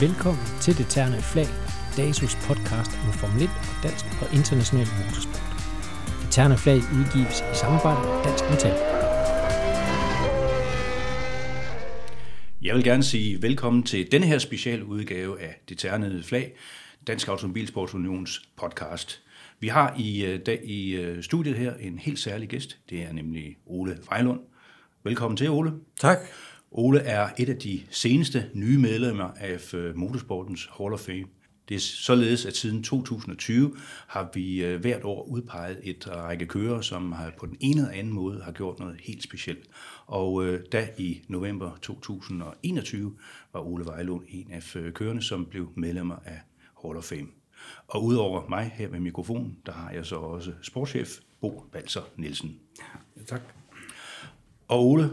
[0.00, 1.46] Velkommen til Det Terne Flag,
[1.96, 5.48] DASUS podcast om Formel 1 og dansk og international motorsport.
[6.22, 8.76] Det Terne Flag udgives i samarbejde med Dansk Metal.
[12.62, 16.56] Jeg vil gerne sige velkommen til denne her special udgave af Det Ternede Flag,
[17.06, 19.22] Dansk Automobilsportsunions podcast.
[19.60, 22.78] Vi har i, øh, dag i øh, studiet her en helt særlig gæst.
[22.90, 24.40] Det er nemlig Ole Vejlund.
[25.04, 25.72] Velkommen til, Ole.
[26.00, 26.18] Tak.
[26.70, 31.24] Ole er et af de seneste nye medlemmer af øh, Motorsportens Hall of Fame.
[31.68, 36.80] Det er således, at siden 2020 har vi øh, hvert år udpeget et række kører,
[36.80, 39.64] som har på den ene eller anden måde har gjort noget helt specielt.
[40.06, 43.16] Og øh, da i november 2021
[43.52, 46.40] var Ole Vejlund en af kørerne, som blev medlemmer af
[46.82, 47.28] Hall of Fame.
[47.88, 51.08] Og udover mig her med mikrofonen, der har jeg så også sportschef
[51.40, 52.58] Bo Balser Nielsen.
[53.16, 53.40] Ja, tak.
[54.68, 55.10] Og Ole,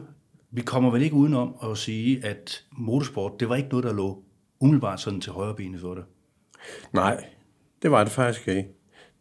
[0.56, 4.24] vi kommer vel ikke udenom at sige, at motorsport, det var ikke noget, der lå
[4.60, 6.04] umiddelbart sådan til højre benet for dig?
[6.94, 7.26] Nej,
[7.82, 8.70] det var det faktisk ikke.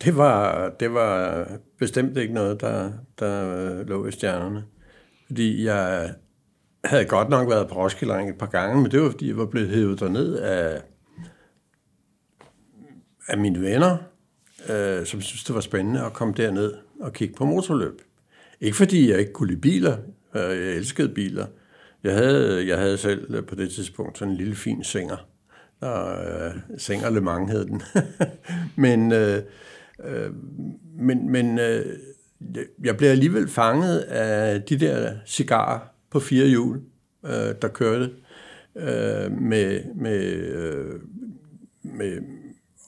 [0.05, 1.47] Det var, det var
[1.79, 4.65] bestemt ikke noget, der, der øh, lå i stjernerne.
[5.27, 6.15] Fordi jeg
[6.85, 9.47] havde godt nok været på Roskilde et par gange, men det var, fordi jeg var
[9.47, 10.83] blevet hævet derned af,
[13.29, 13.97] af mine venner,
[14.71, 18.03] øh, som synes det var spændende at komme derned og kigge på motorløb.
[18.61, 19.97] Ikke fordi jeg ikke kunne lide biler.
[20.35, 21.47] Øh, jeg elskede biler.
[22.05, 25.27] Jeg havde, jeg havde selv på det tidspunkt sådan en lille fin singer.
[25.81, 27.83] Der, øh, Singer Le Mans hed den.
[28.85, 29.43] men øh,
[30.05, 30.31] øh,
[30.99, 31.87] men, men øh,
[32.85, 35.79] jeg blev alligevel fanget af de der cigarer
[36.11, 36.81] på fire hjul,
[37.25, 38.11] øh, der kørte
[38.77, 41.01] øh, med, med, øh,
[41.83, 42.19] med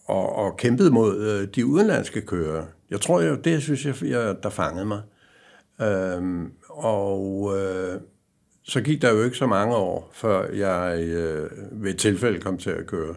[0.07, 2.65] og, og kæmpede mod øh, de udenlandske kører.
[2.91, 5.03] Jeg tror, jo, det synes jeg, jeg der fangede mig.
[5.81, 8.01] Øhm, og øh,
[8.63, 12.59] så gik der jo ikke så mange år, før jeg øh, ved et tilfælde kom
[12.59, 13.15] til at køre.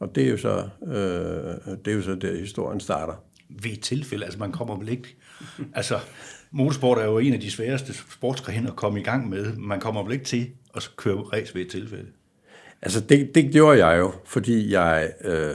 [0.00, 3.14] Og det er jo så, øh, det er jo så der, historien starter.
[3.48, 4.24] Ved et tilfælde?
[4.24, 5.16] Altså man kommer vel ikke...
[5.74, 5.98] Altså,
[6.50, 9.56] motorsport er jo en af de sværeste sportsgrene at komme i gang med.
[9.56, 12.08] Man kommer vel ikke til at køre race ved et tilfælde?
[12.82, 15.54] Altså, det, det gjorde jeg jo, fordi jeg øh,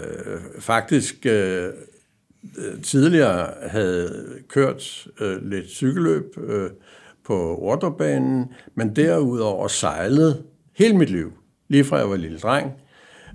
[0.60, 1.70] faktisk øh,
[2.84, 6.70] tidligere havde kørt øh, lidt cykelløb øh,
[7.28, 10.44] på Orderbanen, men derudover sejlede
[10.76, 11.32] hele mit liv,
[11.68, 12.72] lige fra jeg var lille dreng,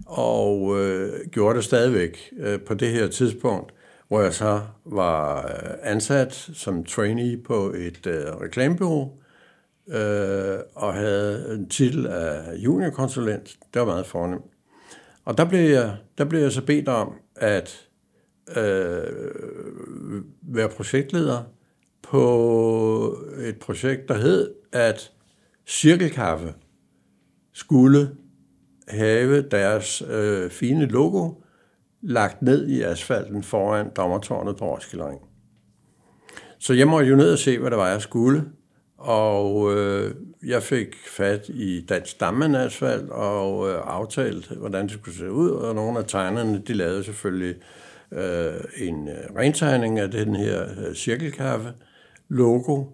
[0.06, 3.72] og øh, gjorde det stadigvæk øh, på det her tidspunkt,
[4.08, 9.12] hvor jeg så var øh, ansat som trainee på et øh, reklamebureau,
[9.88, 13.56] øh, og havde en titel af juniorkonsulent.
[13.74, 14.44] Det var meget fornemt.
[15.24, 17.88] Og der blev jeg, der blev jeg så bedt om at
[18.56, 19.03] øh,
[20.42, 21.42] være projektleder
[22.03, 25.13] på et projekt, der hed, at
[25.67, 26.55] Cirkelkaffe
[27.53, 28.11] skulle
[28.89, 31.35] have deres øh, fine logo
[32.03, 35.21] lagt ned i asfalten foran dommertårnet på Roskilde Ring.
[36.59, 38.45] Så jeg måtte jo ned og se, hvad der var, jeg skulle.
[38.99, 40.15] Og øh,
[40.47, 45.51] jeg fik fat i Dansk Dammen Asfalt og øh, aftalt, hvordan det skulle se ud.
[45.51, 47.57] Og nogle af tegnerne, de lavede selvfølgelig
[48.13, 51.73] øh, en øh, rentegning af den her øh, cirkelkaffe
[52.32, 52.84] logo,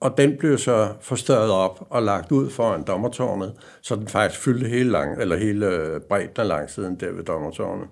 [0.00, 4.68] og den blev så forstørret op og lagt ud foran dommertårnet, så den faktisk fyldte
[4.68, 7.88] hele, lang, eller hele øh, bredden af langsiden der ved dommertårnet.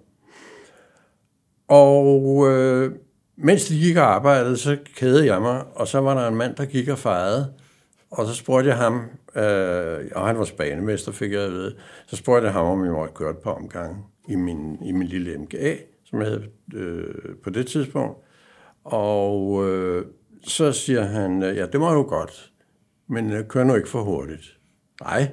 [1.69, 2.93] Og øh,
[3.37, 6.57] mens de gik og arbejdede, så kædede jeg mig, og så var der en mand,
[6.57, 7.53] der gik og fejrede,
[8.11, 8.95] og så spurgte jeg ham,
[9.37, 11.77] øh, og han var spanemester, fik jeg at vide,
[12.07, 13.97] så spurgte jeg ham, om jeg måtte køre et par omgange
[14.29, 16.45] i min, i min lille MGA, som jeg havde
[16.75, 18.19] øh, på det tidspunkt.
[18.85, 20.05] Og øh,
[20.47, 22.53] så siger han, øh, ja, det må jo godt,
[23.09, 24.59] men øh, kør nu ikke for hurtigt.
[25.01, 25.29] Nej,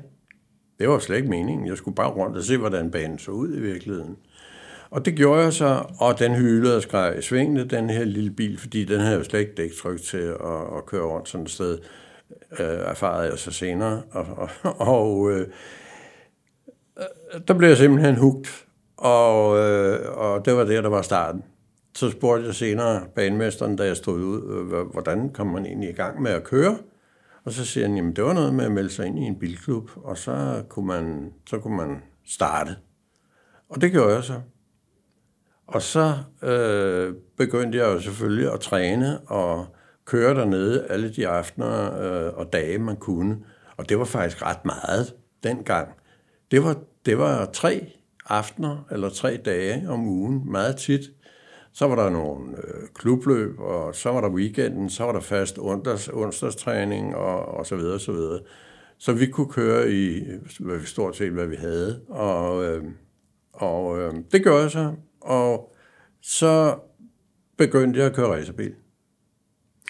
[0.80, 1.68] det var slet ikke meningen.
[1.68, 4.18] Jeg skulle bare rundt og se, hvordan banen så ud i virkeligheden.
[4.90, 8.32] Og det gjorde jeg så, og den hylede og skreg i svingene, den her lille
[8.32, 11.52] bil, fordi den havde jo slet ikke dæktryk til at, at køre rundt sådan et
[11.52, 11.80] sted,
[12.60, 14.02] øh, erfarede jeg så senere.
[14.12, 14.50] Og, og,
[14.98, 15.48] og øh,
[16.98, 18.66] øh, der blev jeg simpelthen hugt,
[18.98, 21.44] og, øh, og det var det, der var starten.
[21.96, 25.94] Så spurgte jeg senere banemesteren, da jeg stod ud, øh, hvordan kom man egentlig i
[25.94, 26.78] gang med at køre?
[27.44, 29.40] Og så siger han, jamen det var noget med at melde sig ind i en
[29.40, 32.76] bilklub, og så kunne man, så kunne man starte.
[33.70, 34.42] Og det gjorde jeg så.
[35.68, 36.14] Og så
[36.44, 39.66] øh, begyndte jeg jo selvfølgelig at træne og
[40.06, 43.38] køre dernede alle de aftener øh, og dage, man kunne.
[43.78, 45.14] Og det var faktisk ret meget
[45.44, 45.90] dengang.
[46.52, 46.76] Det var,
[47.06, 47.92] det var tre
[48.26, 51.02] aftener eller tre dage om ugen, meget tit.
[51.74, 55.60] Så var der nogle øh, klubløb, og så var der weekenden, så var der fast
[55.60, 58.40] onsdags, onsdagstræning og, og så videre, så videre.
[58.98, 60.24] Så vi kunne køre i
[60.86, 62.02] stort set, hvad vi havde.
[62.08, 62.84] Og, øh,
[63.54, 64.94] og øh, det gjorde jeg så.
[65.22, 65.76] Og
[66.22, 66.76] så
[67.58, 68.72] begyndte jeg at køre racerbil.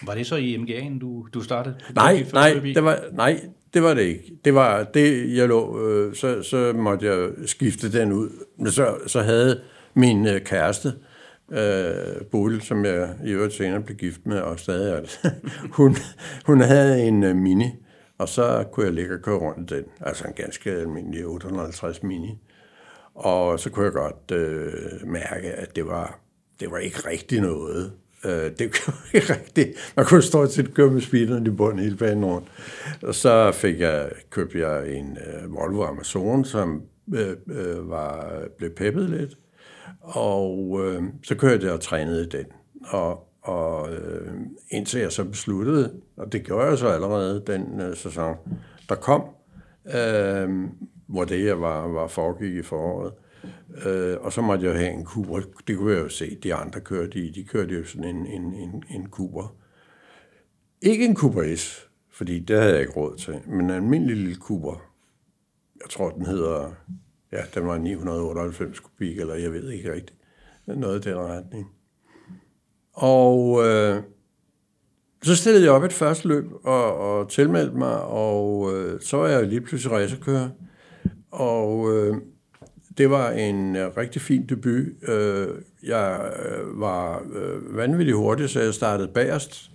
[0.06, 1.75] Var det så i MGA'en, du, du startede?
[1.95, 3.41] Nej, nej, det var, nej,
[3.74, 4.38] det var det ikke.
[4.45, 8.30] Det var det, jeg lå, øh, så, så måtte jeg skifte den ud.
[8.57, 9.62] Men så, så havde
[9.94, 11.12] min øh, kæreste, øh,
[11.51, 15.19] Øh, Bodil, som jeg i øvrigt senere blev gift med, og stadig er det,
[15.78, 15.95] hun,
[16.45, 17.69] hun havde en øh, Mini,
[18.18, 19.86] og så kunne jeg ligge og køre rundt i den.
[20.01, 22.38] Altså en ganske almindelig 850 Mini.
[23.16, 26.19] Og så kunne jeg godt øh, mærke, at det var,
[26.60, 27.92] det var ikke rigtig noget.
[28.25, 29.94] Øh, det var ikke rigtigt.
[29.95, 32.48] Man kunne stort set køre med speederen i bunden hele banen rundt.
[33.04, 36.81] Og så fik jeg, købte jeg en øh, Volvo Amazon, som
[37.16, 39.38] øh, øh, var, blev peppet lidt.
[40.04, 42.46] Og øh, så kørte jeg og trænede den.
[42.86, 44.34] Og, og øh,
[44.70, 48.36] indtil jeg så besluttede, og det gjorde jeg så allerede den øh, sæson,
[48.90, 49.24] der kom,
[49.96, 50.50] øh,
[51.08, 53.14] hvor det jeg var, var foregik i foråret,
[53.86, 55.42] Øh, og så måtte jeg have en kuber.
[55.68, 57.32] Det kunne jeg jo se, de andre kørte i.
[57.32, 59.56] De kørte jo sådan en, en, en, en kuber.
[60.82, 64.36] Ikke en kuber S, fordi det havde jeg ikke råd til, men en almindelig lille
[64.36, 64.82] kuber.
[65.82, 66.72] Jeg tror, den hedder,
[67.33, 70.18] ja, den var 998 kubik, eller jeg ved ikke rigtigt.
[70.68, 71.71] Noget i den retning.
[72.94, 74.01] Og øh,
[75.24, 79.27] så stillede jeg op et første løb og, og tilmeldte mig, og øh, så var
[79.27, 80.50] jeg lige pludselig racerkører.
[81.31, 82.15] Og øh,
[82.97, 84.85] det var en øh, rigtig fin debut.
[85.07, 85.47] Øh,
[85.83, 89.71] jeg øh, var øh, vanvittigt hurtig, så jeg startede bagerst.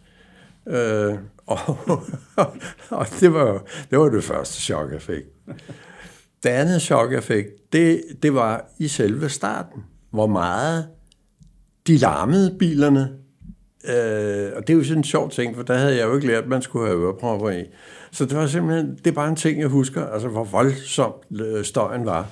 [0.69, 1.15] Øh,
[1.47, 1.79] og,
[2.91, 5.25] og det, var, det var det første chok, jeg fik.
[6.43, 9.85] Det andet chok, jeg fik, det, det var i selve starten.
[10.11, 10.89] Hvor meget
[11.87, 13.01] de larmede bilerne.
[13.85, 16.27] Øh, og det er jo sådan en sjov ting, for der havde jeg jo ikke
[16.27, 17.65] lært, at man skulle have ørepropper i.
[18.11, 21.65] Så det var simpelthen, det er bare en ting, jeg husker, altså hvor voldsomt øh,
[21.65, 22.31] støjen var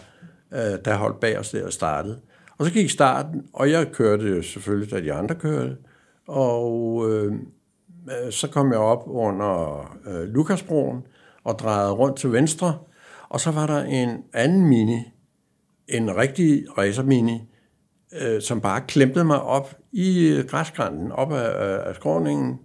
[0.52, 2.18] øh, der holdt bag os der og startede.
[2.58, 5.76] Og så gik starten, og jeg kørte jo selvfølgelig, da de andre kørte.
[6.28, 11.02] Og øh, øh så kom jeg op under øh, Lukasbroen
[11.44, 12.78] og drejede rundt til venstre.
[13.28, 14.98] Og så var der en anden mini,
[15.88, 17.42] en rigtig racermini,
[18.20, 20.44] øh, som bare klemte mig op i øh,
[21.10, 22.58] op af, af skråningen.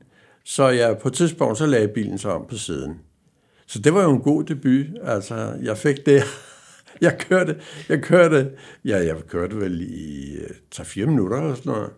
[0.44, 3.00] Så jeg på et tidspunkt, så lagde bilen sig om på siden.
[3.68, 4.86] Så det var jo en god debut.
[5.04, 6.24] Altså, jeg fik det
[7.02, 7.60] jeg kørte,
[7.90, 8.52] jeg kørte,
[8.86, 11.90] ja, jeg kørte vel i øh, 3-4 minutter eller sådan noget.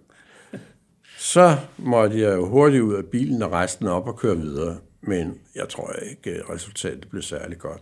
[1.18, 4.78] Så måtte jeg jo hurtigt ud af bilen og resten op og køre videre.
[5.02, 7.82] Men jeg tror ikke, øh, resultatet blev særlig godt.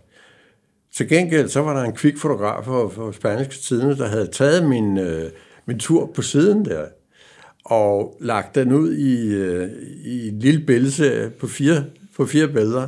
[0.95, 4.97] Til gengæld, så var der en kvik fotograf fra Spanske Tidene, der havde taget min,
[4.97, 5.31] øh,
[5.65, 6.85] min tur på siden der,
[7.65, 9.69] og lagt den ud i, øh,
[10.03, 11.85] i en lille billede på fire,
[12.17, 12.88] på fire billeder,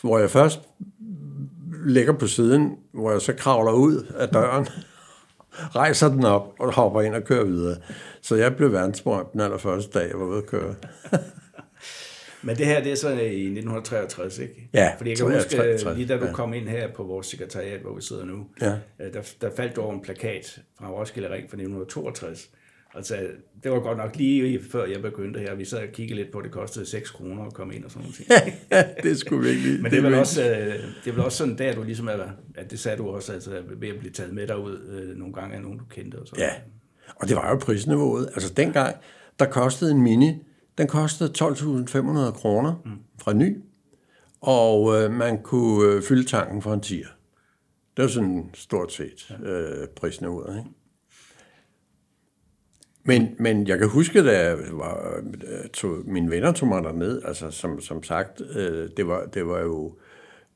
[0.00, 0.60] hvor jeg først
[1.86, 4.66] ligger på siden, hvor jeg så kravler ud af døren,
[5.76, 7.76] rejser den op og hopper ind og kører videre.
[8.22, 10.74] Så jeg blev verdensberømt den allerførste dag, jeg var ude at køre.
[12.46, 14.68] Men det her, det er så i 1963, ikke?
[14.74, 16.32] Ja, Fordi jeg kan huske, 63, lige da du ja.
[16.32, 18.72] kom ind her på vores sekretariat, hvor vi sidder nu, ja.
[19.00, 22.50] Øh, der, der faldt over en plakat fra Roskilde Ring fra 1962,
[22.94, 23.18] Altså,
[23.62, 25.54] det var godt nok lige før jeg begyndte her.
[25.54, 27.90] Vi sad og kiggede lidt på, at det kostede 6 kroner at komme ind og
[27.90, 28.54] sådan noget.
[28.70, 29.82] ja, det skulle virkelig.
[29.82, 30.74] Men det er, vel også, øh,
[31.04, 32.12] det er vel også sådan der, du ligesom er,
[32.54, 35.56] at det sagde du også, altså ved at blive taget med derud øh, nogle gange
[35.56, 36.16] af nogen, du kendte.
[36.16, 36.44] Og sådan.
[36.44, 36.50] Ja,
[37.16, 38.26] og det var jo prisniveauet.
[38.26, 38.96] Altså dengang,
[39.38, 40.32] der kostede en Mini,
[40.78, 42.74] den kostede 12.500 kroner
[43.18, 43.56] fra ny,
[44.40, 47.08] og øh, man kunne øh, fylde tanken for en tier.
[47.96, 50.70] Det var sådan stort set øh, prisniveauet, ikke?
[53.04, 55.22] Men, men jeg kan huske, da jeg var,
[55.72, 59.60] tog, mine venner tog mig derned, altså som, som sagt, øh, det, var, det var
[59.60, 59.96] jo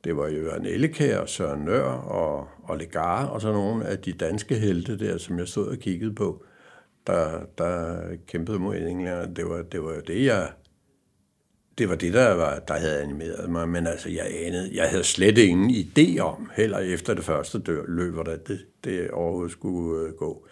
[0.05, 3.99] det var jo Jørgen Ellekær og Søren Nør og, og Legar og sådan nogle af
[3.99, 6.45] de danske helte der, som jeg stod og kiggede på,
[7.07, 9.35] der, der kæmpede mod England.
[9.35, 10.49] Det var, det var jo det, jeg
[11.81, 15.05] det var det, der, var, der havde animeret mig, men altså, jeg anede, jeg havde
[15.05, 20.09] slet ingen idé om, heller efter det første dør, løb, hvordan det, det overhovedet skulle
[20.09, 20.47] øh, gå.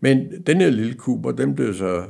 [0.00, 2.04] Men den her lille kuber, den blev så,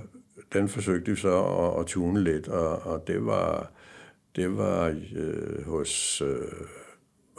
[0.52, 3.72] den forsøgte vi så at, at tune lidt, og, og det var,
[4.36, 6.28] det var øh, hos, øh,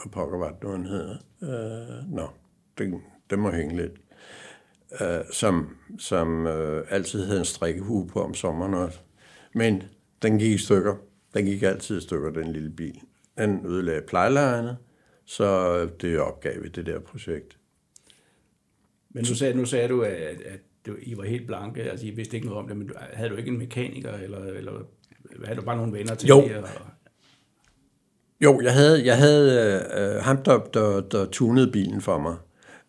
[0.02, 1.16] hvad pokker var det nu, han hedder?
[1.42, 2.28] Øh, nå,
[2.78, 3.92] den, den må hænge lidt.
[5.00, 8.98] Øh, som som øh, altid havde en strikkehue på om sommeren også.
[9.54, 9.82] Men
[10.22, 10.94] den gik i stykker.
[11.34, 13.00] Den gik altid i stykker, den lille bil.
[13.38, 14.76] Den ødelagde plejlejerne,
[15.24, 17.58] så det opgav vi det der projekt.
[19.10, 20.12] Men nu sagde, nu sagde du, at,
[20.46, 23.30] at du, I var helt blanke, altså I vidste ikke noget om det, men havde
[23.30, 24.72] du ikke en mekaniker, eller, eller
[25.44, 26.40] havde du bare nogle venner til jo.
[26.40, 26.56] det?
[26.56, 26.68] Og...
[28.40, 32.36] Jo, jeg havde, jeg havde øh, ham, der, der, der tunede bilen for mig.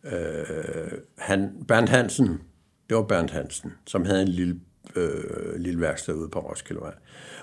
[0.03, 2.41] Øh, han, Bernd Hansen,
[2.89, 4.59] det var Bernd Hansen, som havde en lille,
[4.95, 6.93] øh, lille værksted ude på Roskildevej,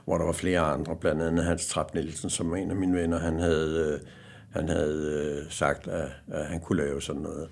[0.04, 2.96] hvor der var flere andre, blandt andet Hans Trapp Nielsen, som var en af mine
[2.96, 4.08] venner, han havde, øh,
[4.50, 7.48] han havde øh, sagt, at, at han kunne lave sådan noget.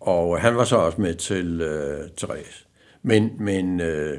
[0.00, 2.66] Og han var så også med til, øh, race.
[3.02, 4.18] Men, men, øh,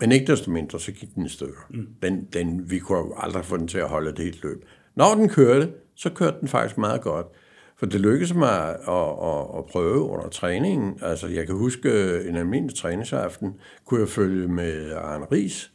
[0.00, 1.66] men ikke desto mindre, så gik den i stykker.
[1.70, 1.86] Mm.
[2.02, 4.64] Den, den, vi kunne aldrig få den til at holde et helt løb.
[4.94, 7.26] Når den kørte, så kørte den faktisk meget godt.
[7.78, 10.98] For det lykkedes mig at, at, at prøve under træningen.
[11.02, 11.90] Altså, jeg kan huske
[12.28, 15.72] en almindelig træningsaften, kunne jeg følge med Arne Ries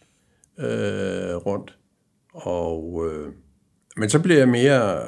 [0.60, 1.78] øh, rundt.
[2.34, 3.34] Og, øh,
[3.98, 5.08] men så blev jeg mere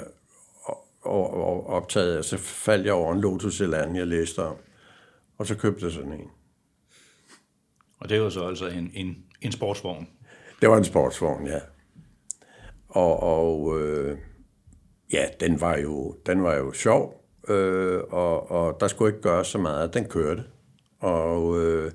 [1.68, 4.56] optaget, og så faldt jeg over en Lotus Elan, jeg læste om.
[5.38, 6.30] Og så købte jeg sådan en.
[8.00, 10.08] Og det var så altså en, en, en sportsvogn?
[10.62, 11.60] Det var en sportsvogn, ja.
[12.90, 14.18] Og, og øh,
[15.14, 19.46] ja, den var jo, den var jo sjov, øh, og, og der skulle ikke gøre
[19.46, 19.94] så meget.
[19.94, 20.44] Den kørte.
[21.00, 21.92] Og øh,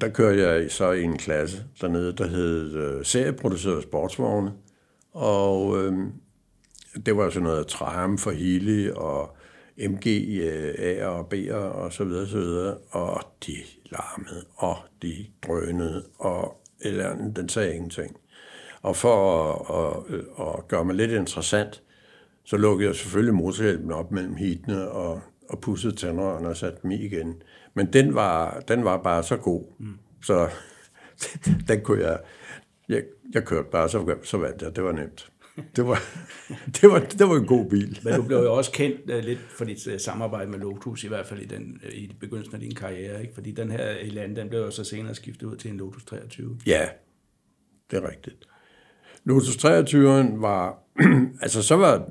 [0.00, 4.52] der kørte jeg så i en klasse dernede, der hed øh, serieproduceret sportsvogne.
[5.12, 5.92] Og øh,
[7.06, 9.36] det var sådan noget Triumph for Healy og
[9.78, 10.06] MG,
[10.40, 12.76] øh, A og B'er og så videre, så videre.
[12.90, 18.16] Og de larmede, og de drønede, og eller den sagde ingenting.
[18.82, 21.82] Og for at, at, at gøre mig lidt interessant,
[22.44, 26.90] så lukkede jeg selvfølgelig motorhjelmen op mellem hitene og, og pudsede tænderne og satte dem
[26.90, 27.42] i igen.
[27.74, 29.98] Men den var, den var bare så god, mm.
[30.22, 30.48] så
[31.68, 32.20] den kunne jeg,
[32.88, 33.02] jeg,
[33.34, 34.76] jeg kørte bare, så, så vandt jeg.
[34.76, 35.30] Det var nemt.
[35.76, 36.02] Det var,
[36.80, 38.00] det, var, det var en god bil.
[38.04, 41.08] Men du blev jo også kendt uh, lidt for dit uh, samarbejde med Lotus, i
[41.08, 43.20] hvert fald i, den, uh, i begyndelsen af din karriere.
[43.22, 43.34] Ikke?
[43.34, 46.58] Fordi den her Elan, den blev jo så senere skiftet ud til en Lotus 23.
[46.66, 46.88] Ja,
[47.90, 48.48] det er rigtigt.
[49.24, 50.78] Lotus 23'eren var,
[51.42, 52.08] altså så var,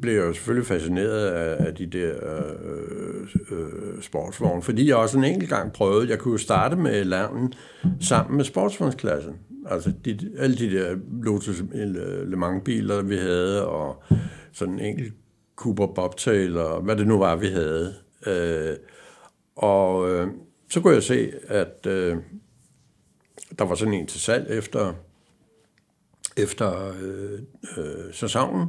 [0.00, 4.96] blev jeg jo selvfølgelig fascineret af, af de der øh, øh, øh, sportsvogne, fordi jeg
[4.96, 7.52] også en enkelt gang prøvede, jeg kunne jo starte med landen
[8.00, 9.34] sammen med sportsvognsklassen.
[9.66, 14.02] Altså de, alle de der Lotus øh, Le Mans biler, vi havde, og
[14.52, 15.14] sådan en enkelt
[15.56, 17.94] Cooper Bobtail, og hvad det nu var, vi havde.
[18.26, 18.76] Øh,
[19.56, 20.28] og øh,
[20.70, 22.16] så kunne jeg se, at øh,
[23.58, 24.94] der var sådan en til salg efter
[26.36, 27.40] efter øh,
[27.78, 28.68] øh, sæsonen.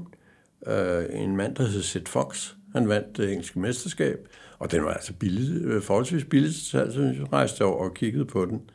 [0.68, 2.54] Øh, en mand, der hed Sid Fox.
[2.74, 4.28] Han vandt det engelske mesterskab,
[4.60, 8.46] og den var altså billig, øh, forholdsvis billig, så jeg rejste over og kiggede på
[8.46, 8.70] den.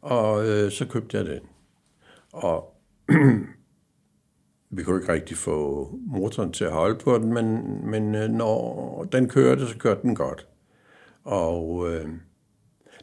[0.00, 1.40] Og øh, så købte jeg den.
[2.32, 2.74] Og
[4.70, 9.08] vi kunne ikke rigtig få motoren til at holde på den, men, men øh, når
[9.12, 10.46] den kørte, så kørte den godt.
[11.24, 12.08] Og øh,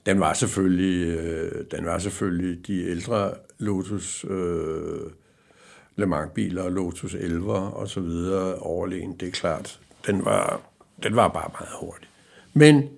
[0.06, 5.12] den var selvfølgelig, øh, den var selvfølgelig de ældre Lotus øh,
[5.95, 9.79] Le Mans-biler, Lotus 11 og så videre overlegen, det er klart.
[10.07, 10.61] Den var,
[11.03, 12.09] den var bare meget hurtig.
[12.53, 12.89] Men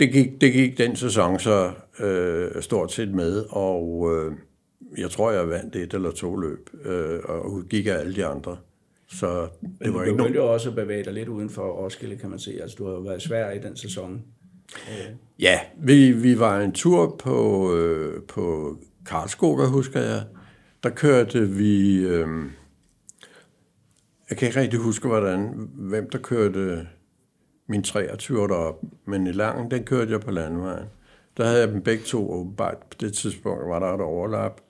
[0.00, 4.32] det gik, det gik den sæson så øh, stort set med, og øh,
[4.98, 8.56] jeg tror, jeg vandt et eller to løb, øh, og gik af alle de andre.
[9.08, 12.16] Så det Men var du begyndte jo også at bevæge dig lidt uden for Roskilde,
[12.16, 12.58] kan man se.
[12.62, 14.22] Altså, du har været svær i den sæson.
[15.38, 20.22] Ja, vi, vi var en tur på, øh, på Karlskoga, husker jeg.
[20.82, 22.04] Der kørte vi...
[22.06, 22.28] Øh,
[24.30, 26.86] jeg kan ikke rigtig huske, hvordan, hvem der kørte
[27.68, 30.86] min 23 derop, men i langen, den kørte jeg på landvejen.
[31.36, 32.76] Der havde jeg dem begge to åbenbart.
[32.76, 34.60] På det tidspunkt var der et overlap.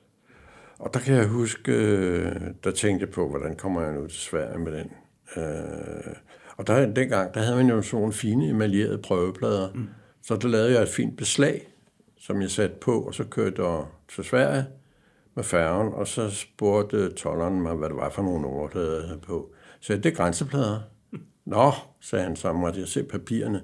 [0.79, 4.19] Og der kan jeg huske, øh, der tænkte jeg på, hvordan kommer jeg nu til
[4.21, 4.91] Sverige med den.
[5.37, 6.15] Øh,
[6.57, 9.73] og der, dengang, der havde man jo sådan nogle fine emaljerede prøveplader.
[9.75, 9.89] Mm.
[10.23, 11.72] Så der lavede jeg et fint beslag,
[12.23, 14.67] som jeg satte på, og så kørte jeg til Sverige
[15.35, 19.21] med færgen, og så spurgte tolleren mig, hvad det var for nogle ord, der havde
[19.27, 19.53] på.
[19.81, 20.81] Så det er grænseplader.
[21.45, 23.63] Nå, sagde han, så måtte jeg se papirerne.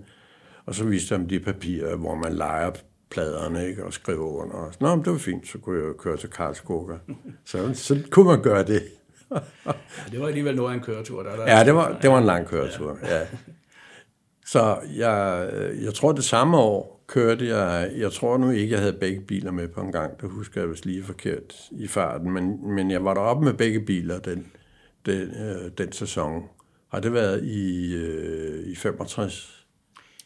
[0.67, 2.71] Og så viste han de papirer, hvor man leger
[3.11, 4.55] pladerne ikke, og skriver under.
[4.55, 6.95] Og, Nå, men det var fint, så kunne jeg køre til Karlskoga.
[7.45, 8.83] Så, så kunne man gøre det.
[9.67, 9.73] ja,
[10.11, 11.23] det var alligevel noget af en køretur.
[11.23, 13.19] Der, der ja, det var, det var en lang køretur, ja.
[13.19, 13.27] ja.
[14.47, 15.49] Så jeg,
[15.83, 19.51] jeg tror, det samme år kørte jeg, jeg tror nu ikke, jeg havde begge biler
[19.51, 23.05] med på en gang, det husker jeg vist lige forkert i farten, men, men jeg
[23.05, 24.53] var deroppe med begge biler den,
[25.07, 26.43] den, øh, den sæson.
[26.89, 29.67] Har det været i, øh, i 65?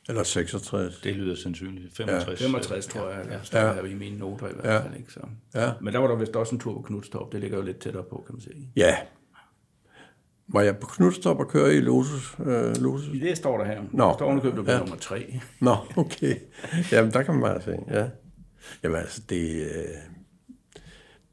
[0.08, 1.00] Eller 66?
[1.00, 1.96] Det lyder sandsynligt.
[1.96, 2.46] 65, ja.
[2.46, 3.74] 65 tror jeg, der ja.
[3.74, 4.96] her i mine noter i hvert fald.
[4.96, 5.12] Ikke?
[5.12, 5.20] Så.
[5.54, 5.72] Ja.
[5.80, 8.04] Men der var der vist også en tur på Knudstorp, det ligger jo lidt tættere
[8.04, 8.70] på, kan man sige.
[8.76, 8.96] Ja,
[10.52, 12.36] var jeg på Knudstrup og køre i Lotus?
[12.46, 13.08] Øh, Lotus?
[13.14, 13.82] I det står der her.
[13.92, 14.04] Nå.
[14.04, 14.78] Der står underkøbet på ja.
[14.78, 15.40] nummer tre.
[15.60, 16.34] Nå, okay.
[16.92, 18.08] Jamen, der kan man bare se, ja.
[18.82, 19.62] Jamen, altså, det...
[19.62, 19.84] Øh,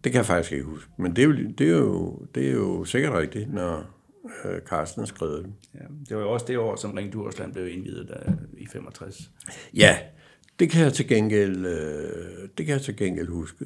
[0.03, 0.91] Det kan jeg faktisk ikke huske.
[0.97, 3.83] Men det er jo, det er jo, det er jo sikkert rigtigt, når
[4.45, 5.45] øh, Carsten skrev det.
[5.75, 9.31] Ja, det var jo også det år, som Ring Djursland blev indvidet der, i 65.
[9.73, 9.97] Ja,
[10.59, 13.65] det kan jeg til gengæld, øh, det kan jeg til gengæld huske.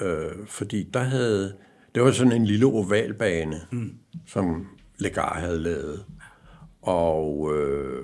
[0.00, 1.54] Øh, fordi der havde,
[1.94, 3.90] det var sådan en lille ovalbane, mm.
[4.26, 4.66] som
[4.98, 6.04] Legar havde lavet.
[6.82, 8.02] Og, øh,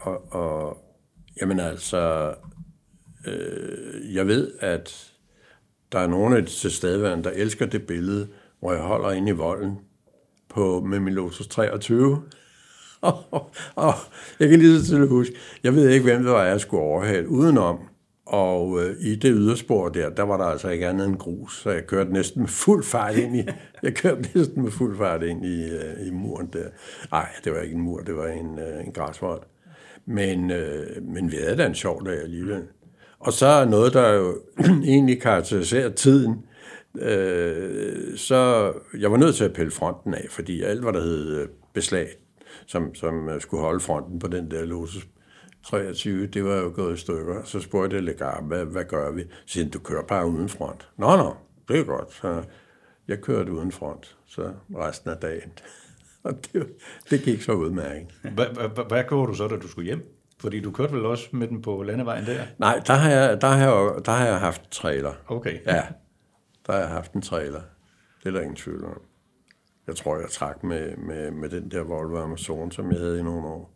[0.00, 0.78] og, og
[1.40, 2.34] jamen altså,
[3.26, 5.12] øh, jeg ved, at
[5.92, 8.28] der er nogle af de tilstedeværende, der elsker det billede,
[8.60, 9.78] hvor jeg holder inde i volden
[10.48, 12.22] på, med min Lotus 23.
[13.00, 13.94] og, og
[14.40, 17.28] jeg kan lige så til huske, jeg ved ikke, hvem det var, jeg skulle overhale
[17.28, 17.78] udenom.
[18.26, 21.70] Og øh, i det yderspor der, der var der altså ikke andet end grus, så
[21.70, 23.44] jeg kørte næsten med fuld fart ind i,
[23.82, 26.68] jeg kørte næsten med fuld fart ind i, øh, i muren der.
[27.10, 29.42] Nej, det var ikke en mur, det var en, øh, en græsvold.
[30.06, 32.62] Men, øh, men vi havde da en sjov dag alligevel.
[33.18, 34.40] Og så noget, der jo
[34.84, 36.34] egentlig karakteriserer tiden,
[36.98, 41.40] øh, så jeg var nødt til at pille fronten af, fordi alt, hvad der hed
[41.40, 42.08] øh, beslag,
[42.66, 45.06] som, som øh, skulle holde fronten på den der låses
[45.66, 47.44] 23, det var jo gået i stykker.
[47.44, 49.22] Så spurgte jeg Legar, hvad, hvad gør vi?
[49.22, 50.88] Så siger du kører bare uden front.
[50.96, 51.36] Nå, nå,
[51.68, 52.12] det er godt.
[52.12, 52.42] Så
[53.08, 55.52] jeg kørte uden front, så resten af dagen.
[56.22, 56.66] Og det,
[57.10, 58.06] det gik så udmærket.
[58.88, 60.12] Hvad gjorde du så, da du skulle hjem?
[60.40, 62.44] Fordi du kørte vel også med den på landevejen der?
[62.58, 65.12] Nej, der har jeg, der har jeg, der har jeg haft trailer.
[65.28, 65.58] Okay.
[65.66, 65.82] Ja,
[66.66, 67.60] der har jeg haft en trailer.
[68.22, 69.00] Det er der ingen tvivl om.
[69.86, 73.22] Jeg tror, jeg trak med, med, med den der Volvo Amazon, som jeg havde i
[73.22, 73.74] nogle år.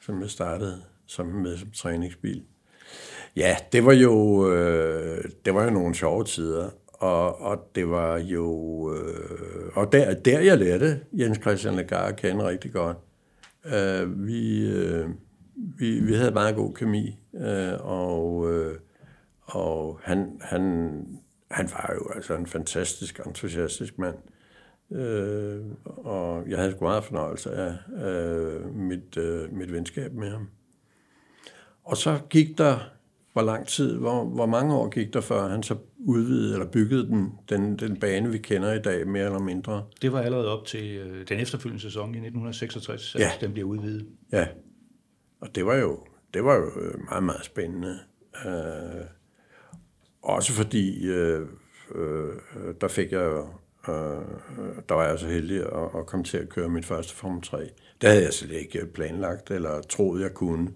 [0.00, 2.42] Som jeg startede som med som træningsbil.
[3.36, 6.70] Ja, det var jo, øh, det var jo nogle sjove tider.
[6.86, 8.46] Og, og det var jo...
[8.94, 12.96] Øh, og der, der jeg lærte Jens Christian Lagarde at kende rigtig godt.
[13.74, 14.70] Øh, vi...
[14.70, 15.08] Øh,
[15.78, 18.78] vi, vi havde meget god kemi, øh, og, øh,
[19.42, 20.62] og han, han,
[21.50, 24.16] han var jo altså en fantastisk, entusiastisk mand.
[24.92, 30.48] Øh, og jeg havde sgu meget fornøjelse af øh, mit, øh, mit venskab med ham.
[31.84, 32.78] Og så gik der,
[33.32, 37.06] hvor lang tid, hvor, hvor mange år gik der, før han så udvidede eller byggede
[37.06, 39.84] den, den, den bane, vi kender i dag, mere eller mindre?
[40.02, 43.30] Det var allerede op til øh, den efterfølgende sæson i 1966, at Ja.
[43.40, 44.06] den blev udvidet.
[44.32, 44.46] Ja,
[45.40, 45.98] og det var jo,
[46.34, 47.98] det var jo øh, meget, meget spændende.
[48.46, 49.04] Øh,
[50.22, 51.46] også fordi, øh,
[51.94, 52.28] øh,
[52.80, 53.38] der fik jeg jo,
[53.92, 54.24] øh,
[54.88, 57.58] der var jeg så heldig at, at komme til at køre mit første Formel 3.
[58.00, 60.68] Det havde jeg slet ikke planlagt, eller troet, jeg kunne,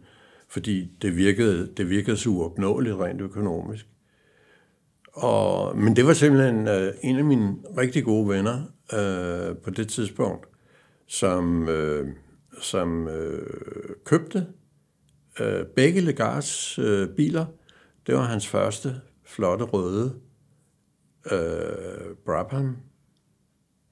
[0.49, 3.87] fordi det virkede, det virkede så uopnåeligt rent økonomisk.
[5.13, 9.89] Og, men det var simpelthen øh, en af mine rigtig gode venner øh, på det
[9.89, 10.47] tidspunkt,
[11.07, 12.09] som, øh,
[12.61, 13.47] som øh,
[14.05, 14.47] købte
[15.41, 17.47] øh, begge Legards øh, biler.
[18.07, 20.15] Det var hans første flotte røde
[21.33, 22.77] øh, Brabham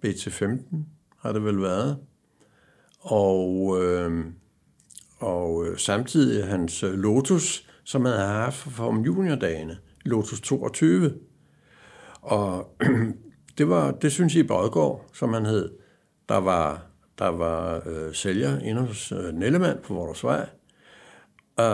[0.07, 0.77] BT15,
[1.19, 1.99] har det vel været.
[3.01, 4.25] Og, øh,
[5.23, 11.15] og øh, samtidig hans øh, Lotus, som han havde haft for om juniordagene, Lotus 22.
[12.23, 12.77] Og
[13.59, 15.71] det var, det synes jeg, Brodgaard, som han hed,
[16.29, 16.87] der var,
[17.19, 20.49] der var øh, sælger inde hos øh, Nellemann på Vordersvej.
[21.59, 21.71] Uh, øh,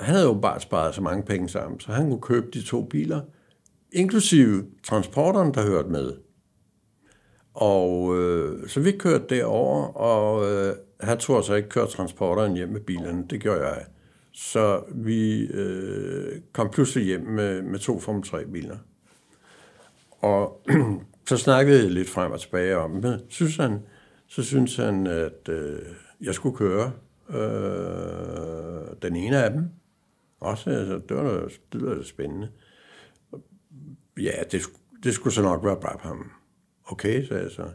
[0.00, 2.84] han havde jo bare sparet så mange penge sammen, så han kunne købe de to
[2.84, 3.20] biler,
[3.92, 6.12] inklusive transporteren, der hørte med.
[7.54, 12.68] Og øh, så vi kørte derover, og øh, han tog så ikke køre transporteren hjem
[12.68, 13.26] med bilerne.
[13.30, 13.84] Det gjorde jeg.
[14.32, 18.78] Så vi øh, kom pludselig hjem med, med to Formel 3-biler.
[20.10, 20.66] Og
[21.28, 23.24] så snakkede jeg lidt frem og tilbage om, det.
[23.28, 23.80] synes han,
[24.26, 25.78] så synes han, at øh,
[26.20, 26.92] jeg skulle køre
[27.30, 29.68] øh, den ene af dem.
[30.40, 32.48] Også, altså, det var noget, det spændende.
[34.20, 34.60] Ja, det,
[35.04, 36.30] det skulle så nok være Brabham.
[36.84, 37.68] Okay, sagde jeg så.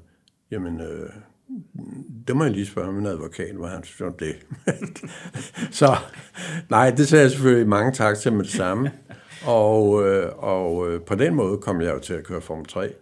[0.51, 1.09] Jamen, øh,
[2.27, 4.36] det må jeg lige spørge min advokat, hvad han synes om det.
[5.79, 5.95] så
[6.69, 8.91] nej, det sagde jeg selvfølgelig mange tak til med det samme.
[9.45, 12.93] Og, øh, og øh, på den måde kom jeg jo til at køre Formel 3,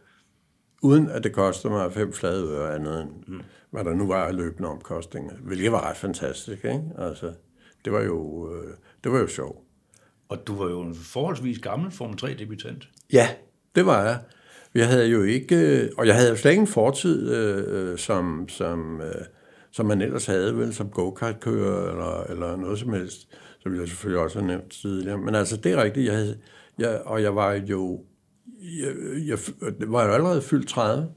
[0.81, 3.41] uden at det kostede mig fem flade øre andet end, mm.
[3.71, 5.33] hvad der nu var af løbende omkostninger.
[5.43, 6.83] Hvilket var ret fantastisk, ikke?
[6.97, 7.33] Altså,
[7.85, 9.59] det var jo, øh, det var jo sjovt.
[10.29, 12.89] Og du var jo en forholdsvis gammel Formel 3-debutant.
[13.13, 13.27] Ja,
[13.75, 14.19] det var jeg.
[14.75, 18.49] Jeg havde jo ikke, øh, og jeg havde jo slet ingen fortid, øh, øh, som,
[18.49, 19.25] som, øh,
[19.71, 23.27] som man ellers havde, vel, som go-kart-kører eller, eller noget som helst,
[23.59, 25.17] som jeg selvfølgelig også har nævnt tidligere.
[25.17, 26.37] Men altså, det er rigtigt, jeg havde,
[26.77, 28.03] jeg, og jeg var jo,
[28.81, 28.93] jeg,
[29.27, 29.37] jeg,
[29.79, 31.07] jeg var jo allerede fyldt 30,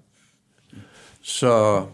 [1.23, 1.85] så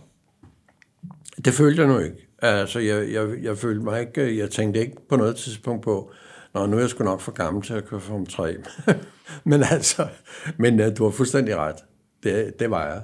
[1.45, 2.29] det følte jeg nu ikke.
[2.39, 6.13] Altså, jeg, jeg, jeg følte mig ikke, jeg tænkte ikke på noget tidspunkt på,
[6.55, 8.57] Nå, nu er jeg sgu nok for gammel til at køre Formel 3.
[9.51, 10.09] men altså,
[10.57, 11.77] men uh, du har fuldstændig ret.
[12.23, 13.03] Det, det var jeg.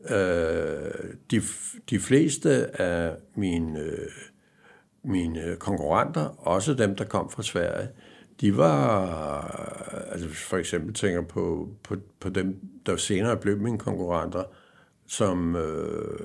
[0.00, 1.42] Uh, de,
[1.90, 7.88] de fleste af mine, uh, mine konkurrenter, også dem, der kom fra Sverige,
[8.40, 9.06] de var,
[10.12, 14.42] altså for eksempel tænker på, på, på dem, der senere blev mine konkurrenter,
[15.06, 16.18] som øh,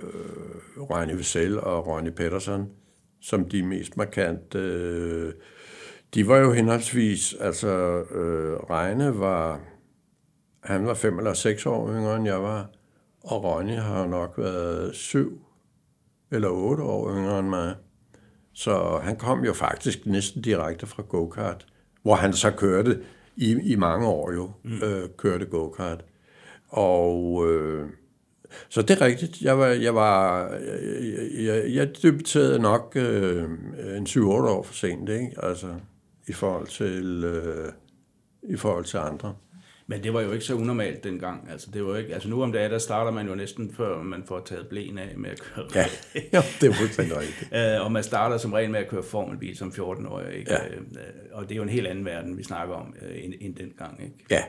[0.77, 2.69] Reine Vissel og Ronny Pettersson,
[3.21, 4.59] som de mest markante.
[4.59, 5.33] Øh,
[6.13, 7.67] de var jo henholdsvis, altså
[8.11, 9.59] øh, Reine var,
[10.63, 12.69] han var fem eller seks år yngre end jeg var,
[13.23, 15.41] og Ronny har nok været syv
[16.31, 17.75] eller otte år yngre end mig.
[18.53, 21.65] Så han kom jo faktisk næsten direkte fra go-kart,
[22.01, 22.99] hvor han så kørte
[23.35, 24.79] i, i mange år jo, mm.
[24.83, 26.05] øh, kørte go-kart.
[26.69, 27.89] Og øh,
[28.69, 29.41] så det er rigtigt.
[29.41, 33.43] Jeg var, jeg var, jeg, jeg, jeg debuterede nok øh,
[33.97, 35.31] en 7-8 år for sent, ikke?
[35.37, 35.67] Altså,
[36.27, 37.71] i forhold til, øh,
[38.43, 39.35] i forhold til andre.
[39.87, 41.47] Men det var jo ikke så unormalt dengang.
[41.51, 44.23] Altså, det var ikke, altså nu om dagen, der starter man jo næsten før man
[44.27, 45.65] får taget blæen af med at køre.
[45.75, 45.85] Ja,
[46.33, 47.49] ja det er fuldstændig rigtigt.
[47.57, 50.35] Øh, og man starter som regel med at køre formelbil som 14-årig.
[50.37, 50.51] Ikke?
[50.51, 50.67] Ja.
[50.67, 50.81] Øh,
[51.31, 54.03] og det er jo en helt anden verden, vi snakker om, øh, end, end dengang.
[54.03, 54.15] Ikke?
[54.29, 54.43] Ja,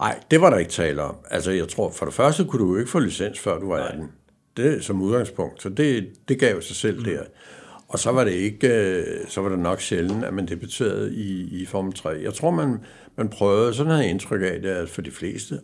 [0.00, 1.16] Nej, det var der ikke tale om.
[1.30, 3.76] Altså, jeg tror, for det første kunne du jo ikke få licens, før du var
[3.76, 4.00] 18.
[4.00, 4.08] Nej.
[4.56, 5.62] Det som udgangspunkt.
[5.62, 7.04] Så det, det gav jo sig selv mm.
[7.04, 7.22] der.
[7.88, 11.60] Og så var det ikke, øh, så var det nok sjældent, at man debuterede i,
[11.62, 12.08] i Formel 3.
[12.08, 12.78] Jeg tror, man,
[13.16, 15.60] man prøvede, sådan havde jeg indtryk af det, at for de fleste,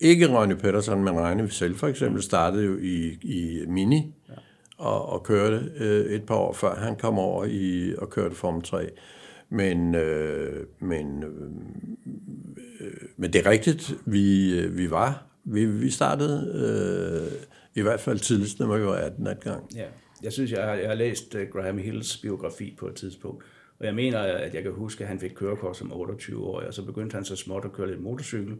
[0.00, 4.34] ikke Ronny Pettersson, men Regne selv for eksempel, startede jo i, i Mini ja.
[4.78, 8.62] og, og kørte øh, et par år før han kom over i og kørte Formel
[8.62, 8.88] 3.
[9.50, 11.30] Men, øh, men øh,
[12.80, 15.26] Øh, men det er rigtigt, vi, øh, vi var.
[15.44, 19.76] Vi, vi startede øh, i hvert fald tidligst, når vi var 18 gang.
[19.76, 19.84] Ja.
[20.22, 23.44] Jeg synes, jeg har, jeg har læst uh, Graham Hills biografi på et tidspunkt,
[23.78, 26.84] og jeg mener, at jeg kan huske, at han fik kørekort som 28-årig, og så
[26.84, 28.56] begyndte han så småt at køre lidt motorcykel,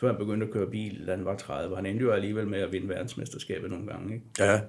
[0.00, 1.76] før han begyndte at køre bil, da han var 30.
[1.76, 4.14] Han endte jo alligevel med at vinde verdensmesterskabet nogle gange.
[4.14, 4.26] Ikke?
[4.38, 4.60] Ja,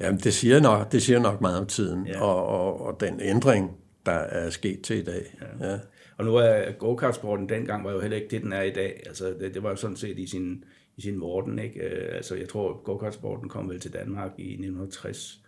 [0.00, 2.20] Jamen, det, siger nok, det siger nok meget om tiden, ja.
[2.22, 3.70] og, og, og den ændring,
[4.06, 5.36] der er sket til i dag.
[5.60, 5.70] Ja.
[5.70, 5.78] Ja.
[6.16, 9.02] Og nu er go-kart-sporten dengang var jo heller ikke det, den er i dag.
[9.06, 10.64] Altså, det, det var jo sådan set i sin,
[10.96, 11.80] i sin morden, ikke?
[11.80, 15.39] Øh, altså, jeg tror, go-kart-sporten kom vel til Danmark i 1960.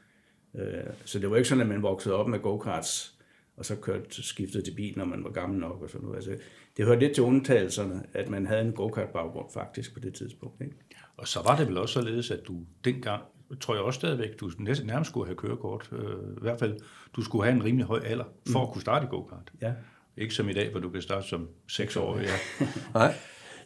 [0.55, 3.15] Øh, så det var ikke sådan, at man voksede op med go-karts,
[3.57, 6.17] og så kørte skiftet til bil, når man var gammel nok og sådan noget.
[6.17, 6.45] Altså,
[6.77, 10.61] det hørte lidt til undtagelserne, at man havde en go-kart-baggrund faktisk på det tidspunkt.
[10.61, 10.77] Ikke?
[11.17, 13.23] Og så var det vel også således, at du dengang,
[13.61, 14.51] tror jeg også stadigvæk, du
[14.85, 15.91] nærmest skulle have kørekort.
[15.93, 16.79] Øh, I hvert fald,
[17.17, 18.62] du skulle have en rimelig høj alder for mm.
[18.62, 19.53] at kunne starte i go-kart.
[19.61, 19.73] Ja.
[20.17, 21.49] Ikke som i dag, hvor du kan starte som
[21.97, 22.19] år.
[22.19, 22.38] Ja.
[22.95, 23.15] Nej.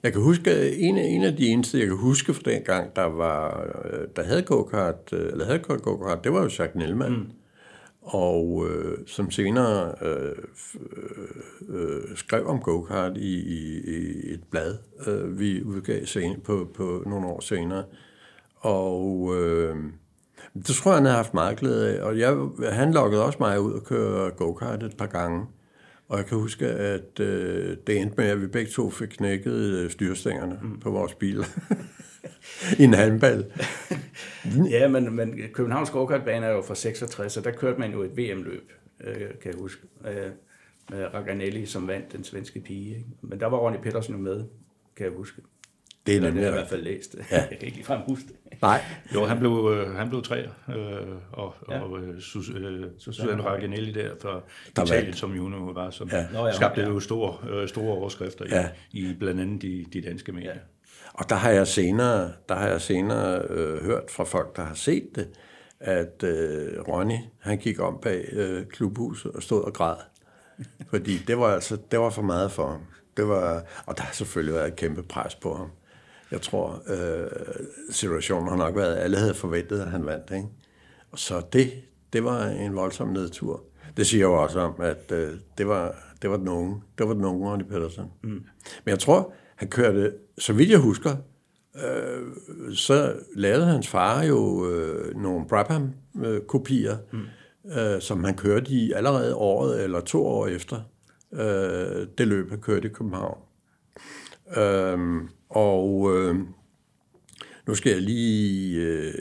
[0.07, 2.97] Jeg kan huske, en af, en af de eneste, jeg kan huske fra den gang,
[2.97, 7.13] der, var, øh, der havde go-kart, øh, eller havde go-kart, det var jo Jacques Nelman.
[7.13, 7.27] Mm.
[8.03, 10.35] Og øh, som senere øh,
[11.69, 17.03] øh, skrev om go-kart i, i, i et blad, øh, vi udgav sen, på, på
[17.07, 17.85] nogle år senere.
[18.57, 19.77] Og øh,
[20.55, 22.03] det tror jeg, han havde haft meget glæde af.
[22.03, 22.37] Og jeg,
[22.73, 25.47] han lokkede også mig ud og køre go-kart et par gange.
[26.09, 29.53] Og jeg kan huske, at øh, det endte med, at vi begge to fik knækket
[29.53, 30.81] øh, styrstængerne mm.
[30.81, 31.45] på vores bil.
[32.79, 33.45] I en handball.
[34.71, 38.17] ja, men, men Københavns Gårdkartbane er jo fra 66, og der kørte man jo et
[38.17, 38.73] VM-løb,
[39.05, 39.83] øh, kan jeg huske.
[40.07, 40.31] Øh,
[40.91, 42.89] med Raganelli, som vandt den svenske pige.
[42.89, 43.07] Ikke?
[43.21, 44.45] Men der var Ronny Pettersen jo med,
[44.97, 45.43] kan jeg huske.
[46.07, 46.41] Det er nemlig.
[46.43, 47.17] Jeg i hvert fald læst.
[47.31, 47.37] Ja.
[47.37, 48.37] Jeg kan ikke ligefrem huske det.
[48.63, 48.81] Nej.
[49.15, 51.81] Jo, han blev, øh, han blev træer, øh, og, ja.
[51.81, 54.41] og øh, Sus, øh, Susanne Raganelli der fra
[54.77, 56.27] der Italien, som jo nu var, som ja.
[56.33, 56.89] Nå, ja, skabte ja.
[56.89, 58.69] jo store, øh, store overskrifter ja.
[58.93, 60.53] i, i blandt andet de, de danske medier.
[60.53, 60.59] Ja.
[61.15, 64.75] Og der har jeg senere, der har jeg senere øh, hørt fra folk, der har
[64.75, 65.29] set det,
[65.81, 69.97] at øh, Ronny, han gik om bag øh, klubhuset og stod og græd.
[70.91, 72.81] Fordi det var altså, det var for meget for ham.
[73.17, 75.71] Det var, og der har selvfølgelig været et kæmpe pres på ham.
[76.31, 77.31] Jeg tror, øh,
[77.91, 80.31] situationen har nok været, at alle havde forventet, at han vandt.
[80.31, 80.49] Ikke?
[81.13, 81.71] Og så det,
[82.13, 83.65] det var en voldsom nedtur.
[83.97, 87.15] Det siger jo også om, at øh, det, var, det var den unge, det var
[87.15, 88.05] den unge Ronny Pedersen.
[88.23, 88.31] Mm.
[88.31, 88.43] Men
[88.87, 91.17] jeg tror, han kørte, så vidt jeg husker,
[91.77, 92.23] øh,
[92.75, 97.73] så lavede hans far jo øh, nogle Brabham-kopier, mm.
[97.73, 100.81] øh, som han kørte i allerede året eller to år efter
[101.33, 103.39] øh, det løb, han kørte i København.
[104.57, 104.99] Øh,
[105.49, 106.37] og øh,
[107.67, 109.15] nu skal jeg lige, øh,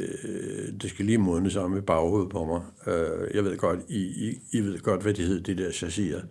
[0.81, 2.61] det skal lige modnes om i baghovedet på mig.
[2.93, 6.21] Øh, jeg ved godt, I, I, I ved godt, hvad de hedder, de der chassiser.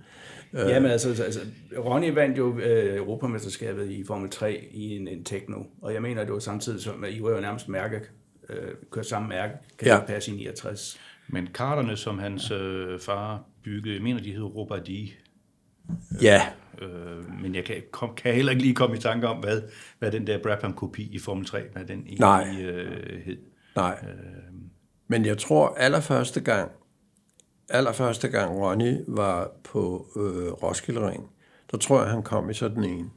[0.53, 1.41] Øh, Jamen altså, altså,
[1.79, 6.25] Ronny vandt jo øh, Europamesterskabet i Formel 3 i en, en Tekno, og jeg mener,
[6.25, 8.01] det var samtidig som, at I var jo nærmest mærke,
[8.49, 10.01] øh, kørt samme mærke, kan ja.
[10.01, 11.01] passe i 69.
[11.29, 15.15] Men karterne, som hans øh, far byggede, jeg mener, de hed Robadi.
[16.23, 16.43] Ja,
[16.83, 19.63] Øh, men jeg kan, kom, kan heller ikke lige komme i tanke om, hvad,
[19.99, 22.57] hvad den der Brabham-kopi i Formel 3, hvad den egentlig Nej.
[22.61, 23.37] øh, hed.
[23.77, 24.05] nej.
[25.09, 26.71] Men jeg tror allerførste gang,
[27.69, 31.31] allerførste gang Ronny var på øh, Roskilde Ring,
[31.71, 33.11] der tror jeg, han kom i sådan en.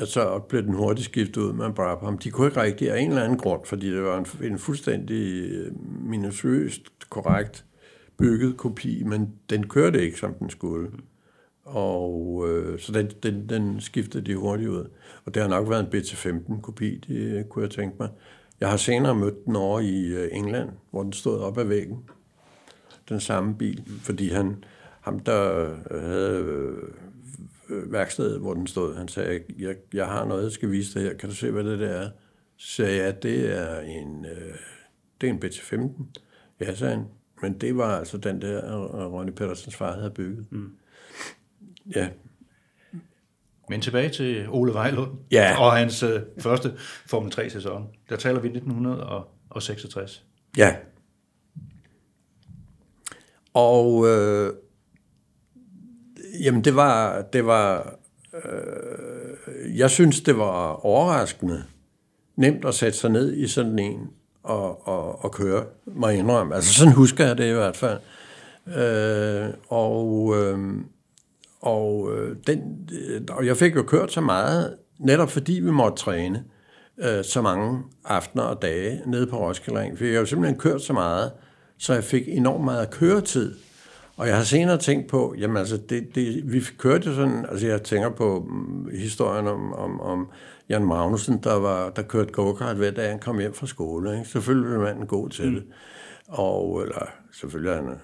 [0.00, 2.18] Og så blev den hurtigt skiftet ud med Brabham.
[2.18, 5.50] De kunne ikke rigtig af en eller anden grund, fordi det var en, en fuldstændig
[5.50, 7.64] øh, minutiøst korrekt
[8.18, 10.90] bygget kopi, men den kørte ikke, som den skulle.
[11.68, 14.90] Og øh, så den, den, den skiftede de hurtigt ud.
[15.24, 18.08] Og det har nok været en BT15-kopi, det kunne jeg tænke mig.
[18.60, 21.98] Jeg har senere mødt den over i øh, England, hvor den stod op ad væggen.
[23.08, 24.64] Den samme bil, fordi han,
[25.00, 26.44] ham der øh, havde
[27.68, 31.08] øh, værkstedet, hvor den stod, han sagde, jeg, jeg har noget, jeg skal vise dig
[31.08, 31.16] her.
[31.16, 32.10] Kan du se, hvad det der er?
[32.56, 34.54] Så sagde jeg, at det er en, øh,
[35.20, 36.04] det er en BT15.
[36.60, 37.04] Ja, sagde han.
[37.42, 40.46] Men det var altså den der, øh, Ronnie Ronny far havde bygget.
[40.50, 40.70] Mm.
[41.96, 42.08] Ja,
[43.68, 45.60] Men tilbage til Ole Vejlund Ja.
[45.60, 46.72] og hans øh, første
[47.06, 47.86] Formel 3-sæson.
[48.08, 50.24] Der taler vi 1966.
[50.56, 50.76] Ja.
[53.54, 54.52] Og øh,
[56.44, 57.94] jamen det var, det var
[58.34, 61.64] øh, jeg synes, det var overraskende
[62.36, 64.10] nemt at sætte sig ned i sådan en
[64.42, 66.54] og, og, og køre, må jeg indrømme.
[66.54, 68.00] Altså sådan husker jeg det i hvert fald.
[68.66, 70.58] Øh, og øh,
[71.60, 75.96] og, øh, den, øh, og jeg fik jo kørt så meget, netop fordi vi måtte
[75.96, 76.44] træne
[76.98, 79.98] øh, så mange aftener og dage nede på Roskilde Ring.
[79.98, 81.32] For jeg har jo simpelthen kørt så meget,
[81.78, 83.54] så jeg fik enormt meget køretid.
[84.16, 87.82] Og jeg har senere tænkt på, jamen altså, det, det, vi kørte sådan, altså jeg
[87.82, 90.28] tænker på mm, historien om, om, om
[90.68, 94.18] Jan Magnussen, der, var, der kørte go-kart hver dag, han kom hjem fra skole.
[94.18, 94.28] Ikke?
[94.28, 95.62] Selvfølgelig var manden god til mm.
[96.28, 97.98] Og, eller selvfølgelig har han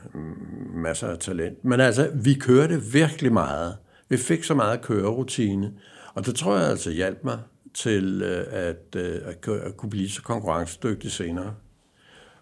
[0.74, 1.64] masser af talent.
[1.64, 3.76] Men altså, vi kørte virkelig meget.
[4.08, 5.72] Vi fik så meget kørerutine.
[6.14, 7.38] Og det tror jeg altså hjalp mig
[7.74, 11.54] til øh, at, øh, at, at kunne blive så konkurrencedygtig senere.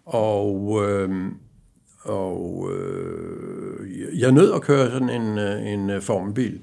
[0.04, 1.32] Og, øh,
[2.02, 6.60] og øh, jeg nød at køre sådan en, øh, en formbil, formelbil,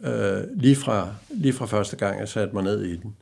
[0.00, 3.16] øh, lige, fra, lige fra første gang, jeg satte mig ned i den.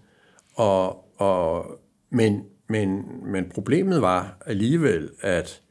[0.55, 1.67] Og, og,
[2.11, 5.63] men, men, men problemet var alligevel, at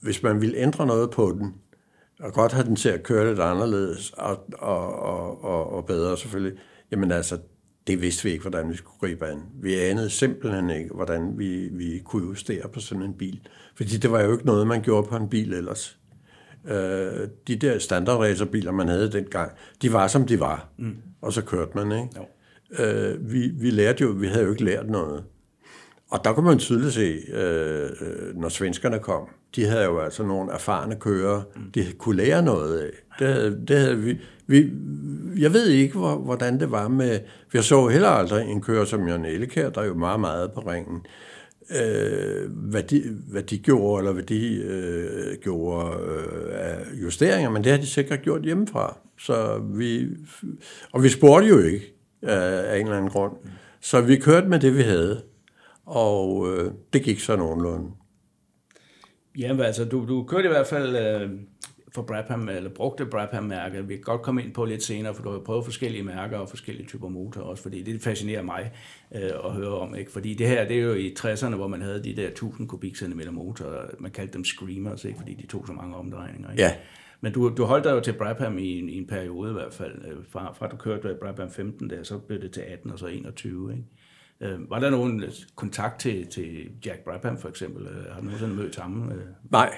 [0.00, 1.54] hvis man ville ændre noget på den,
[2.20, 6.16] og godt have den til at køre lidt anderledes og, og, og, og, og bedre
[6.16, 6.58] selvfølgelig,
[6.90, 7.38] jamen altså,
[7.86, 9.42] det vidste vi ikke, hvordan vi skulle gribe an.
[9.62, 13.40] Vi anede simpelthen ikke, hvordan vi, vi kunne justere på sådan en bil.
[13.76, 15.98] Fordi det var jo ikke noget, man gjorde på en bil ellers.
[16.68, 19.52] Øh, de der standardracerbiler, man havde dengang,
[19.82, 20.68] de var, som de var.
[20.78, 20.96] Mm.
[21.20, 22.08] Og så kørte man, ikke?
[22.16, 22.26] Jo.
[22.84, 25.24] Øh, vi, vi lærte jo, vi havde jo ikke lært noget.
[26.10, 30.22] Og der kunne man tydeligt se, øh, øh, når svenskerne kom, de havde jo altså
[30.22, 31.42] nogle erfarne kører,
[31.74, 32.90] de kunne lære noget af.
[33.18, 34.70] Det havde, det havde vi, vi,
[35.38, 37.18] jeg ved ikke, hvor, hvordan det var med...
[37.54, 40.60] Jeg så heller aldrig en kører som Jørgen Elkær, der er jo meget, meget på
[40.60, 41.06] ringen.
[41.70, 47.64] Øh, hvad, de, hvad de gjorde, eller hvad de øh, gjorde øh, af justeringer, men
[47.64, 48.98] det har de sikkert gjort hjemmefra.
[49.18, 50.08] Så vi,
[50.92, 53.32] og vi spurgte jo ikke øh, af en eller anden grund.
[53.80, 55.22] Så vi kørte med det, vi havde.
[55.90, 57.90] Og øh, det gik så nogenlunde.
[59.38, 61.30] Jamen altså, du, du kørte i hvert fald øh,
[61.94, 63.88] for Brabham, eller brugte Brabham-mærket.
[63.88, 66.48] Vi kan godt komme ind på lidt senere, for du har prøvet forskellige mærker og
[66.48, 68.72] forskellige typer motorer også, fordi det fascinerer mig
[69.14, 69.94] øh, at høre om.
[69.94, 70.12] Ikke?
[70.12, 73.30] Fordi det her, det er jo i 60'erne, hvor man havde de der 1000 kubikcentimeter
[73.30, 73.86] motorer.
[73.98, 75.18] Man kaldte dem screamers, ikke?
[75.18, 76.50] fordi de tog så mange omdrejninger.
[76.50, 76.62] Ikke?
[76.62, 76.74] Ja.
[77.20, 79.72] Men du, du holdt dig jo til Brabham i en, i en periode i hvert
[79.72, 80.04] fald.
[80.04, 83.06] Øh, Fra, fra du kørte Brabham 15 der, så blev det til 18 og så
[83.06, 83.72] 21.
[83.72, 83.84] Ikke?
[84.42, 85.24] Øh, var der nogen
[85.56, 87.86] kontakt til, til Jack Brabham for eksempel?
[87.86, 89.12] Øh, Har du nogensinde mødt ham?
[89.12, 89.24] Øh?
[89.50, 89.74] Nej,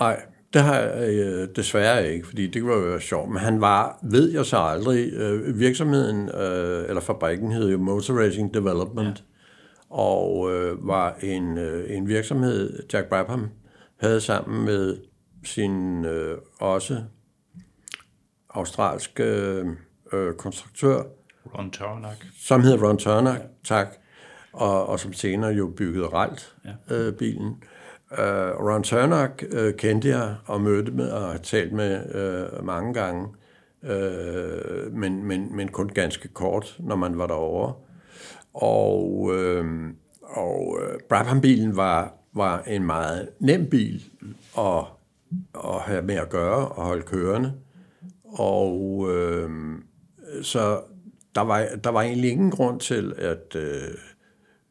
[0.00, 0.22] nej.
[0.52, 3.30] Det har jeg øh, desværre ikke, fordi det var jo sjovt.
[3.30, 8.14] Men han var, ved jeg så aldrig, øh, virksomheden, øh, eller fabrikken hed jo Motor
[8.14, 9.24] Racing Development,
[9.90, 9.94] ja.
[9.96, 13.48] og øh, var en, øh, en virksomhed, Jack Brabham
[14.00, 14.96] havde sammen med
[15.44, 17.02] sin øh, også
[18.50, 19.66] australske øh,
[20.12, 21.02] øh, konstruktør,
[21.54, 22.26] Ron Tarnack.
[22.40, 23.36] som hed Ron ja.
[23.64, 23.88] tak,
[24.52, 26.94] og, og som senere jo byggede Ralt, ja.
[26.94, 27.62] øh, bilen.
[28.10, 32.00] Uh, Ron Turner uh, kendte jeg og mødte med og har talt med
[32.58, 33.26] uh, mange gange,
[33.82, 37.74] uh, men, men, men kun ganske kort, når man var derovre.
[38.54, 39.66] Og, uh,
[40.22, 44.02] og uh, Brabham-bilen var, var en meget nem bil
[44.58, 44.84] at,
[45.64, 47.52] at have med at gøre og holde kørende.
[48.24, 49.50] Og uh,
[50.42, 50.80] så
[51.38, 53.94] der var, der var egentlig ingen grund til at, øh,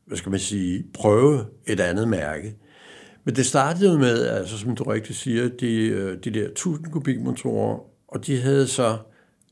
[0.06, 2.56] hvad skal man sige, prøve et andet mærke.
[3.24, 7.80] Men det startede med, altså som du rigtig siger, de, øh, de der 1000 kubikmotorer
[8.08, 8.98] Og de havde så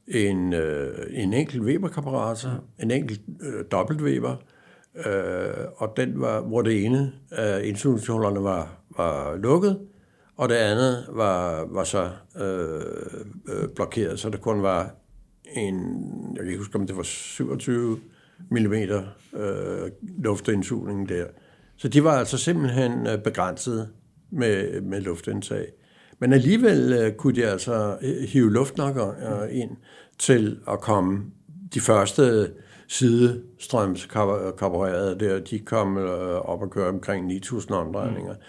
[0.07, 4.35] en, øh, en enkelt Weber-karburator, en enkelt øh, dobbelt Weber,
[5.05, 9.79] øh, og den var, hvor det ene af institutionerne var, var lukket,
[10.37, 12.81] og det andet var, var så øh,
[13.49, 14.95] øh, blokeret, så det kun var
[15.53, 15.75] en,
[16.35, 17.99] jeg kan ikke huske, om det var 27
[18.49, 21.25] mm øh, luftindsugning der.
[21.77, 23.89] Så de var altså simpelthen øh, begrænset
[24.31, 25.65] med, med luftindtag.
[26.19, 29.03] Men alligevel øh, kunne de altså hive luft nok øh,
[29.51, 29.71] ind
[30.19, 31.23] til at komme
[31.73, 32.51] de første
[32.87, 38.33] sidestrømskarburerede der, de kom øh, op og køre omkring 9.000 omdrejninger.
[38.33, 38.39] Mm.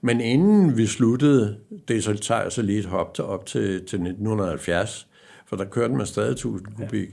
[0.00, 1.56] Men inden vi sluttede,
[1.88, 5.08] det så tager så lige et hop til, op til, til 1970,
[5.46, 7.08] for der kørte man stadig 1000 kubik.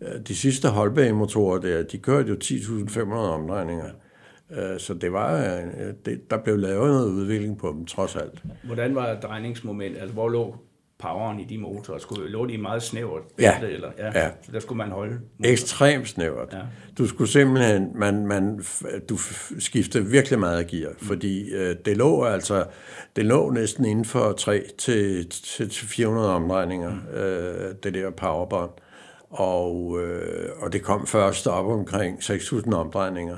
[0.00, 0.18] Ja.
[0.18, 3.90] De sidste holdbanemotorer der, de kørte jo 10.500 omdrejninger.
[4.50, 8.42] Øh, så det var, øh, det, der blev lavet noget udvikling på dem, trods alt.
[8.64, 9.96] Hvordan var drejningsmoment?
[9.96, 10.56] Altså, hvor lå
[10.98, 11.98] poweren i de motorer?
[11.98, 13.22] Skulle, lå de meget snævert?
[13.38, 13.60] Ja.
[13.62, 13.90] Eller?
[13.98, 14.06] ja.
[14.20, 14.30] ja.
[14.42, 15.12] Så der skulle man holde?
[15.12, 15.50] Motor.
[15.52, 16.52] Ekstremt snævert.
[16.52, 16.58] Ja.
[16.98, 18.64] Du skulle simpelthen, man, man,
[19.08, 19.16] du
[19.58, 21.06] skiftede virkelig meget gear, mm.
[21.06, 22.64] fordi øh, det lå altså,
[23.16, 27.18] det lå næsten inden for 3 til, til, til 400 omdrejninger, mm.
[27.18, 28.70] øh, det der powerbånd.
[29.30, 33.36] Og, øh, og det kom først op omkring 6.000 omdrejninger.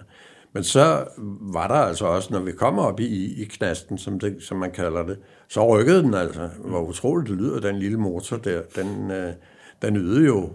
[0.58, 1.04] Men så
[1.40, 4.70] var der altså også, når vi kommer op i, i knasten, som, det, som man
[4.70, 5.18] kalder det,
[5.48, 6.50] så rykkede den altså.
[6.64, 8.62] Hvor utroligt det lyder, den lille motor der.
[8.76, 9.32] Den, øh,
[9.82, 10.50] den ydede jo,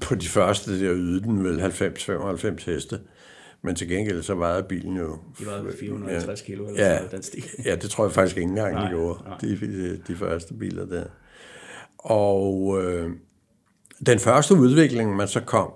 [0.00, 3.00] på de første der ydede den vel 90-95 heste.
[3.62, 5.18] Men til gengæld så vejede bilen jo...
[5.38, 7.44] De vejede 450 ja, kilo eller ja, sådan den stil.
[7.64, 11.04] ja, det tror jeg faktisk ikke engang, de gjorde, de, de, de første biler der.
[11.98, 13.10] Og øh,
[14.06, 15.72] den første udvikling, man så kom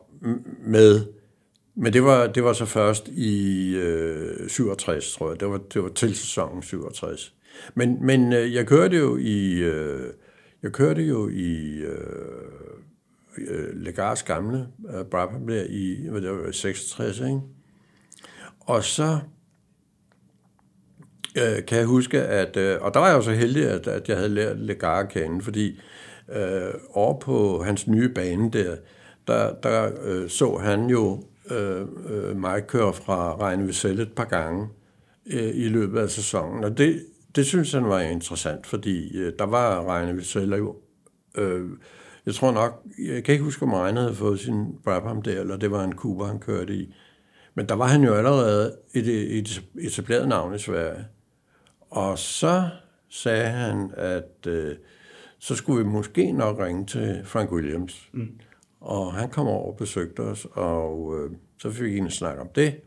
[0.66, 1.17] med,
[1.80, 5.40] men det var, det var så først i øh, 67, tror jeg.
[5.40, 7.34] Det var, det var til sæsonen 67.
[7.74, 9.52] Men, men øh, jeg kørte jo i...
[9.54, 10.12] Øh,
[10.62, 11.96] jeg kørte jo i øh,
[13.38, 17.40] øh Legars gamle øh, Brabham der i hvad det var, 66, ikke?
[18.60, 19.18] Og så
[21.36, 22.56] øh, kan jeg huske, at...
[22.56, 25.08] Øh, og der var jeg jo så heldig, at, at jeg havde lært Legar at
[25.08, 25.80] kende, fordi
[26.32, 28.76] øh, over på hans nye bane der,
[29.26, 34.24] der, der øh, så han jo øh, øh, mig køre fra Regne Vissel et par
[34.24, 34.68] gange
[35.26, 36.64] øh, i løbet af sæsonen.
[36.64, 37.06] Og det,
[37.36, 40.76] det synes han var interessant, fordi øh, der var Regne Vissel jo...
[41.34, 41.68] Øh,
[42.26, 45.56] jeg tror nok, jeg kan ikke huske, om Regne havde fået sin Brabham der, eller
[45.56, 46.94] det var en Cooper, han kørte i.
[47.54, 51.04] Men der var han jo allerede et, et etableret navn i Sverige.
[51.90, 52.68] Og så
[53.10, 54.76] sagde han, at øh,
[55.38, 58.08] så skulle vi måske nok ringe til Frank Williams.
[58.12, 58.28] Mm.
[58.80, 62.48] Og han kom over og besøgte os, og øh, så fik vi en snak om
[62.54, 62.80] det.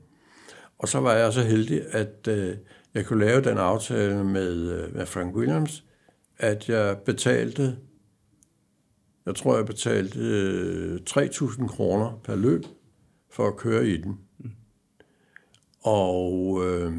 [0.77, 2.57] Og så var jeg så heldig, at øh,
[2.93, 5.85] jeg kunne lave den aftale med, øh, med Frank Williams,
[6.37, 7.77] at jeg betalte,
[9.25, 12.63] jeg tror, jeg betalte øh, 3.000 kroner per løb
[13.31, 14.19] for at køre i den.
[14.39, 14.51] Mm.
[15.81, 16.93] Og, øh,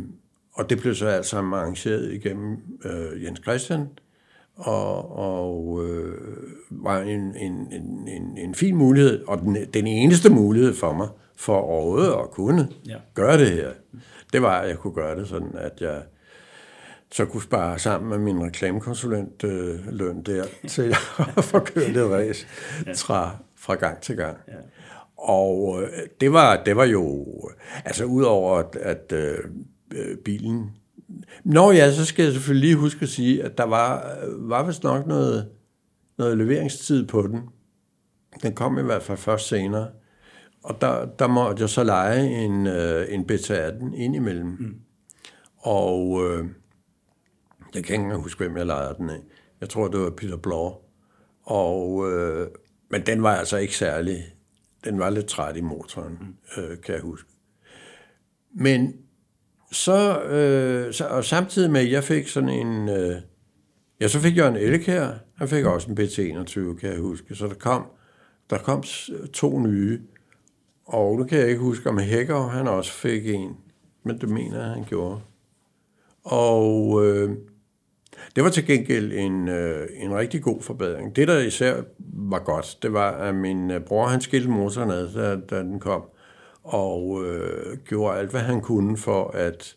[0.53, 3.89] og det blev så altså arrangeret igennem øh, Jens Christian,
[4.57, 6.15] og, og øh,
[6.71, 11.09] var en, en, en, en, en fin mulighed, og den, den eneste mulighed for mig,
[11.37, 12.97] for overhovedet at kunne ja.
[13.15, 13.71] gøre det her,
[14.33, 16.03] det var, at jeg kunne gøre det sådan, at jeg
[17.13, 20.95] så kunne spare sammen med min reklamekonsulent øh, løn der, til
[21.37, 22.47] at få kørt et race
[22.97, 24.37] fra, fra gang til gang.
[24.49, 24.53] Ja.
[25.17, 25.89] Og øh,
[26.21, 27.27] det var, det var jo,
[27.85, 30.71] altså udover at, at øh, bilen
[31.45, 34.83] Nå ja, så skal jeg selvfølgelig lige huske at sige, at der var, var vist
[34.83, 35.49] nok noget,
[36.19, 37.41] noget leveringstid på den.
[38.43, 39.89] Den kom i hvert fald først senere.
[40.65, 44.47] Og der, der måtte jeg så lege en, øh, en beta 18 ind imellem.
[44.47, 44.75] Mm.
[45.59, 46.47] Og øh,
[47.75, 49.21] jeg kan ikke engang huske, hvem jeg lejede den af.
[49.61, 50.83] Jeg tror, det var Peter Blå.
[51.43, 52.49] Og, øh,
[52.91, 54.25] men den var altså ikke særlig...
[54.85, 56.63] Den var lidt træt i motoren, mm.
[56.63, 57.29] øh, kan jeg huske.
[58.55, 58.95] Men
[59.73, 62.89] så, øh, så, og samtidig med, at jeg fik sådan en...
[62.89, 63.17] Øh,
[64.01, 67.35] ja, så fik jeg en Han fik også en BT21, kan jeg huske.
[67.35, 67.87] Så der kom,
[68.51, 68.83] der kom
[69.33, 70.01] to nye.
[70.87, 73.57] Og nu kan jeg ikke huske, om Hækker han også fik en.
[74.05, 75.21] Men det mener jeg, han gjorde.
[76.25, 77.31] Og øh,
[78.37, 81.17] det var til gengæld en, øh, en rigtig god forbedring.
[81.17, 85.09] Det, der især var godt, det var, at min øh, bror, han skilte motoren ad,
[85.15, 86.03] da, da den kom
[86.65, 89.77] og øh, gjorde alt, hvad han kunne for at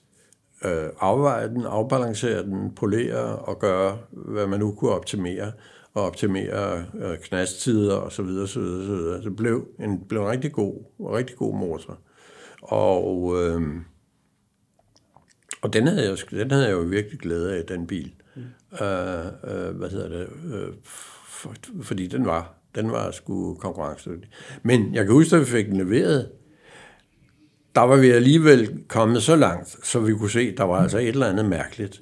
[0.65, 5.51] øh, afveje den, afbalancere den, polere og gøre, hvad man nu kunne optimere,
[5.93, 9.21] og optimere øh, knasttider og så videre, så videre, så videre.
[9.21, 11.97] Det blev en, blev en rigtig god, rigtig god motor.
[12.61, 13.61] Og, øh,
[15.61, 18.13] og den, havde jeg, den havde jeg jo virkelig glæde af, den bil.
[18.35, 18.41] Mm.
[18.85, 20.27] Øh, øh, hvad hedder det?
[20.53, 20.73] Øh,
[21.25, 24.31] for, fordi den var, den var sgu konkurrencedygtig.
[24.63, 26.29] Men jeg kan huske, at vi fik den leveret,
[27.75, 30.97] der var vi alligevel kommet så langt, så vi kunne se, at der var altså
[30.97, 32.01] et eller andet mærkeligt.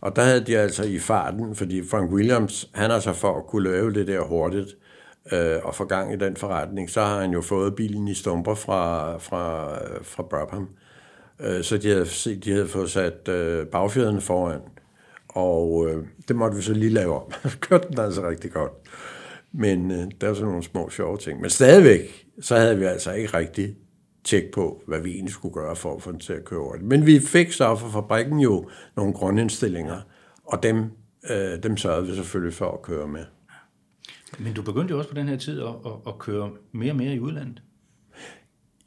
[0.00, 3.46] Og der havde de altså i farten, fordi Frank Williams, han er så for at
[3.46, 4.68] kunne lave det der hurtigt
[5.32, 8.54] øh, og få gang i den forretning, så har han jo fået bilen i stumper
[8.54, 10.68] fra, fra, fra Brabham.
[11.40, 14.60] Øh, så de havde, set, de havde fået sat øh, bagfjeden foran,
[15.28, 17.32] og øh, det måtte vi så lige lave om.
[17.60, 18.72] Kørte den altså rigtig godt.
[19.52, 21.40] Men øh, der var sådan nogle små sjove ting.
[21.40, 23.76] Men stadigvæk, så havde vi altså ikke rigtig
[24.24, 26.82] tjek på, hvad vi egentlig skulle gøre for at få den til at køre det.
[26.82, 30.00] Men vi fik så fra fabrikken jo nogle grundindstillinger,
[30.44, 30.84] og dem,
[31.30, 33.24] øh, dem sørgede vi selvfølgelig for at køre med.
[34.38, 36.96] Men du begyndte jo også på den her tid at, at, at køre mere og
[36.96, 37.62] mere i udlandet.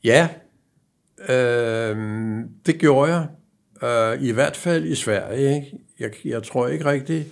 [0.03, 0.29] Ja,
[1.29, 1.97] øh,
[2.65, 3.27] det gjorde jeg.
[3.83, 5.55] Øh, I hvert fald i Sverige.
[5.55, 5.77] Ikke?
[5.99, 7.27] Jeg, jeg tror ikke rigtigt.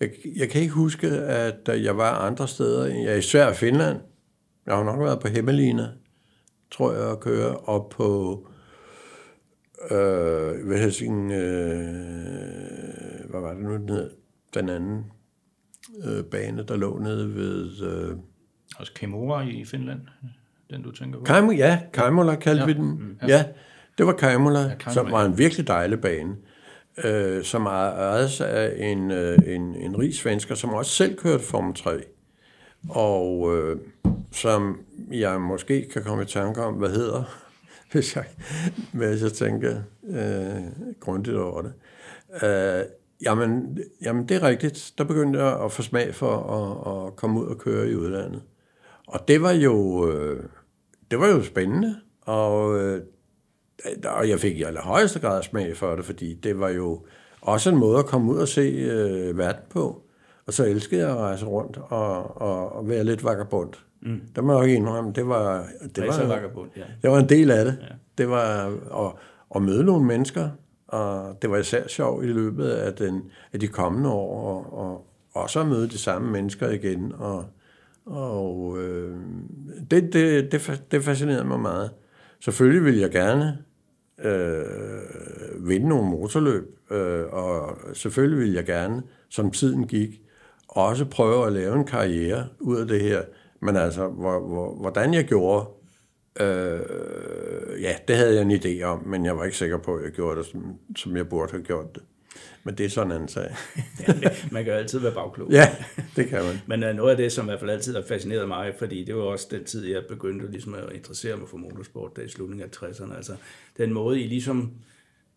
[0.00, 2.86] Jeg, jeg kan ikke huske, at jeg var andre steder.
[2.86, 4.00] Jeg er i Sverige og Finland.
[4.66, 5.88] Jeg har nok været på Hemmelina
[6.70, 8.46] tror jeg, at køre op på
[9.90, 14.10] øh, hvad hedder sin, øh, hvad var det nu, den hed?
[14.54, 15.04] Den anden
[16.04, 17.82] øh, bane, der lå nede ved...
[17.82, 18.16] Øh,
[18.76, 20.00] Også Kemura i Finland,
[20.70, 21.24] den du tænker på?
[21.24, 22.66] Kaimo, ja, Kaimola kaldte ja.
[22.66, 22.90] vi den.
[22.90, 23.36] Mm, ja.
[23.36, 23.44] ja,
[23.98, 26.36] det var Kaimola, ja, som var en virkelig dejlig bane,
[27.04, 31.74] øh, som ejet af en, øh, en, en rig svensker, som også selv kørte Formel
[31.74, 31.90] 3
[32.88, 33.76] og øh,
[34.32, 34.78] som
[35.10, 37.24] jeg måske kan komme i tanke om, hvad hedder,
[37.92, 38.24] hvis jeg,
[38.92, 40.62] hvis jeg tænker øh,
[41.00, 41.72] grundigt over det.
[42.42, 42.84] Øh,
[43.22, 44.92] jamen, jamen, det er rigtigt.
[44.98, 48.42] Der begyndte jeg at få smag for at, at komme ud og køre i udlandet.
[49.06, 50.44] Og det var jo, øh,
[51.10, 53.02] det var jo spændende, og, øh,
[54.04, 57.04] og jeg fik i allerhøjeste grad smag for det, fordi det var jo
[57.40, 60.02] også en måde at komme ud og se øh, verden på.
[60.46, 63.72] Og så elskede jeg at rejse rundt og, og, og være lidt vagabond.
[64.02, 64.20] Mm.
[64.36, 66.82] Der må jeg ikke indrømme, det var, det var, vagabond, ja.
[67.02, 67.78] det var en del af det.
[67.80, 67.94] Ja.
[68.18, 68.66] Det var
[69.06, 69.12] at,
[69.56, 70.48] at møde nogle mennesker,
[70.88, 73.22] og det var især sjovt i løbet af, den,
[73.52, 77.12] af de kommende år, og, og også at møde de samme mennesker igen.
[77.18, 77.44] Og,
[78.06, 79.16] og øh,
[79.90, 81.90] det, det, det, det fascinerede mig meget.
[82.40, 83.58] Selvfølgelig ville jeg gerne
[84.24, 90.20] øh, vinde nogle motorløb, øh, og selvfølgelig ville jeg gerne, som tiden gik,
[90.68, 93.22] også prøve at lave en karriere ud af det her.
[93.60, 95.66] Men altså, hvor, hvor, hvordan jeg gjorde,
[96.40, 100.04] øh, ja, det havde jeg en idé om, men jeg var ikke sikker på, at
[100.04, 102.02] jeg gjorde det, som, som jeg burde have gjort det.
[102.64, 103.56] Men det er sådan en sag.
[104.52, 105.50] man kan jo altid være bagklog.
[105.50, 105.76] Ja,
[106.16, 106.60] det kan man.
[106.66, 109.16] Men uh, noget af det, som i hvert fald altid har fascineret mig, fordi det
[109.16, 112.70] var også den tid, jeg begyndte ligesom at interessere mig for motorsport, der i slutningen
[112.72, 113.16] af 60'erne.
[113.16, 113.36] Altså
[113.76, 114.72] den måde, I ligesom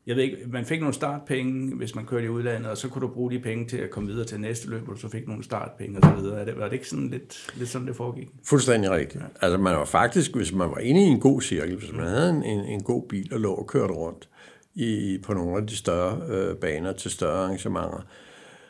[0.08, 3.02] jeg ved ikke, man fik nogle startpenge, hvis man kørte i udlandet, og så kunne
[3.02, 5.44] du bruge de penge til at komme videre til næste løb, og så fik nogle
[5.44, 6.42] startpenge og så videre.
[6.42, 8.28] Er det, var det ikke sådan lidt, lidt sådan, det foregik?
[8.46, 9.24] Fuldstændig rigtigt.
[9.24, 9.28] Ja.
[9.46, 12.30] Altså man var faktisk, hvis man var inde i en god cirkel, hvis man havde
[12.30, 14.30] en, en, en god bil og lå og kørte rundt
[14.76, 18.06] i, på nogle af de større øh, baner til større arrangementer,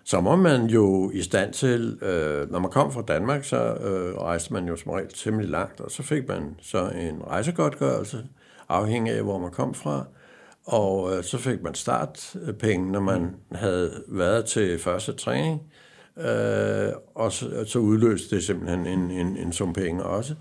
[0.03, 4.15] så var man jo i stand til, øh, når man kom fra Danmark, så øh,
[4.15, 8.17] rejste man jo som regel temmelig langt, og så fik man så en rejsegodtgørelse,
[8.69, 10.05] afhængig af, hvor man kom fra,
[10.66, 13.55] og øh, så fik man startpenge, når man mm.
[13.55, 15.61] havde været til første træning.
[16.18, 20.36] Øh, og så, så udløste det simpelthen en, en, en sum penge også.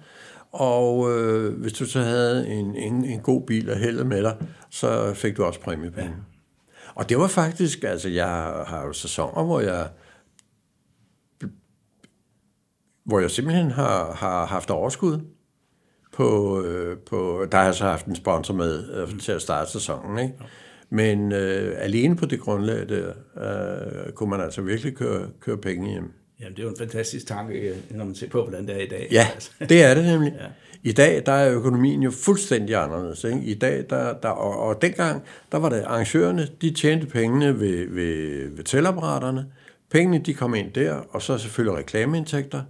[0.53, 4.37] Og øh, hvis du så havde en, en, en god bil og heldet med dig,
[4.71, 6.11] så fik du også præmiepenge.
[6.11, 6.15] Ja.
[6.95, 8.29] Og det var faktisk, altså jeg
[8.67, 9.89] har jo sæsoner, hvor jeg
[13.05, 15.21] hvor jeg simpelthen har, har haft overskud
[16.13, 19.71] på, øh, på, der har jeg så haft en sponsor med øh, til at starte
[19.71, 20.35] sæsonen, ikke?
[20.91, 23.13] Men øh, alene på det grundlag der,
[24.07, 26.13] øh, kunne man altså virkelig køre, køre penge hjem.
[26.41, 28.81] Jamen, det er jo en fantastisk tanke, øh, når man ser på, hvordan det er
[28.81, 29.09] i dag.
[29.11, 29.27] Ja,
[29.69, 30.33] det er det nemlig.
[30.41, 30.47] ja.
[30.85, 33.25] I dag, der er økonomien jo fuldstændig anderledes.
[33.25, 33.41] Ikke?
[33.41, 37.89] I dag, der, der, og, og dengang, der var det arrangørerne, de tjente pengene ved,
[37.89, 39.47] ved, ved tælapparaterne.
[39.91, 42.63] Pengene, de kom ind der, og så selvfølgelig reklameindtægter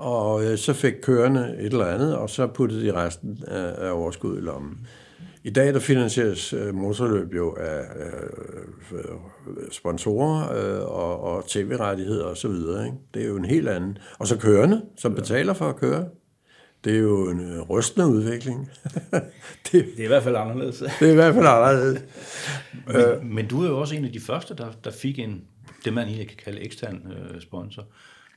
[0.00, 3.92] og øh, så fik kørende et eller andet, og så puttede de resten af, af
[3.92, 4.86] overskud i lommen.
[5.44, 7.80] I dag der finansieres øh, motorløb jo af
[8.92, 8.98] øh,
[9.70, 12.84] sponsorer øh, og, og tv-rettigheder og så videre.
[12.84, 12.96] Ikke?
[13.14, 13.98] Det er jo en helt anden.
[14.18, 16.08] Og så kørende, som betaler for at køre.
[16.84, 18.70] Det er jo en øh, rystende udvikling.
[19.72, 20.78] det, det er i hvert fald anderledes.
[20.78, 22.04] det er i hvert fald anderledes.
[22.86, 25.44] men, men du er jo også en af de første, der, der fik en,
[25.84, 27.86] det man egentlig kan kalde ekstern øh, sponsor.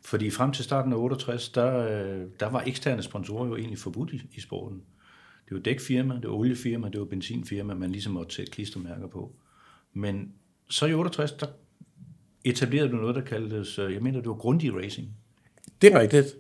[0.06, 4.14] Fordi frem til starten af 68, der, øh, der var eksterne sponsorer jo egentlig forbudt
[4.14, 4.82] i, i sporten.
[5.50, 9.32] Det var dækfirma, det var oliefirma, det var benzinfirma, man ligesom måtte sætte klistermærker på.
[9.94, 10.32] Men
[10.70, 11.48] så i 68, der
[12.44, 15.08] etablerede du noget, der kaldtes, øh, jeg mener, det var Grundig Racing.
[15.82, 16.36] det er rigtigt.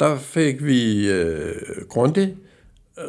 [0.00, 1.54] Der fik vi øh,
[1.88, 2.36] Grundig,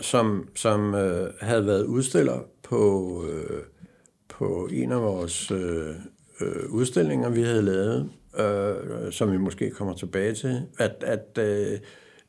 [0.01, 3.61] som, som øh, havde været udstiller på, øh,
[4.29, 5.95] på en af vores øh,
[6.41, 8.09] øh, udstillinger, vi havde lavet,
[8.39, 11.79] øh, som vi måske kommer tilbage til, at, at øh,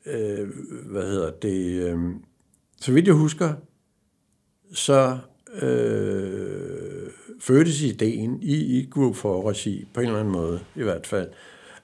[0.07, 0.49] øh,
[0.87, 1.99] hvad hedder det, øh,
[2.81, 3.55] så vidt jeg husker,
[4.73, 5.19] så
[5.63, 11.07] øh, fødtes ideen i, i Group for regi, på en eller anden måde i hvert
[11.07, 11.29] fald.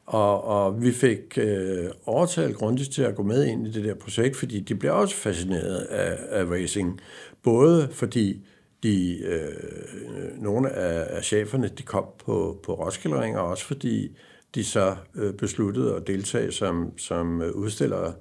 [0.06, 3.94] Og, og vi fik øh, overtalt grundigt til at gå med ind i det der
[3.94, 7.00] projekt, fordi de blev også fascineret af, af racing.
[7.42, 8.46] Både fordi
[8.82, 14.16] de, øh, nogle af, af cheferne de kom på, på Roskilde Ring, og også fordi
[14.54, 18.14] de så øh, besluttede at deltage som, som øh, udstillere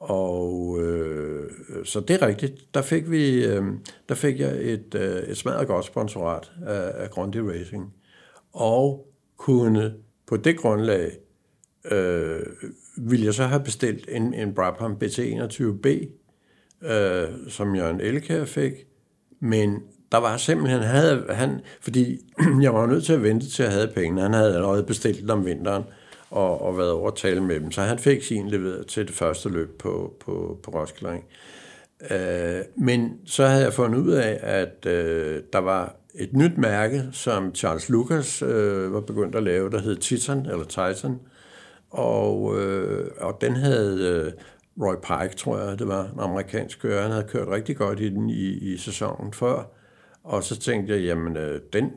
[0.00, 1.50] og øh,
[1.84, 2.74] så det er rigtigt.
[2.74, 3.64] Der fik, vi, øh,
[4.08, 7.94] der fik jeg et, øh, et smadret godt sponsorat af, af Grundy Racing.
[8.52, 9.06] Og
[9.36, 9.94] kunne
[10.26, 11.12] på det grundlag,
[11.90, 12.40] øh,
[12.96, 15.88] ville jeg så have bestilt en, en Brabham BT21B,
[16.86, 18.72] øh, som Jørgen Elkær fik.
[19.40, 19.82] Men
[20.12, 22.18] der var simpelthen, havde, han, fordi
[22.62, 24.22] jeg var nødt til at vente til at have pengene.
[24.22, 25.84] Han havde allerede bestilt dem om vinteren
[26.30, 27.70] og, og været over at tale med dem.
[27.70, 31.24] Så han fik sin leveret til det første løb på, på, på Roskilde Ring.
[32.10, 37.02] Øh, men så havde jeg fundet ud af, at øh, der var et nyt mærke,
[37.12, 41.18] som Charles Lucas øh, var begyndt at lave, der hed Titan, eller Titan.
[41.90, 44.32] Og, øh, og den havde øh,
[44.80, 47.02] Roy Pike, tror jeg, det var en amerikansk kører.
[47.02, 49.77] Han havde kørt rigtig godt i den i, i sæsonen før.
[50.24, 51.90] Og så tænkte jeg, jamen, øh, den,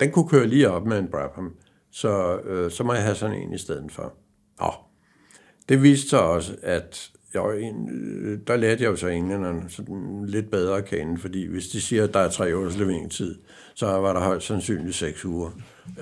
[0.00, 1.54] den kunne køre lige op med en Brabham.
[1.90, 4.14] Så, øh, så må jeg have sådan en i stedet for.
[4.60, 4.72] Nå,
[5.68, 10.50] det viste sig også, at jeg, øh, der lærte jeg jo så englænderne sådan lidt
[10.50, 13.34] bedre at kende, fordi hvis de siger, at der er tre års leveringstid,
[13.74, 15.50] så var der højst sandsynligt seks uger,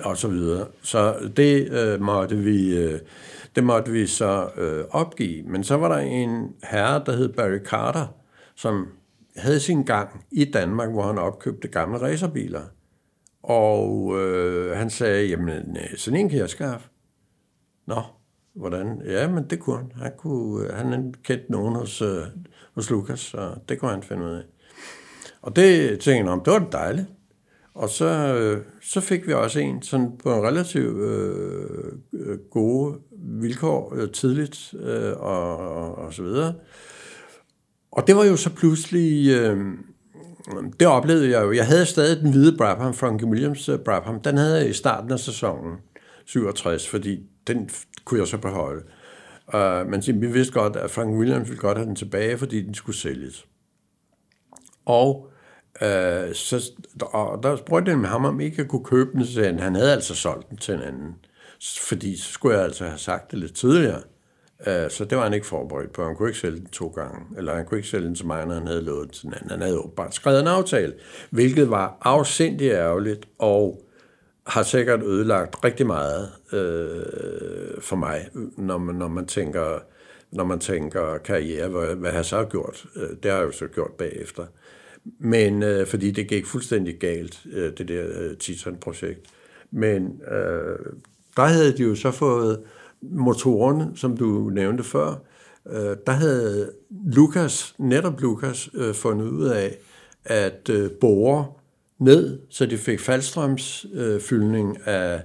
[0.03, 0.67] og så videre.
[0.81, 2.77] Så det øh, måtte vi...
[2.77, 2.99] Øh,
[3.55, 5.43] det måtte vi så øh, opgive.
[5.43, 8.07] Men så var der en herre, der hed Barry Carter,
[8.55, 8.87] som
[9.37, 12.61] havde sin gang i Danmark, hvor han opkøbte gamle racerbiler.
[13.43, 16.89] Og øh, han sagde, jamen, øh, sådan en kan jeg skaffe.
[17.87, 18.01] Nå,
[18.53, 19.01] hvordan?
[19.05, 19.91] Ja, men det kunne han.
[19.95, 22.23] Han, kunne, øh, han kendte nogen hos, øh,
[22.75, 24.43] hos Lukas, så det kunne han finde ud af.
[25.41, 27.07] Og det tænkte jeg, om det var dejligt.
[27.73, 28.05] Og så,
[28.35, 34.11] øh, så fik vi også en sådan på en relativt øh, øh, gode vilkår øh,
[34.11, 36.53] tidligt øh, og, og, og så videre.
[37.95, 39.29] Og det var jo så pludselig...
[39.29, 39.57] Øh,
[40.79, 41.51] det oplevede jeg jo.
[41.51, 44.21] Jeg havde stadig den hvide Brabham, Frankie Williams øh, Brabham.
[44.21, 45.73] Den havde jeg i starten af sæsonen
[46.25, 47.69] 67, fordi den
[48.05, 48.83] kunne jeg så beholde.
[49.53, 52.73] Uh, men vi vidste godt, at Frank Williams ville godt have den tilbage, fordi den
[52.73, 53.45] skulle sælges.
[54.85, 55.31] Og,
[55.81, 56.71] uh, så,
[57.01, 59.93] og der spurgte jeg med ham, om ikke jeg kunne købe den, så han havde
[59.93, 61.15] altså solgt den til en anden.
[61.81, 64.01] Fordi så skulle jeg altså have sagt det lidt tidligere.
[64.67, 66.05] Øh, så det var han ikke forberedt på.
[66.05, 67.37] Han kunne ikke sælge den to gange.
[67.37, 69.49] Eller han kunne ikke sælge den til mig, når han havde lovet til anden.
[69.49, 70.93] Han havde bare skrevet en aftale,
[71.29, 73.81] hvilket var afsindig ærgerligt, og
[74.47, 79.79] har sikkert ødelagt rigtig meget øh, for mig, når man, når man tænker
[80.31, 82.85] når man tænker karriere, hvad, hvad har jeg så gjort?
[82.95, 84.45] Øh, det har jeg jo så gjort bagefter.
[85.19, 89.21] Men øh, fordi det gik fuldstændig galt, øh, det der øh, Titan-projekt.
[89.71, 90.79] Men øh,
[91.37, 92.63] der havde de jo så fået
[93.01, 95.15] motoren, som du nævnte før,
[95.69, 96.71] øh, der havde
[97.05, 99.77] Lukas, netop Lukas, øh, fundet ud af
[100.25, 101.45] at øh, bore
[101.99, 105.23] ned, så de fik faldstrømsfyldning øh, af,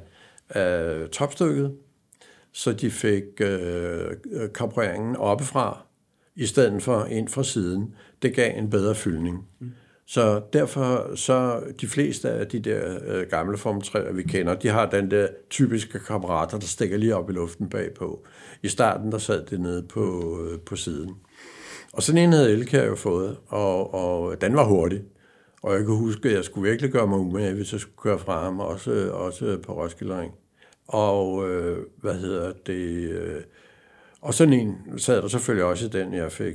[0.48, 1.72] af topstykket,
[2.52, 4.16] så de fik øh,
[4.54, 5.82] karbureringen oppefra,
[6.36, 7.94] i stedet for ind fra siden.
[8.22, 9.46] Det gav en bedre fyldning.
[9.58, 9.72] Mm.
[10.10, 14.86] Så derfor, så de fleste af de der øh, gamle formtræer, vi kender, de har
[14.86, 18.24] den der typiske kammerater, der stikker lige op i luften bagpå.
[18.62, 21.14] I starten, der sad det nede på, øh, på siden.
[21.92, 25.02] Og sådan en havde Elkær jo fået, og, og den var hurtig.
[25.62, 28.18] Og jeg kan huske, at jeg skulle virkelig gøre mig umage, hvis jeg skulle køre
[28.18, 30.32] fra ham, også, også på Roskilde Ring.
[30.88, 33.10] Og øh, hvad hedder det...
[33.10, 33.42] Øh,
[34.20, 36.54] og sådan en sad der selvfølgelig også i den, jeg fik.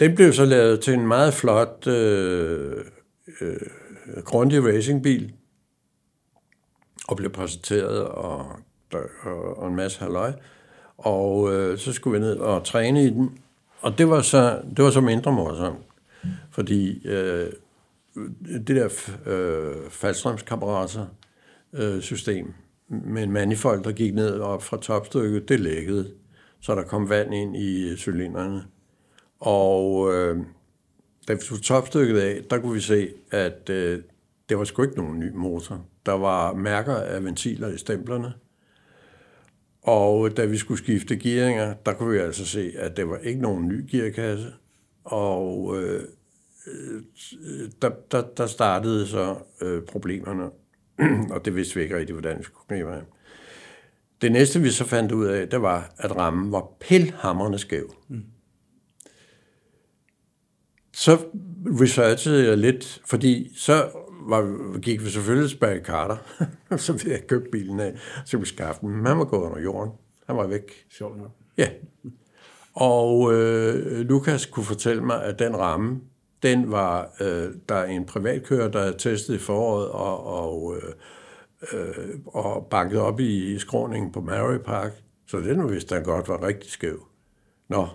[0.00, 2.84] Den blev så lavet til en meget flot øh,
[3.40, 3.56] øh,
[4.24, 5.32] grundig racingbil,
[7.08, 8.46] og blev præsenteret og,
[9.22, 10.32] og, og en masse halløj.
[10.98, 13.38] Og øh, så skulle vi ned og træne i den,
[13.80, 15.78] og det var så, det var så mindre morsomt,
[16.50, 17.52] fordi øh,
[18.66, 18.88] det der
[19.26, 21.08] øh, faldstrømskarburator
[21.72, 22.54] øh, system
[22.88, 26.10] med en manifold, der gik ned op fra topstykket, det lækkede,
[26.60, 28.64] så der kom vand ind i cylinderne.
[29.40, 30.38] Og øh,
[31.28, 34.02] da vi tog topstykket af, der kunne vi se, at øh,
[34.48, 35.84] det var sgu ikke nogen ny motor.
[36.06, 38.32] Der var mærker af ventiler i stemplerne.
[39.82, 43.40] Og da vi skulle skifte gearinger, der kunne vi altså se, at det var ikke
[43.40, 44.52] nogen ny gearkasse.
[45.04, 46.02] Og øh,
[46.66, 47.02] øh
[47.82, 50.50] der, der, der startede så øh, problemerne,
[51.34, 53.02] og det vidste vi ikke rigtig, hvordan vi skulle gribe af.
[54.20, 57.94] Det næste, vi så fandt ud af, det var, at rammen var pilhammerne skæv.
[58.08, 58.22] Mm.
[60.96, 61.18] Så
[61.80, 63.88] researchede jeg lidt, fordi så
[64.28, 66.16] var, gik vi selvfølgelig Barry Carter,
[66.76, 67.94] så vi havde købt bilen af,
[68.24, 69.06] så vi skaffede den.
[69.06, 69.92] Han var gået under jorden.
[70.26, 70.72] Han var væk.
[70.90, 71.30] Sjovt nok.
[71.58, 71.68] Ja.
[72.74, 76.00] Og øh, Lukas kunne fortælle mig, at den ramme,
[76.42, 80.92] den var, øh, der er en privatkører, der havde testet i foråret og, og, øh,
[81.72, 84.92] øh, og banket op i, i skråningen på Mary Park.
[85.26, 87.06] Så den vidste han godt var rigtig skæv.
[87.68, 87.86] Nå,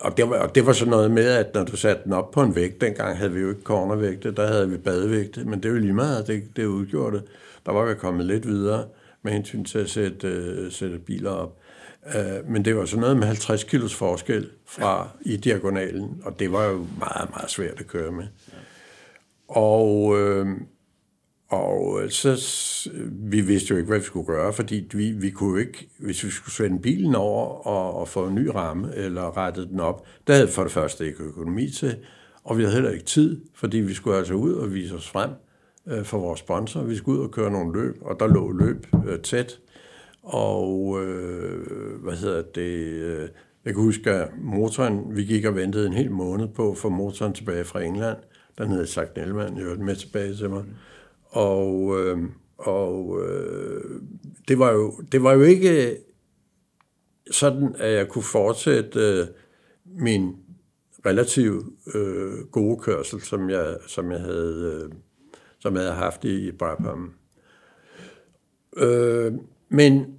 [0.00, 2.30] og det, var, og det var sådan noget med, at når du satte den op
[2.30, 5.68] på en vægt, dengang havde vi jo ikke cornervægte, der havde vi badevægte, men det
[5.68, 7.24] er jo lige meget, det, det udgjorde det.
[7.66, 8.84] Der var vi kommet lidt videre
[9.22, 11.56] med hensyn til at sætte, uh, sætte biler op.
[12.06, 16.52] Uh, men det var sådan noget med 50 kilos forskel fra i diagonalen, og det
[16.52, 18.26] var jo meget, meget svært at køre med.
[19.48, 20.46] Og, uh,
[21.48, 22.38] og så,
[23.10, 26.30] vi vidste jo ikke, hvad vi skulle gøre, fordi vi, vi kunne ikke, hvis vi
[26.30, 30.34] skulle svende bilen over og, og få en ny ramme, eller rette den op, der
[30.34, 31.96] havde for det første ikke økonomi til,
[32.44, 35.30] og vi havde heller ikke tid, fordi vi skulle altså ud og vise os frem
[35.86, 36.82] øh, for vores sponsor.
[36.82, 39.58] Vi skulle ud og køre nogle løb, og der lå løb øh, tæt,
[40.22, 43.28] og øh, hvad hedder det, øh,
[43.64, 46.88] jeg kan huske, at motoren, vi gik og ventede en hel måned på at få
[46.88, 48.16] motoren tilbage fra England,
[48.58, 50.62] den havde sagt Nelman, jeg hørte med tilbage til mig.
[50.62, 50.74] Mm
[51.28, 52.18] og, øh,
[52.58, 54.00] og øh,
[54.48, 55.96] det, var jo, det var jo ikke
[57.30, 59.26] sådan, at jeg kunne fortsætte øh,
[59.84, 60.36] min
[61.06, 64.92] relativt øh, gode kørsel, som jeg, som jeg havde, øh,
[65.58, 67.12] som jeg havde haft i, i Brabham.
[68.76, 69.32] Øh,
[69.68, 70.18] men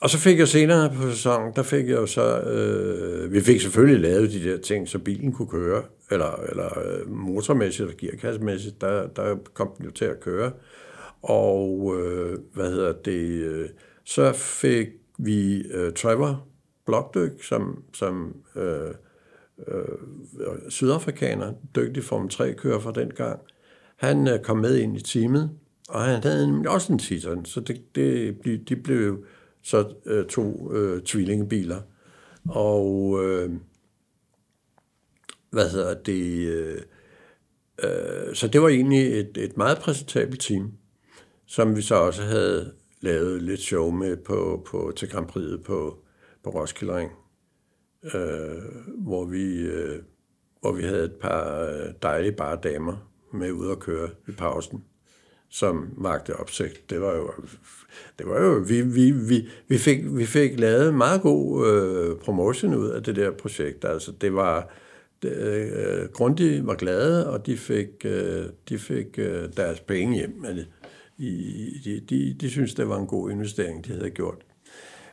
[0.00, 3.60] og så fik jeg senere på sæsonen, der fik jeg jo så, øh, vi fik
[3.60, 8.80] selvfølgelig lavet de der ting, så bilen kunne køre, eller, eller øh, motormæssigt og gearkassemæssigt,
[8.80, 10.52] der, der kom den jo til at køre.
[11.22, 13.68] Og øh, hvad hedder det, øh,
[14.04, 14.88] så fik
[15.18, 16.46] vi øh, Trevor
[16.86, 18.94] Blokdyk, som, som øh,
[19.68, 23.40] øh, sydafrikaner, dygtig Form 3-kører fra den gang.
[23.96, 25.50] Han øh, kom med ind i teamet,
[25.88, 29.24] og han havde også en Titan, så det, det, de blev
[29.62, 31.80] så øh, to øh, tvillingebiler.
[32.48, 33.50] Og øh,
[35.56, 36.48] hvad hedder det?
[36.48, 36.82] Øh,
[37.84, 40.72] øh, så det var egentlig et, et meget præsentabelt team,
[41.46, 45.98] som vi så også havde lavet lidt show med på, på, til Grand Prix på,
[46.44, 47.10] på Roskilde Ring,
[48.14, 48.62] øh,
[48.98, 50.02] hvor, vi, øh,
[50.60, 54.84] hvor vi havde et par øh, dejlige bare damer med ud at køre i pausen
[55.48, 56.90] som magte opsigt.
[56.90, 57.30] Det var jo,
[58.18, 62.74] det var jo vi, vi, vi, vi, fik, vi fik lavet meget god øh, promotion
[62.74, 63.84] ud af det der projekt.
[63.84, 64.72] Altså, det var,
[65.24, 70.44] øh, Grundig var glade, og de fik, øh, de fik øh, deres penge hjem.
[70.44, 70.64] Altså,
[71.84, 74.38] de, de, de synes, det var en god investering, de havde gjort.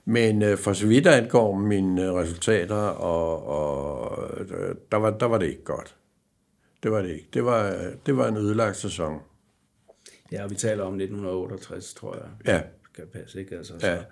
[0.06, 4.30] Men øh, for så vidt angår mine resultater, og, og
[4.92, 5.96] der, var, der var det ikke godt.
[6.84, 7.28] Det var det ikke.
[7.34, 9.20] Det var, det var en ødelagt sæson.
[10.32, 12.54] Ja, og vi taler om 1968, tror jeg.
[12.54, 12.62] Ja.
[12.96, 13.58] Kan passe, ikke?
[13.58, 13.98] Altså, så, ja.
[13.98, 14.04] Så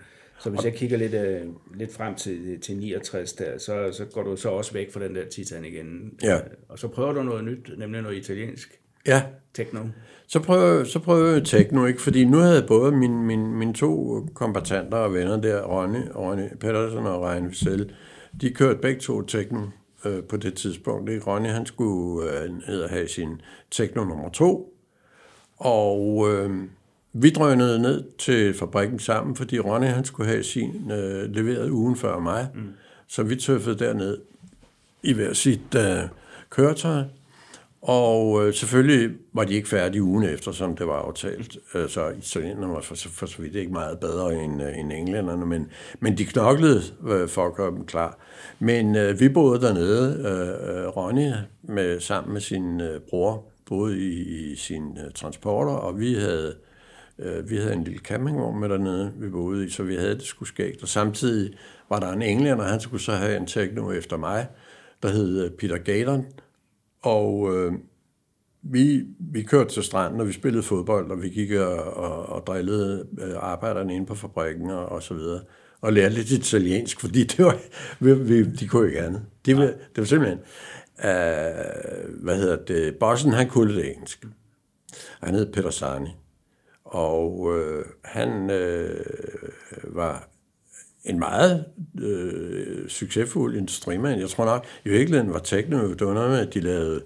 [0.49, 4.35] hvis jeg kigger lidt, uh, lidt frem til, til 69, der, så, så går du
[4.35, 6.13] så også væk fra den der Titan igen.
[6.23, 6.35] Ja.
[6.35, 8.79] Uh, og så prøver du noget nyt, nemlig noget italiensk.
[9.07, 9.23] Ja.
[9.53, 9.79] Techno.
[10.27, 12.01] Så prøver, så prøver jeg techno, ikke?
[12.01, 17.05] Fordi nu havde både mine, mine, mine to kompetenter og venner der, Ronny, Ronny Pedersen
[17.05, 17.93] og Ryan Vissel,
[18.41, 19.61] de kørte begge to techno
[20.05, 21.09] øh, på det tidspunkt.
[21.09, 21.25] Ikke?
[21.25, 22.29] Ronny, han skulle
[22.69, 24.73] øh, have sin techno nummer to,
[25.57, 26.49] og øh,
[27.13, 31.95] vi drønede ned til fabrikken sammen, fordi Ronny han skulle have sin øh, leveret ugen
[31.95, 32.47] før mig.
[32.55, 32.61] Mm.
[33.07, 34.17] Så vi tøffede derned
[35.03, 36.03] i hver sit øh,
[36.49, 37.03] køretøj.
[37.81, 41.57] Og øh, selvfølgelig var de ikke færdige ugen efter, som det var aftalt.
[41.75, 45.45] Øh, så italienerne var for, for så vidt ikke meget bedre end, øh, end englænderne,
[45.45, 45.67] men,
[45.99, 48.17] men de knoklede øh, for at gøre dem klar.
[48.59, 51.31] Men øh, vi boede dernede, øh, Ronny
[51.63, 56.47] med, sammen med sin øh, bror, boede i, i sine uh, transporter, og vi havde,
[56.47, 56.70] uh,
[57.19, 60.23] Øh, vi havde en lille campingvogn med dernede, vi boede i, så vi havde det
[60.23, 60.81] sgu skægt.
[60.81, 61.57] Og samtidig
[61.89, 64.47] var der en englænder, han skulle så have en techno efter mig,
[65.03, 66.25] der hed øh, Peter Gateren.
[67.01, 67.73] og øh,
[68.63, 72.47] vi, vi kørte til stranden, og vi spillede fodbold, og vi gik og, og, og
[72.47, 75.41] drillede øh, arbejderne inde på fabrikken og, og så videre.
[75.81, 77.57] Og lærte lidt italiensk, fordi det var,
[77.99, 79.21] vi, vi, de kunne ikke andet.
[79.45, 80.39] Det var, det var simpelthen
[81.05, 84.25] øh, hvad hedder det, bossen, han kunne lidt engelsk.
[85.21, 86.09] Han hed Peter Sarni.
[86.91, 89.05] Og øh, han øh,
[89.83, 90.29] var
[91.03, 91.65] en meget
[92.01, 94.19] øh, succesfuld industrimand.
[94.19, 97.01] Jeg tror nok, i virkeligheden var Tekno, det var noget med, at de lavede,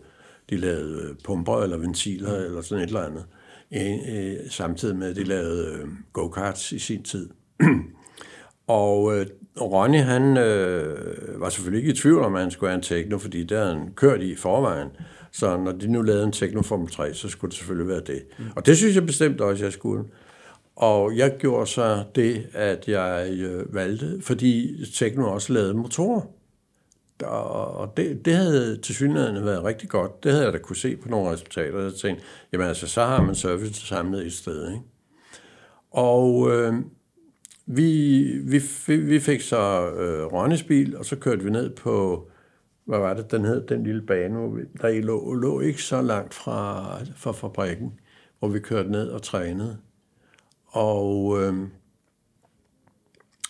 [0.50, 3.26] de lavede pumper eller ventiler eller sådan et eller andet,
[3.74, 7.30] øh, samtidig med, at de lavede øh, go-karts i sin tid.
[8.68, 9.26] og øh,
[9.62, 13.18] Ronny, han øh, var selvfølgelig ikke i tvivl om, at han skulle have en Tekno,
[13.18, 14.90] fordi havde han kørt i forvejen.
[15.36, 18.26] Så når de nu lavede en Tekno 3, så skulle det selvfølgelig være det.
[18.40, 18.46] Mm.
[18.56, 20.04] Og det synes jeg bestemt også, jeg skulle.
[20.76, 26.22] Og jeg gjorde så det, at jeg øh, valgte, fordi Tekno også lavede motorer.
[27.24, 30.24] Og det, det havde til synligheden været rigtig godt.
[30.24, 31.80] Det havde jeg da kunne se på nogle resultater.
[31.80, 32.24] Jeg tænkte,
[32.54, 34.72] jamen altså, så har man service samlet et sted.
[34.72, 34.84] Ikke?
[35.92, 36.74] Og øh,
[37.66, 42.28] vi, vi, vi fik så øh, Ronnys bil, og så kørte vi ned på,
[42.86, 45.82] hvad var det, den hed, den lille bane, hvor vi, der I lå, lå ikke
[45.82, 48.00] så langt fra, fra fabrikken,
[48.40, 49.78] hvor vi kørte ned og trænede.
[50.68, 51.54] Og, øh,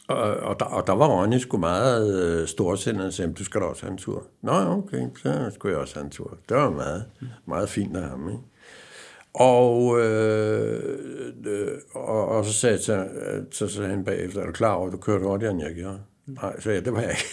[0.07, 3.61] og, og, der, og der var Ronny sgu meget øh, storsindet og sagde, du skal
[3.61, 4.27] da også have en tur.
[4.41, 6.37] Nå, okay, så skulle jeg også have en tur.
[6.49, 7.05] Det var meget,
[7.45, 8.41] meget fint af ham, ikke?
[9.33, 10.99] Og, øh,
[11.45, 13.05] øh, og, og så sagde jeg til,
[13.51, 15.99] så, så han bagefter, er du klar over, at du kørte hurtigere, end jeg gjorde?
[16.25, 17.25] Nej, så ja, det var jeg ikke.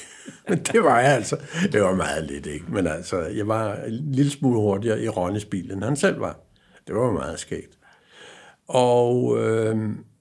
[0.53, 1.37] Men det var jeg altså.
[1.73, 2.65] Det var meget lidt, ikke?
[2.69, 6.41] Men altså, jeg var en lille smule hurtigere i Ronnys bil, end han selv var.
[6.87, 7.79] Det var meget skægt.
[8.69, 9.77] Og øh,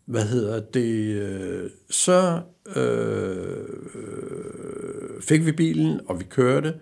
[0.05, 1.15] hvad hedder det?
[1.21, 2.41] Øh, så
[2.75, 3.65] øh,
[5.21, 6.73] fik vi bilen, og vi kørte.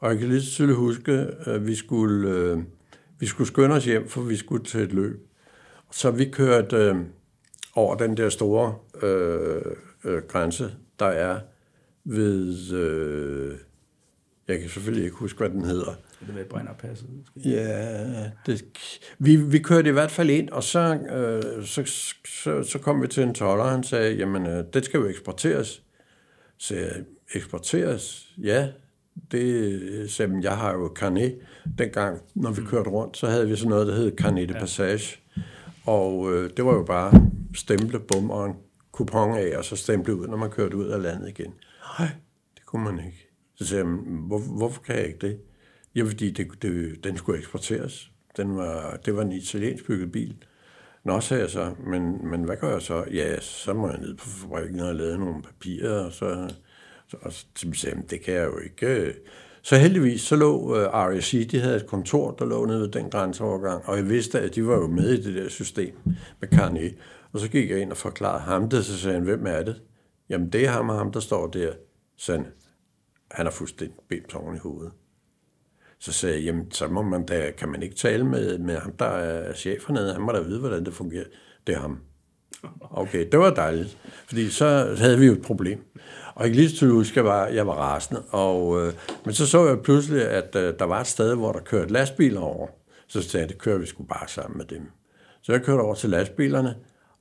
[0.00, 1.12] Og jeg kan lige tydeligt huske,
[1.46, 2.58] at vi skulle, øh,
[3.18, 5.26] vi skulle skynde os hjem, for vi skulle til et løb.
[5.92, 6.96] Så vi kørte øh,
[7.74, 9.62] over den der store øh,
[10.04, 11.38] øh, grænse, der er
[12.08, 12.72] ved...
[12.72, 13.58] Øh,
[14.48, 15.94] jeg kan selvfølgelig ikke huske, hvad den hedder.
[16.26, 17.50] Det med Brennerpasset, måske?
[17.50, 18.64] Ja, det,
[19.18, 21.82] vi, vi kørte i hvert fald ind, og så, øh, så,
[22.26, 25.06] så, så kom vi til en toller, og han sagde, jamen, øh, det skal jo
[25.06, 25.82] eksporteres.
[26.58, 26.92] Så jeg,
[27.34, 28.28] eksporteres?
[28.38, 28.68] Ja,
[29.30, 31.38] det sagde jeg har jo carnet.
[31.78, 35.20] Dengang, når vi kørte rundt, så havde vi sådan noget, der hed carnet de passage.
[35.86, 38.54] Og øh, det var jo bare stemple, bum og en
[38.92, 41.52] kupon af, og så stemple ud, når man kørte ud af landet igen.
[41.98, 42.08] Nej,
[42.54, 43.28] det kunne man ikke.
[43.54, 43.92] Så sagde jeg,
[44.26, 45.40] hvor, hvorfor kan jeg ikke det?
[45.94, 48.10] Ja, fordi det, det, den skulle eksporteres.
[48.36, 50.36] Den var, det var en italiensk bygget bil.
[51.04, 53.04] Nå, sagde jeg så, men, men hvad gør jeg så?
[53.12, 56.54] Ja, så må jeg ned på fabrikken og lave nogle papirer, og så,
[57.08, 59.14] så, og så sagde jeg, det kan jeg jo ikke.
[59.62, 62.88] Så heldigvis, så lå øh, uh, RSC, de havde et kontor, der lå nede ved
[62.88, 65.94] den grænseovergang, og jeg vidste, at de var jo med i det der system
[66.40, 66.94] med Carnet.
[67.32, 69.82] Og så gik jeg ind og forklarede ham det, så sagde han, hvem er det?
[70.28, 71.72] Jamen, det er ham og ham, der står der.
[72.16, 72.46] Sådan,
[73.30, 74.92] han har fuldstændig bedt i hovedet.
[75.98, 78.92] Så sagde jeg, jamen, så må man da, kan man ikke tale med, med ham,
[78.92, 80.12] der er chef hernede.
[80.12, 81.24] Han må da vide, hvordan det fungerer.
[81.66, 82.00] Det er ham.
[82.90, 85.78] Okay, det var dejligt, fordi så havde vi jo et problem.
[86.34, 88.22] Og jeg lige til huske, at jeg var, jeg var rasende.
[88.30, 88.92] Og, øh,
[89.24, 92.40] men så så jeg pludselig, at øh, der var et sted, hvor der kørte lastbiler
[92.40, 92.66] over.
[93.06, 94.82] Så sagde jeg, det kører vi sgu bare sammen med dem.
[95.42, 96.76] Så jeg kørte over til lastbilerne,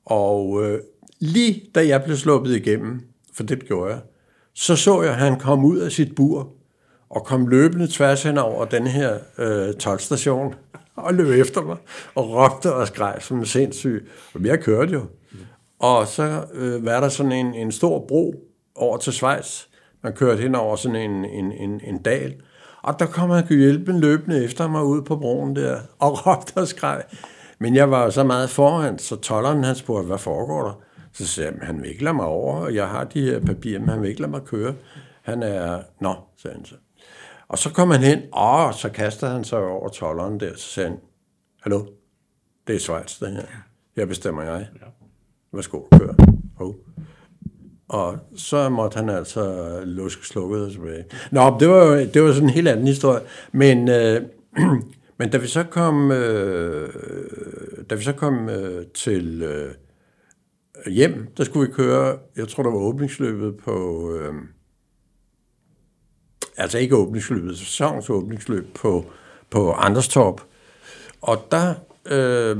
[0.05, 0.81] og øh,
[1.19, 3.01] lige da jeg blev sluppet igennem,
[3.33, 4.01] for det gjorde jeg,
[4.53, 6.53] så så jeg, at han kom ud af sit bur
[7.09, 10.55] og kom løbende tværs hen over den her øh, tolstation
[10.95, 11.77] og løb efter mig
[12.15, 14.09] og råbte og skreg som en sindssyg.
[14.33, 15.01] Og jeg kørte jo.
[15.79, 18.35] Og så øh, var der sådan en, en stor bro
[18.75, 19.63] over til Schweiz.
[20.03, 22.33] Man kørte hen over sådan en, en, en, en dal.
[22.83, 26.67] Og der kom han hjælpen løbende efter mig ud på broen der og råbte og
[26.67, 27.03] skreg.
[27.59, 30.81] Men jeg var så meget foran, så tolleren han spurgte, hvad foregår der?
[31.17, 33.79] Så sagde jeg, han vil ikke lade mig over, og jeg har de her papirer,
[33.79, 34.73] men han vil ikke lade mig køre.
[35.21, 36.75] Han er, nå, sagde han så.
[37.47, 40.89] Og så kom han hen, og så kastede han sig over tolleren der, så sagde
[40.89, 40.99] han,
[41.61, 41.85] hallo,
[42.67, 43.45] det er Schweiz, det her.
[43.95, 44.67] Jeg bestemmer jeg.
[45.53, 46.13] Værsgo, kør.
[46.59, 46.73] Oh.
[47.87, 51.05] Og så måtte han altså luske slukket tilbage.
[51.31, 53.21] Nå, det var jo det var sådan en helt anden historie.
[53.51, 54.21] Men, øh,
[55.19, 56.93] men da vi så kom, øh,
[57.89, 59.73] da vi så kom øh, til øh,
[60.85, 64.07] hjem, der skulle vi køre, jeg tror, der var åbningsløbet på...
[64.15, 64.33] Øh,
[66.57, 69.05] altså ikke åbningsløbet, sæsonens åbningsløb på,
[69.49, 70.41] på Anderstorp.
[71.21, 71.73] Og der
[72.05, 72.57] øh,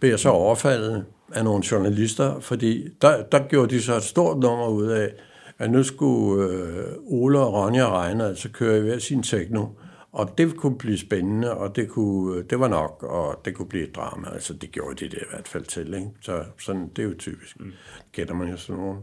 [0.00, 4.38] blev jeg så overfaldet af nogle journalister, fordi der, der gjorde de så et stort
[4.38, 5.12] nummer ud af,
[5.58, 9.66] at nu skulle øh, Ole og Ronja og Reiner altså køre i hver sin techno,
[10.12, 13.88] og det kunne blive spændende, og det, kunne, det var nok, og det kunne blive
[13.88, 14.28] et drama.
[14.32, 16.10] Altså, det gjorde de det i hvert fald til, ikke?
[16.20, 17.60] Så sådan, det er jo typisk.
[17.60, 17.72] Mm.
[18.12, 18.98] Gætter man jo sådan nogen.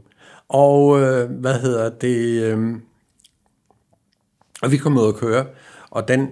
[0.47, 2.43] Og øh, hvad hedder det?
[2.43, 2.75] Øh,
[4.61, 5.45] og vi kom ud og køre,
[5.89, 6.29] og den,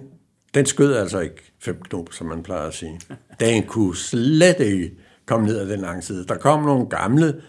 [0.54, 3.00] den skød altså ikke fem knop, som man plejer at sige.
[3.40, 4.96] Den kunne slet ikke
[5.26, 6.26] kom ned ad den lange side.
[6.26, 7.42] Der kom nogle gamle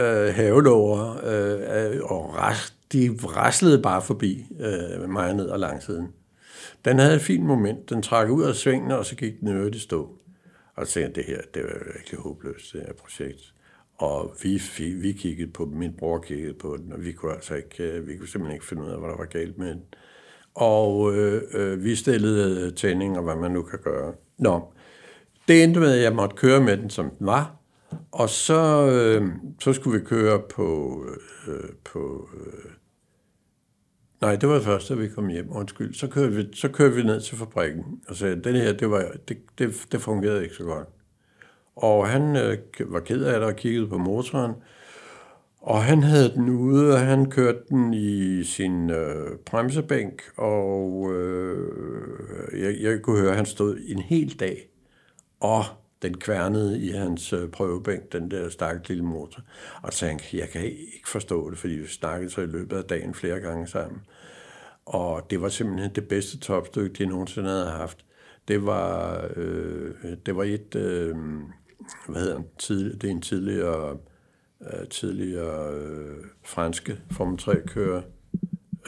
[0.00, 6.08] øh, havelåger, øh, og ras, de raslede bare forbi øh, mig ned ad langsiden.
[6.84, 7.90] Den havde et fint moment.
[7.90, 10.18] Den trak ud af svingene, og så gik den øvrigt i stå.
[10.76, 13.54] Og så tænkte jeg, det her, det var virkelig håbløst, det her projekt.
[13.98, 17.54] Og vi, vi, vi kiggede på min bror kiggede på den, og vi kunne altså
[17.54, 19.82] ikke, øh, vi kunne simpelthen ikke finde ud af, hvad der var galt med den.
[20.54, 24.14] Og øh, øh, vi stillede øh, tændinger, hvad man nu kan gøre.
[24.38, 24.72] Nå,
[25.48, 27.56] det endte med, at jeg måtte køre med den, som den var.
[28.12, 29.28] Og så, øh,
[29.60, 31.00] så skulle vi køre på,
[31.48, 32.70] øh, på øh,
[34.20, 35.48] Nej, det var det første, da vi kom hjem.
[35.50, 35.94] Undskyld.
[35.94, 39.12] Så kørte vi, så kørte vi ned til fabrikken og sagde, den her, det, var,
[39.28, 40.88] det, det, det fungerede ikke så godt.
[41.76, 42.58] Og han øh,
[42.92, 44.52] var ked af det og kiggede på motoren.
[45.60, 52.62] Og han havde den ude, og han kørte den i sin øh, bremsebænk, og øh,
[52.62, 54.68] jeg, jeg kunne høre, at han stod en hel dag
[55.40, 55.64] og
[56.04, 59.42] den kværnede i hans øh, prøvebænk, den der stakkels lille motor.
[59.82, 63.14] Og tænkte jeg kan ikke forstå det, fordi vi snakkede så i løbet af dagen
[63.14, 64.00] flere gange sammen.
[64.86, 68.04] Og det var simpelthen det bedste topstykke, de nogensinde havde haft.
[68.48, 69.94] Det var, øh,
[70.26, 71.16] det var et, øh,
[72.08, 73.96] hvad hedder det, tid, det er en tidligere,
[74.60, 78.02] øh, tidligere øh, franske Formel 3-kører,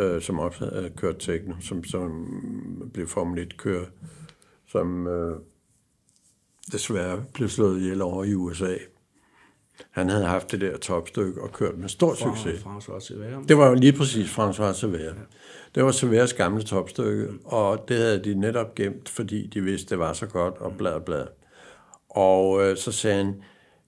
[0.00, 3.86] øh, som også havde øh, kørt Tekno, som, som blev Formel 1-kører,
[4.66, 5.36] som øh,
[6.72, 8.74] desværre blev slået ihjel over i USA.
[9.90, 12.64] Han havde haft det der topstykke og kørt med stor succes.
[13.48, 14.98] Det var jo lige præcis François Sever.
[14.98, 15.10] Ja.
[15.74, 19.98] Det var Severs gamle topstykke, og det havde de netop gemt, fordi de vidste, det
[19.98, 21.26] var så godt, og blad blad.
[22.08, 23.42] Og øh, så sagde han,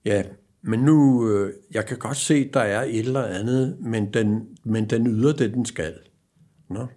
[0.05, 0.23] ja,
[0.61, 4.89] men nu, øh, jeg kan godt se, der er et eller andet, men den, men
[4.89, 5.95] den yder det, den skal.
[6.69, 6.87] Nå,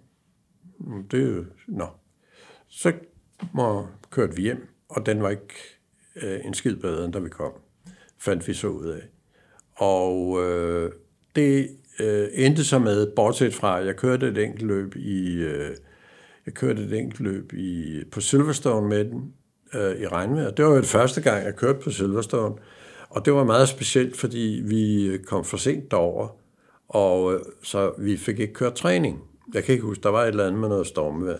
[1.11, 1.87] det er jo, nå.
[2.67, 2.93] Så
[3.53, 5.72] må, kørte vi hjem, og den var ikke
[6.21, 7.51] øh, en skid bedre, end da vi kom,
[8.19, 9.01] fandt vi så ud af.
[9.75, 10.91] Og øh,
[11.35, 15.75] det øh, endte så med, bortset fra, at jeg kørte et enkelt løb i, øh,
[16.45, 19.33] jeg kørte et enkelt løb i, på Silverstone med den
[19.73, 20.51] øh, i regnvejr.
[20.51, 22.55] Det var jo det første gang, jeg kørte på Silverstone,
[23.09, 26.27] og det var meget specielt, fordi vi kom for sent derover,
[26.89, 29.23] og øh, så vi fik ikke kørt træning.
[29.53, 31.37] Jeg kan ikke huske, der var et eller andet med noget stormvejr.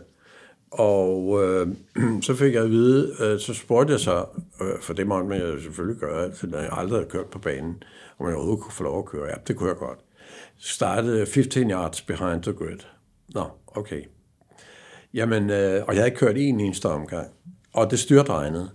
[0.73, 1.67] Og øh,
[2.27, 4.25] så fik jeg at vide, øh, så spurgte jeg så,
[4.61, 7.83] øh, for det måtte man jo selvfølgelig gøre, for jeg aldrig havde kørt på banen,
[8.19, 9.27] om jeg overhovedet kunne få lov at køre.
[9.27, 9.99] Ja, det kunne jeg godt.
[10.57, 12.79] Startede 15 yards behind the grid.
[13.33, 14.01] Nå, okay.
[15.13, 17.27] Jamen, øh, og jeg havde kørt en eneste omgang,
[17.73, 18.69] og det styrtregnede.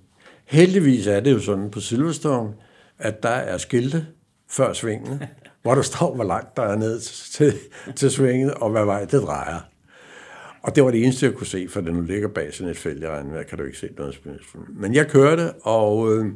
[0.44, 2.53] Heldigvis er det jo sådan på Silverstone,
[2.99, 4.07] at der er skilte
[4.51, 5.28] før svingene,
[5.62, 7.01] hvor der står, hvor langt der er ned
[7.32, 7.55] til,
[7.96, 9.61] til svinget, og hvad vej det drejer.
[10.62, 12.76] Og det var det eneste, jeg kunne se, for den nu ligger bag sådan et
[12.76, 14.44] fælde i regnvejr, kan du ikke se noget spændende.
[14.68, 16.26] Men jeg kørte, og øh,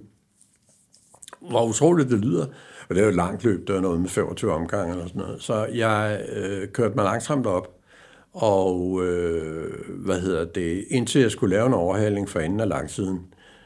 [1.40, 2.46] hvor utroligt det lyder,
[2.88, 5.22] og det er jo et langt løb, det var noget med 25 omgange eller sådan
[5.22, 7.68] noget, så jeg øh, kørte mig langsomt op,
[8.32, 13.20] og øh, hvad hedder det, indtil jeg skulle lave en overhaling for enden af langsiden,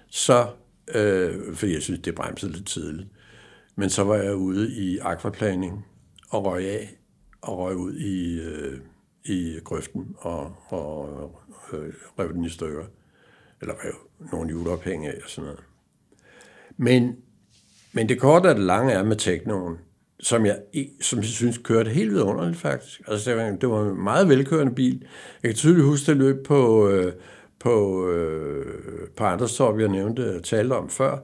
[0.09, 0.47] så,
[0.95, 3.09] øh, fordi jeg synes, det bremsede lidt tidligt,
[3.77, 5.87] men så var jeg ude i akvaplaning
[6.31, 6.99] og røg af,
[7.43, 8.41] og røg ud i...
[8.41, 8.79] Øh,
[9.29, 11.31] i grøften og, og
[11.73, 12.85] øh, rev den i stykker.
[13.61, 13.95] Eller rev
[14.33, 15.65] nogle juleophænge af og sådan noget.
[16.77, 17.17] Men,
[17.93, 19.79] men det korte og det lange er med teknoen,
[20.21, 20.59] som jeg,
[21.01, 23.01] som jeg synes kørte helt vidunderligt faktisk.
[23.09, 25.07] Altså, det var, det var en meget velkørende bil.
[25.43, 27.13] Jeg kan tydeligt huske det løb på, øh,
[27.61, 31.19] på, øh, på Anderstorp, jeg nævnte talte om før.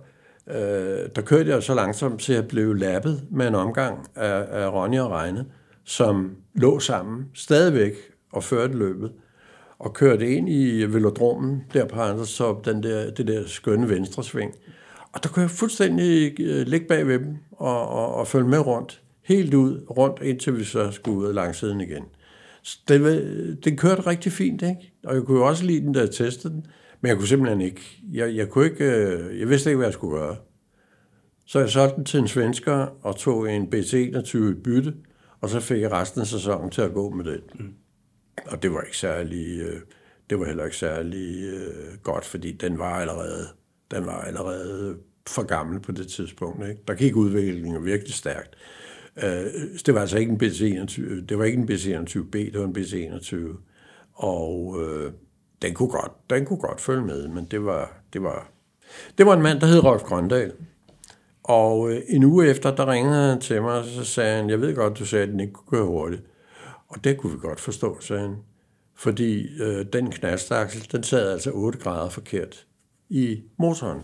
[0.50, 4.72] Øh, der kørte jeg så langsomt, så jeg blev lappet med en omgang af, af
[4.72, 5.46] Ronny og Regne
[5.84, 7.92] som lå sammen stadigvæk
[8.32, 9.12] og førte løbet,
[9.78, 14.54] og kørte ind i velodromen der på så den der, det der skønne venstresving.
[15.12, 18.58] Og der kunne jeg fuldstændig øh, ligge bag ved dem og, og, og følge med
[18.58, 19.02] rundt.
[19.22, 22.04] Helt ud, rundt, indtil vi så skulle ud af langsiden igen.
[22.62, 24.92] Så det, øh, det kørte rigtig fint, ikke?
[25.04, 26.66] Og jeg kunne jo også lide den, der testede den.
[27.00, 27.80] Men jeg kunne simpelthen ikke,
[28.12, 30.36] jeg, jeg kunne ikke, øh, jeg vidste ikke, hvad jeg skulle gøre.
[31.46, 34.94] Så jeg solgte den til en svensker og tog en BT21 i bytte,
[35.42, 37.42] og så fik jeg resten af sæsonen til at gå med det.
[37.54, 37.74] Mm.
[38.46, 39.80] Og det var ikke særlig, øh,
[40.30, 43.46] det var heller ikke særlig øh, godt, fordi den var allerede,
[43.90, 46.68] den var allerede for gammel på det tidspunkt.
[46.68, 46.80] Ikke?
[46.88, 48.56] Der gik udviklingen virkelig stærkt.
[49.16, 49.44] Øh,
[49.86, 53.36] det var altså ikke en BC21, det var ikke en BC21B, det var en BC21.
[54.12, 55.12] Og øh,
[55.62, 58.52] den kunne godt, den kunne godt følge med, men det var, det var,
[59.18, 60.52] det var en mand, der hed Rolf Grøndal,
[61.44, 64.60] og øh, en uge efter, der ringede han til mig, og så sagde han, jeg
[64.60, 66.22] ved godt, du sagde, at den ikke kunne køre hurtigt.
[66.88, 68.36] Og det kunne vi godt forstå, sagde han.
[68.94, 72.66] Fordi øh, den knastaksel, den sad altså 8 grader forkert
[73.08, 74.00] i motoren.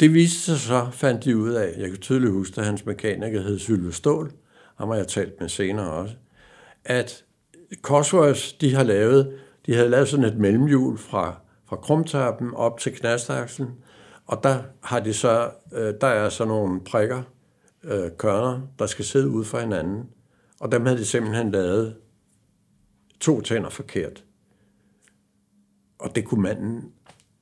[0.00, 3.42] det viste sig så, fandt de ud af, jeg kan tydeligt huske, at hans mekaniker
[3.42, 4.32] hed Sylve Stål,
[4.78, 6.14] ham har jeg talt med senere også,
[6.84, 7.24] at
[7.82, 12.92] Cosworth, de har lavet, de havde lavet sådan et mellemhjul fra, fra krumtappen op til
[12.92, 13.68] knastakslen,
[14.32, 17.22] og der har de så, øh, der er så nogle prikker,
[17.84, 20.04] øh, kørner, der skal sidde ud for hinanden,
[20.60, 21.96] og dem havde de simpelthen lavet
[23.20, 24.24] to tænder forkert.
[25.98, 26.92] Og det kunne manden,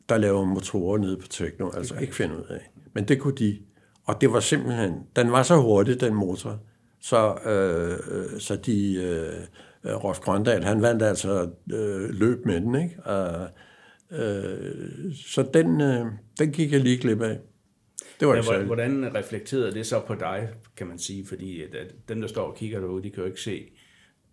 [0.08, 2.70] der laver motorer nede på Tekno, altså ikke finde ud af.
[2.92, 3.58] Men det kunne de.
[4.04, 6.58] Og det var simpelthen, den var så hurtig, den motor,
[7.00, 13.02] så, øh, så de, øh, Rolf Grøndal, han vandt altså øh, løb med den, ikke?
[13.04, 13.48] Og,
[14.12, 16.06] øh, så den, øh,
[16.38, 17.38] den gik jeg lige glip af.
[18.20, 21.26] Det var ja, hvordan reflekterede det så på dig, kan man sige?
[21.26, 23.70] Fordi at, at dem, der står og kigger derude, de kan jo ikke se,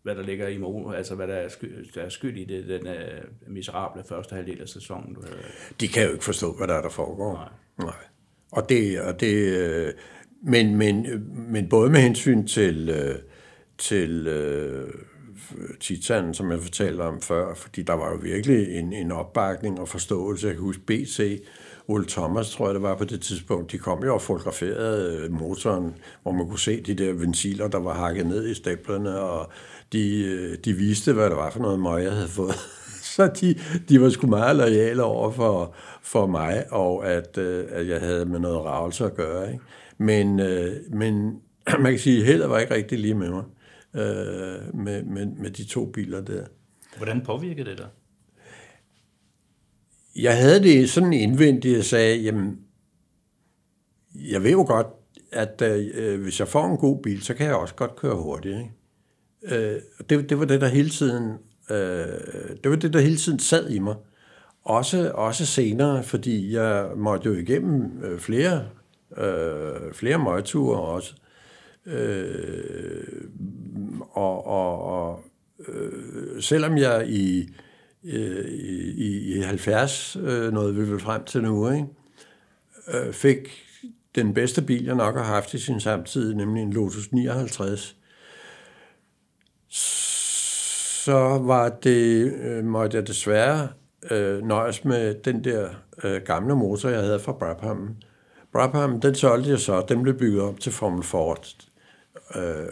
[0.04, 2.68] hvad der ligger i motor, altså hvad der er, skyld, der er skyld i det,
[2.68, 5.14] den uh, miserable første halvdel af sæsonen.
[5.14, 5.38] Du havde.
[5.82, 7.34] De kan jo ikke forstå, hvad der er, der foregår.
[7.34, 7.50] Nej.
[7.80, 8.06] Nej.
[8.52, 9.94] Og det, og det, øh,
[10.44, 11.08] men, men,
[11.52, 13.16] men både med hensyn til, øh,
[13.78, 14.28] til
[15.80, 19.88] Titan, som jeg fortalte om før, fordi der var jo virkelig en, en opbakning og
[19.88, 20.48] forståelse.
[20.48, 21.44] Jeg kan huske BC,
[21.88, 25.32] Ole Thomas, tror jeg det var på det tidspunkt, de kom jo og fotograferede øh,
[25.32, 29.50] motoren, hvor man kunne se de der ventiler, der var hakket ned i stablerne, og
[29.94, 32.56] de, øh, de viste, hvad det var for noget møg, jeg havde fået.
[33.16, 33.56] Så de,
[33.90, 38.26] de var sgu meget lojale over for, for mig, og at, øh, at jeg havde
[38.26, 39.52] med noget ravelse at gøre.
[39.52, 39.64] Ikke?
[39.98, 40.36] Men,
[40.90, 41.42] men
[41.84, 43.44] man kan sige, at heldet var ikke rigtig lige med mig,
[44.74, 46.46] med, med, med de to biler der.
[46.98, 47.88] Hvordan påvirkede det dig?
[50.16, 52.60] Jeg havde det sådan indvendigt, jeg sagde, jamen,
[54.16, 54.88] jeg ved jo godt,
[55.32, 58.58] at øh, hvis jeg får en god bil, så kan jeg også godt køre hurtigt.
[58.58, 58.72] Ikke?
[59.76, 61.38] øh, det, det var det, der hele tiden,
[61.70, 61.78] øh,
[62.64, 63.96] det var det, der hele tiden sad i mig.
[64.64, 68.66] Også, også senere, fordi jeg måtte jo igennem øh, flere,
[69.18, 71.14] øh, flere møgture også.
[71.16, 71.27] Øh,
[71.88, 73.22] Øh,
[74.12, 75.24] og og, og
[75.68, 77.50] øh, selvom jeg i,
[78.04, 78.46] øh,
[78.98, 81.88] i, i 70, øh, noget vi vil frem til nu, ikke,
[82.94, 83.64] øh, fik
[84.16, 87.96] den bedste bil, jeg nok har haft i sin samtid, nemlig en Lotus 59,
[89.70, 93.68] så var det, øh, måtte jeg desværre
[94.12, 95.70] øh, nøjes med den der
[96.04, 97.96] øh, gamle motor, jeg havde fra Brabham.
[98.52, 101.56] Brabham, den solgte jeg så, den blev bygget op til Formel Ford.
[102.36, 102.68] Øh,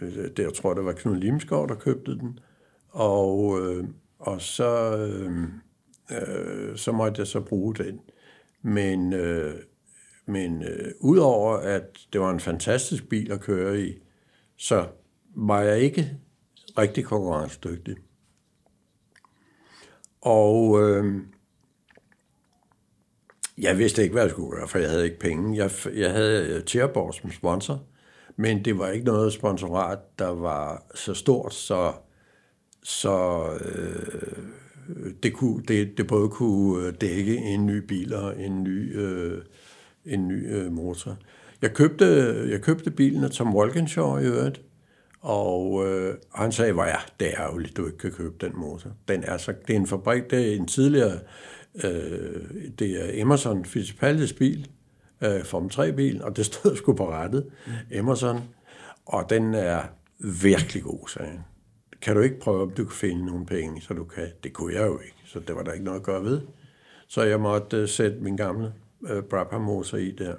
[0.00, 2.38] øh det, der tror jeg, det var Knud Limskov, der købte den.
[2.88, 3.84] Og, øh,
[4.18, 5.42] og så, øh,
[6.10, 8.00] øh, så måtte jeg så bruge den.
[8.62, 9.54] Men, øh,
[10.26, 13.98] men øh, udover at det var en fantastisk bil at køre i,
[14.56, 14.88] så
[15.36, 16.18] var jeg ikke
[16.78, 17.96] rigtig konkurrencedygtig.
[20.20, 21.22] Og øh,
[23.58, 25.56] jeg vidste ikke, hvad jeg skulle gøre, for jeg havde ikke penge.
[25.56, 27.82] Jeg, jeg havde øh, Tjerborg som sponsor,
[28.36, 31.92] men det var ikke noget sponsorat, der var så stort, så,
[32.82, 34.38] så øh,
[35.22, 39.42] det, kunne, det, det både kunne øh, dække en ny bil og en ny, øh,
[40.04, 41.16] en ny øh, motor.
[41.62, 42.04] Jeg købte,
[42.50, 44.60] jeg købte bilen af Tom Walkinshaw i øvrigt,
[45.20, 48.90] og øh, han sagde, hvor ja, det er ærgerligt, du ikke kan købe den motor.
[49.08, 51.18] Den er så, det er en fabrik, det er en tidligere,
[51.84, 52.42] øh,
[52.78, 54.68] det er Emerson Fittipaldis bil,
[55.20, 57.50] øh, Form 3-bil, og det stod sgu på rettet.
[57.90, 58.40] Emerson,
[59.06, 59.82] og den er
[60.18, 61.40] virkelig god, sagde han.
[62.02, 64.28] Kan du ikke prøve, om du kan finde nogle penge, så du kan?
[64.44, 66.40] Det kunne jeg jo ikke, så det var der ikke noget at gøre ved.
[67.08, 68.72] Så jeg måtte øh, sætte min gamle
[69.08, 70.34] øh, Brabham motor i der.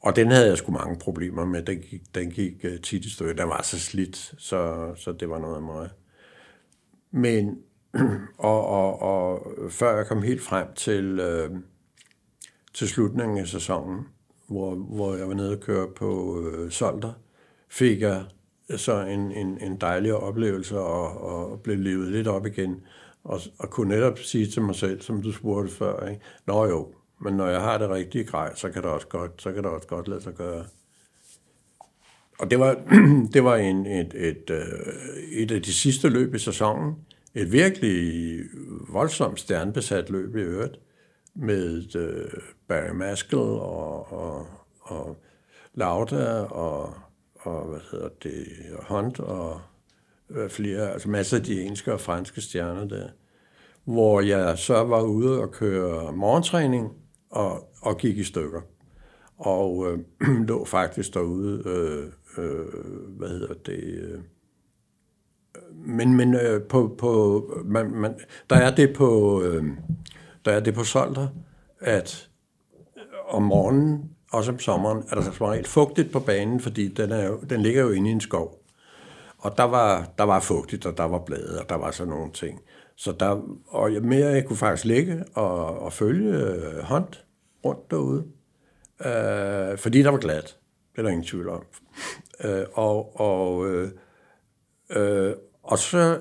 [0.00, 1.62] Og den havde jeg sgu mange problemer med.
[1.62, 3.34] Den gik, den gik uh, tit i stykker.
[3.34, 5.88] Den var så slidt, så, så det var noget af mig.
[7.10, 7.58] Men,
[8.38, 11.50] og, og, og før jeg kom helt frem til, øh,
[12.74, 14.00] til slutningen af sæsonen,
[14.48, 17.12] hvor, hvor jeg var nede og køre på øh, Solter,
[17.68, 18.24] fik jeg
[18.76, 22.80] så en, en, en dejlig oplevelse og, og blev levet lidt op igen.
[23.24, 26.20] Og, og kunne netop sige til mig selv, som du spurgte før, ikke?
[26.46, 29.52] Nå jo, men når jeg har det rigtige grej, så kan det også godt, så
[29.52, 30.64] kan det også godt lade sig gøre.
[32.38, 32.74] Og det var,
[33.34, 34.62] det var en, et, et, øh,
[35.32, 36.94] et af de sidste løb i sæsonen.
[37.34, 38.40] Et virkelig
[38.88, 40.78] voldsomt stjernebesat løb i øvrigt,
[41.34, 44.46] med uh, Barry Maskell og, og,
[44.80, 45.16] og
[45.74, 46.94] Lauda og,
[47.34, 48.46] og hvad hedder det,
[48.88, 49.60] Hunt og
[50.30, 53.08] øh, flere, altså masser af de engelske og franske stjerner der.
[53.84, 56.92] Hvor jeg så var ude og køre morgentræning,
[57.32, 58.60] og, og gik i stykker.
[59.38, 59.98] Og øh,
[60.48, 62.66] lå faktisk derude, øh, øh,
[63.18, 64.20] hvad hedder det, øh,
[65.74, 68.14] men, men øh, på, på man, man,
[68.50, 69.64] der er det på, øh,
[70.44, 71.28] der er det på solter,
[71.80, 72.28] at
[72.96, 77.12] øh, om morgenen, også om sommeren, er der som regel fugtigt på banen, fordi den,
[77.12, 78.62] er jo, den ligger jo inde i en skov.
[79.38, 82.32] Og der var, der var fugtigt, og der var blade, og der var sådan nogle
[82.32, 82.60] ting.
[82.96, 87.06] Så der, og jeg, mere jeg kunne faktisk ligge og, og følge øh, hånd
[87.64, 88.24] rundt derude,
[89.00, 90.58] øh, fordi der var glat.
[90.92, 91.64] Det er der ingen tvivl om.
[92.44, 93.90] Øh, og og, øh,
[94.90, 96.20] øh, og så,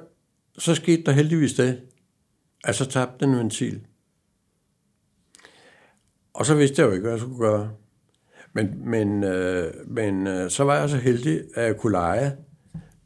[0.58, 1.82] så skete der heldigvis det,
[2.64, 3.82] at så tabte den ventil.
[6.34, 7.72] Og så vidste jeg jo ikke, hvad jeg skulle gøre.
[8.54, 12.32] Men, men, øh, men øh, så var jeg så heldig, at jeg kunne lege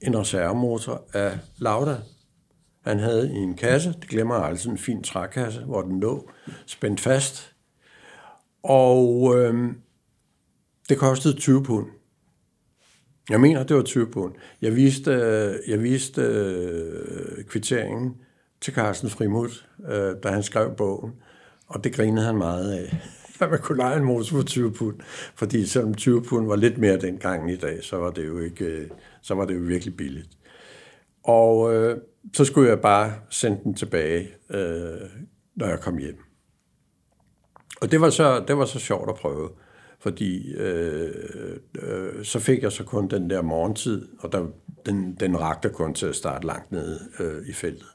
[0.01, 1.97] en reservemotor af Lauda.
[2.81, 6.29] Han havde i en kasse, det glemmer jeg altid, en fin trækasse, hvor den lå
[6.65, 7.55] spændt fast.
[8.63, 9.73] Og øh,
[10.89, 11.87] det kostede 20 pund.
[13.29, 14.33] Jeg mener, det var 20 pund.
[14.61, 18.15] Jeg viste, øh, jeg viste øh, kvitteringen
[18.61, 21.13] til Carsten Frimut, øh, da han skrev bogen,
[21.67, 22.97] og det grinede han meget af
[23.41, 24.95] at man kunne lege en motor for 20 pund.
[25.35, 28.65] Fordi selvom 20 pund var lidt mere dengang i dag, så var det jo, ikke,
[28.65, 28.87] øh,
[29.21, 30.29] så var det jo virkelig billigt.
[31.23, 31.97] Og øh,
[32.33, 35.09] så skulle jeg bare sende den tilbage, øh,
[35.55, 36.17] når jeg kom hjem.
[37.81, 39.49] Og det var så, det var så sjovt at prøve,
[39.99, 41.11] fordi øh,
[41.81, 44.47] øh, så fik jeg så kun den der morgentid, og der,
[44.85, 47.87] den, den rakte kun til at starte langt nede øh, i feltet.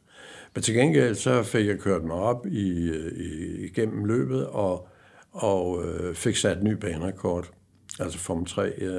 [0.55, 4.88] Men til gengæld så fik jeg kørt mig op i, øh, i, igennem løbet, og
[5.32, 7.53] og øh, fik sat en ny banerekord,
[8.01, 8.90] altså Form 3 øh,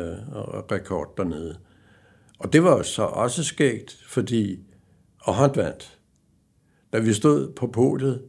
[1.18, 1.58] dernede.
[2.40, 4.60] Og det var så også skægt, fordi,
[5.20, 6.00] og håndvandt.
[6.94, 8.22] Da vi stod på podiet,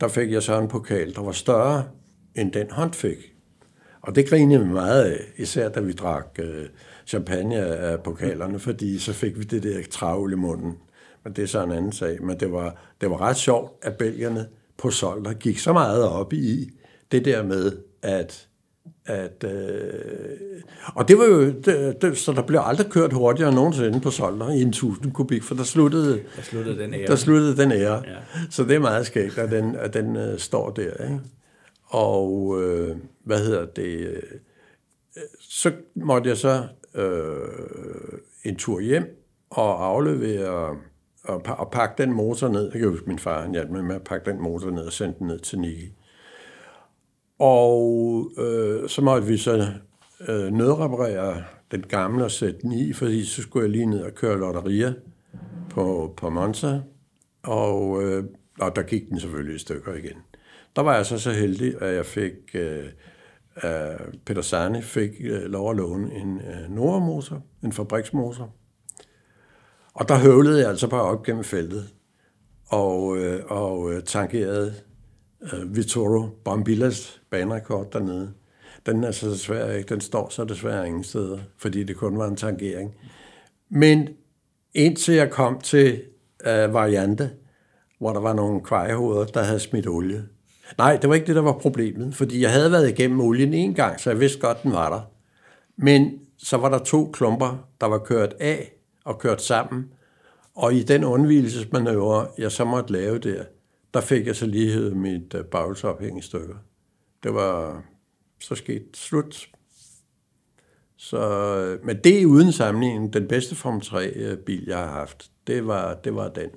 [0.00, 1.88] der fik jeg så en pokal, der var større
[2.34, 3.34] end den hånd fik.
[4.00, 6.66] Og det grinede vi meget af, især da vi drak øh,
[7.06, 10.76] champagne af pokalerne, fordi så fik vi det der travl i munden.
[11.24, 12.22] Men det er så en anden sag.
[12.22, 14.46] Men det var, det var ret sjovt, at belgierne
[14.76, 16.70] på Solder gik så meget op i,
[17.12, 18.48] det der med, at
[19.08, 20.60] at, øh,
[20.94, 24.50] og det var jo, det, det, så der blev aldrig kørt hurtigere nogensinde på Solder
[24.50, 27.06] i en 1000 kubik, for der sluttede, der sluttede den ære.
[27.06, 28.02] Der sluttede den ære.
[28.06, 28.16] Ja.
[28.50, 31.04] Så det er meget skægt, at den, at den øh, står der.
[31.04, 31.20] Ikke?
[31.84, 33.98] Og øh, hvad hedder det?
[34.00, 34.22] Øh,
[35.40, 36.64] så måtte jeg så
[36.94, 40.76] øh, en tur hjem og aflevere
[41.28, 42.70] og, og pakke den motor ned.
[42.72, 44.92] Jeg kan huske, min far han hjalp mig med at pakke den motor ned og
[44.92, 45.92] sende den ned til Niki.
[47.38, 49.66] Og øh, så måtte vi så
[50.28, 54.14] øh, nødreparere den gamle og sætte den i, fordi så skulle jeg lige ned og
[54.14, 54.92] køre lotterier
[55.70, 56.80] på, på Monza.
[57.42, 58.24] Og, øh,
[58.60, 60.16] og der gik den selvfølgelig i stykker igen.
[60.76, 62.32] Der var jeg så så heldig, at jeg fik...
[62.54, 62.84] Øh,
[63.62, 68.54] at Peter Sane fik øh, lov at låne en øh, Nora-motor, en fabriksmotor.
[69.98, 71.88] Og der høvlede jeg altså bare op gennem feltet
[72.66, 74.74] og, øh, og øh, tankerede
[75.40, 78.32] uh, Vittoro Bombillas banerekord dernede.
[78.86, 82.28] Den er så desværre ikke, den står så desværre ingen steder, fordi det kun var
[82.28, 82.94] en tangering.
[83.70, 84.08] Men
[84.74, 86.02] indtil jeg kom til
[86.46, 87.30] øh, Variante,
[87.98, 90.24] hvor der var nogle kvejehoveder, der havde smidt olie.
[90.78, 93.74] Nej, det var ikke det, der var problemet, fordi jeg havde været igennem olien en
[93.74, 95.00] gang, så jeg vidste godt, den var der.
[95.76, 98.77] Men så var der to klumper, der var kørt af
[99.08, 99.92] og kørt sammen,
[100.54, 103.44] og i den undvielsesmanøvre, jeg så måtte lave der,
[103.94, 105.44] der fik jeg så lige hævet mit øh,
[106.00, 106.54] uh, i stykker.
[107.22, 107.82] Det var
[108.40, 109.48] så sket slut.
[110.96, 115.30] Så, øh, men det er uden sammenligning den bedste Form 3-bil, øh, jeg har haft.
[115.46, 116.50] Det var, det var den.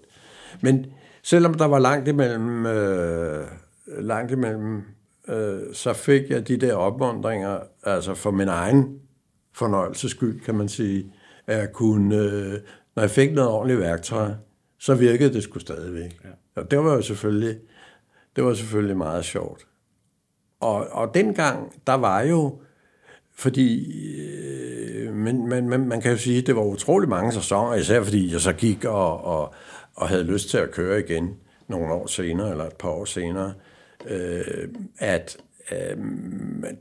[0.61, 0.85] Men
[1.23, 3.47] selvom der var langt imellem, øh,
[3.87, 4.83] langt imellem
[5.27, 8.99] øh, så fik jeg de der opmundringer, altså for min egen
[9.53, 11.13] fornøjelses skyld, kan man sige,
[11.47, 12.59] at kunne, øh,
[12.95, 14.31] når jeg fik noget ordentligt værktøj,
[14.79, 16.19] så virkede det sgu stadigvæk.
[16.23, 16.61] Ja.
[16.61, 17.57] Og det var jo selvfølgelig,
[18.35, 19.67] det var selvfølgelig meget sjovt.
[20.59, 22.61] Og, og dengang, der var jo,
[23.35, 23.91] fordi,
[24.21, 28.03] øh, men, men, men man kan jo sige, at det var utrolig mange sæsoner, især
[28.03, 29.53] fordi jeg så gik og, og,
[29.95, 31.35] og havde lyst til at køre igen
[31.67, 33.53] nogle år senere, eller et par år senere,
[34.07, 35.37] øh, at
[35.71, 35.97] øh,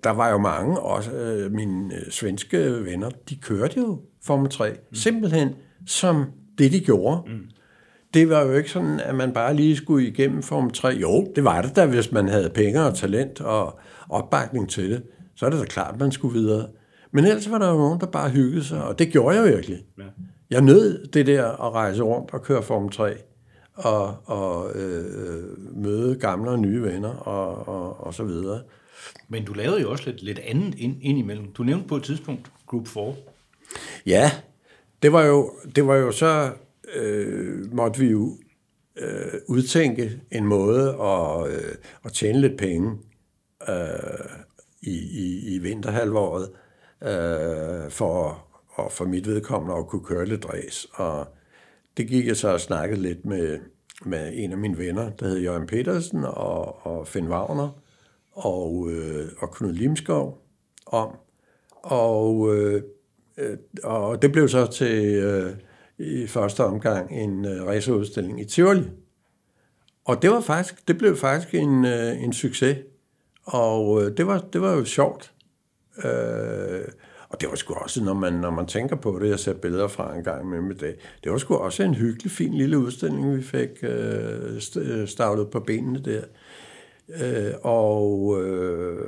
[0.05, 4.71] der var jo mange, også øh, mine øh, svenske venner, de kørte jo Formel 3,
[4.71, 4.95] mm.
[4.95, 5.55] simpelthen
[5.87, 6.25] som
[6.59, 7.23] det, de gjorde.
[7.27, 7.41] Mm
[8.15, 10.89] det var jo ikke sådan, at man bare lige skulle igennem Form 3.
[10.89, 13.79] Jo, det var det da, hvis man havde penge og talent og
[14.09, 15.03] opbakning til det.
[15.37, 16.67] Så er det da klart, at man skulle videre.
[17.13, 19.79] Men ellers var der jo nogen, der bare hyggede sig, og det gjorde jeg virkelig.
[19.99, 20.05] Ja.
[20.51, 23.15] Jeg nød det der at rejse rundt og køre Form 3
[23.85, 25.45] og, og øh,
[25.77, 28.63] møde gamle og nye venner og, og, og så videre.
[29.29, 31.53] Men du lavede jo også lidt, lidt andet ind, ind imellem.
[31.53, 33.15] Du nævnte på et tidspunkt Group 4.
[34.07, 34.31] Ja,
[35.03, 36.53] det var jo, det var jo så
[36.95, 38.39] øh, måtte vi jo
[38.97, 41.75] øh, udtænke en måde at, øh,
[42.05, 42.99] at tjene lidt penge.
[43.69, 44.41] Øh,
[44.83, 46.51] i, i, i vinterhalvåret,
[47.03, 50.89] øh, for, og for mit vedkommende at kunne køre lidt race.
[50.93, 51.27] Og
[52.01, 53.59] det gik jeg så og snakkede lidt med,
[54.05, 57.81] med en af mine venner, der hed Jørgen Petersen og, og Finn Wagner
[58.33, 60.47] og, øh, og Knud Limskov
[60.87, 61.17] om.
[61.83, 62.83] Og, øh,
[63.39, 65.53] øh og det blev så til øh,
[65.99, 68.83] i første omgang en øh, racerudstilling i Tivoli.
[70.05, 72.79] Og det var faktisk, det blev faktisk en, øh, en succes.
[73.45, 75.33] Og øh, det, var, det var jo sjovt.
[76.05, 76.85] Øh,
[77.31, 79.89] og det var sgu også, når man, når man tænker på det, jeg ser billeder
[79.89, 83.43] fra en gang med det, det var sgu også en hyggelig, fin lille udstilling, vi
[83.43, 86.23] fik øh, øh, stavlet på benene der.
[87.23, 89.07] Øh, og, øh,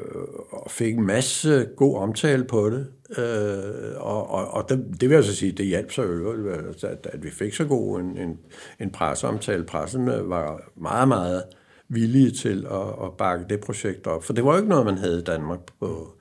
[0.50, 2.86] og fik en masse god omtale på det.
[3.18, 7.06] Øh, og og, og det, det vil jeg så sige, det hjalp så øvrigt, at,
[7.12, 8.38] at vi fik så god en, en,
[8.80, 9.64] en presseomtale.
[9.64, 11.42] Pressen øh, var meget, meget
[11.88, 14.24] villige til at, at bakke det projekt op.
[14.24, 16.14] For det var jo ikke noget, man havde i Danmark på,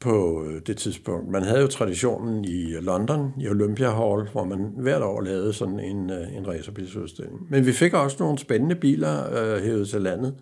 [0.00, 1.28] på øh, det tidspunkt.
[1.30, 5.80] Man havde jo traditionen i London, i Olympia Hall, hvor man hvert år lavede sådan
[5.80, 7.50] en, øh, en racerbilsudstilling.
[7.50, 10.34] Men vi fik også nogle spændende biler øh, hævet til landet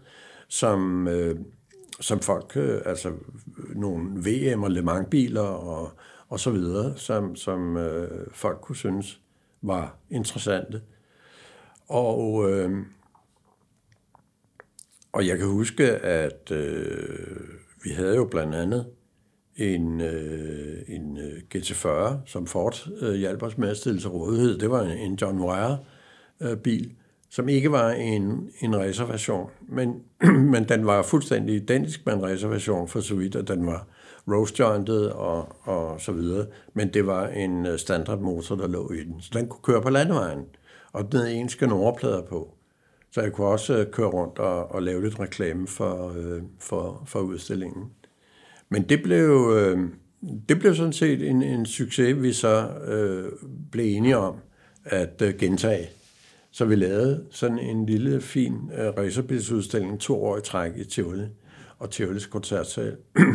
[0.48, 1.36] som, øh,
[2.00, 3.12] som folk, øh, altså
[3.74, 5.92] nogle VM- og Le Mans-biler og,
[6.28, 9.20] og så videre, som, som øh, folk kunne synes
[9.62, 10.82] var interessante.
[11.88, 12.70] Og, øh,
[15.12, 17.36] og jeg kan huske, at øh,
[17.84, 18.86] vi havde jo blandt andet
[19.58, 24.58] en, øh, en øh, GT40, som Ford øh, hjalp os med at stille til rådighed.
[24.58, 26.92] Det var en John Wire-bil, øh,
[27.30, 30.02] som ikke var en, en reservation, men,
[30.52, 33.86] men den var fuldstændig identisk med en reservation for så vidt, at den var
[34.28, 39.04] roast-jointed og, og så videre, men det var en øh, standard motor, der lå i
[39.04, 40.44] den, så den kunne køre på landevejen,
[40.92, 42.54] og den havde engelske nummerplader på.
[43.10, 47.02] Så jeg kunne også øh, køre rundt og, og lave lidt reklame for, øh, for,
[47.06, 47.84] for udstillingen.
[48.68, 49.88] Men det blev, øh,
[50.48, 53.32] det blev sådan set en, en succes, vi så øh,
[53.72, 54.36] blev enige om
[54.84, 55.88] at øh, gentage.
[56.50, 61.26] Så vi lavede sådan en lille, fin øh, racerbilsudstilling to år i træk i Tivoli
[61.78, 62.96] og Tivolis koncertsal.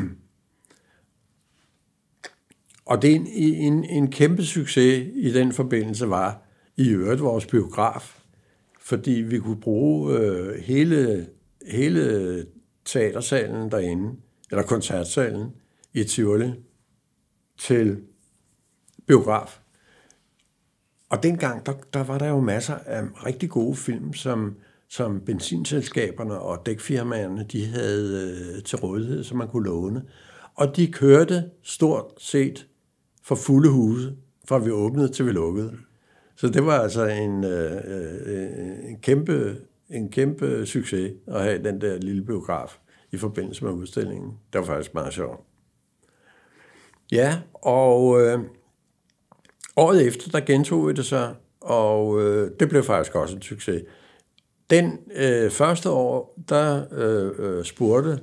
[2.86, 6.42] og det en, en, en kæmpe succes i den forbindelse var
[6.78, 8.20] i øvrigt vores biograf,
[8.82, 11.28] fordi vi kunne bruge øh, hele,
[11.68, 12.46] hele
[12.86, 14.16] teatersalen derinde,
[14.54, 15.52] eller koncertsalen
[15.94, 16.54] i Tivoli,
[17.58, 18.02] til
[19.08, 19.60] biograf.
[21.10, 24.56] Og dengang, der, der var der jo masser af rigtig gode film, som,
[24.88, 30.04] som benzinselskaberne og dækfirmaerne, de havde øh, til rådighed, som man kunne låne.
[30.56, 32.68] Og de kørte stort set
[33.24, 34.16] for fulde huse,
[34.48, 35.74] fra vi åbnede til vi lukkede.
[36.36, 39.58] Så det var altså en, øh, øh, en, kæmpe,
[39.90, 42.80] en kæmpe succes at have den der lille biograf
[43.14, 44.40] i forbindelse med udstillingen.
[44.54, 45.42] Det var faktisk meget sjovt.
[47.12, 48.40] Ja, og øh,
[49.76, 53.84] Året efter, der gentog vi det så, og øh, det blev faktisk også en succes.
[54.70, 58.20] Den øh, første år, der øh, øh, spurgte,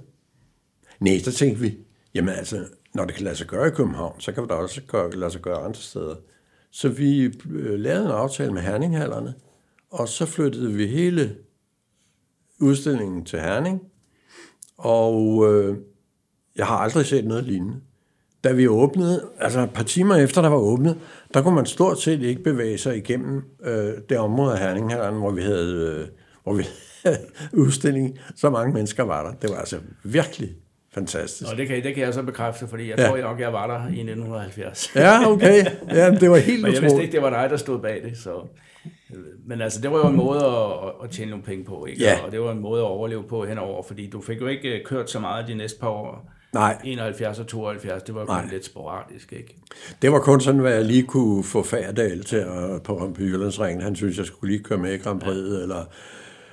[1.00, 1.78] nej, der tænkte vi,
[2.14, 2.64] jamen altså,
[2.94, 4.80] når det kan lade sig gøre i København, så kan det også
[5.14, 6.16] lade sig gøre andre steder.
[6.70, 9.34] Så vi øh, lavede en aftale med Herninghallerne,
[9.90, 11.36] og så flyttede vi hele
[12.60, 13.82] udstillingen til Herning,
[14.84, 15.76] og øh,
[16.56, 17.80] jeg har aldrig set noget lignende
[18.44, 20.98] da vi åbnede, altså et par timer efter, der var åbnet,
[21.34, 25.10] der kunne man stort set ikke bevæge sig igennem øh, det område af Herning, her,
[25.10, 26.08] hvor vi havde, øh,
[26.42, 26.66] hvor vi
[27.04, 27.18] havde
[27.52, 28.18] udstilling.
[28.36, 29.32] Så mange mennesker var der.
[29.32, 30.50] Det var altså virkelig
[30.94, 31.50] fantastisk.
[31.50, 33.08] Og det kan, det kan jeg så bekræfte, fordi jeg ja.
[33.08, 34.92] tror nok, jeg var der i 1970.
[34.96, 35.64] Ja, okay.
[35.88, 38.18] Ja, det var helt Men jeg vidste ikke, det var dig, der stod bag det.
[38.18, 38.46] Så.
[39.46, 42.02] Men altså, det var jo en måde at, at tjene nogle penge på, ikke?
[42.02, 42.24] Ja.
[42.24, 44.84] og det var en måde at overleve på henover, fordi du fik jo ikke øh,
[44.84, 46.78] kørt så meget de næste par år Nej.
[46.84, 49.56] 71 og 72, det var kun lidt sporadisk, ikke?
[50.02, 53.82] Det var kun sådan, hvad jeg lige kunne få Færdal til at, på, på Jyllandsringen.
[53.82, 55.62] Han synes, jeg skulle lige køre med i Grand Prix, ja.
[55.62, 55.84] eller...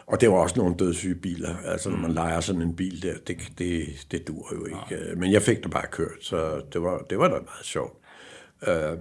[0.08, 1.56] Og det var også nogle dødssyge biler.
[1.66, 2.16] Altså, når man mm.
[2.16, 5.06] leger sådan en bil der, det, det, det dur jo ikke.
[5.06, 5.16] Nej.
[5.16, 7.94] Men jeg fik det bare kørt, så det var, det var da meget sjovt.
[8.68, 9.00] Uh,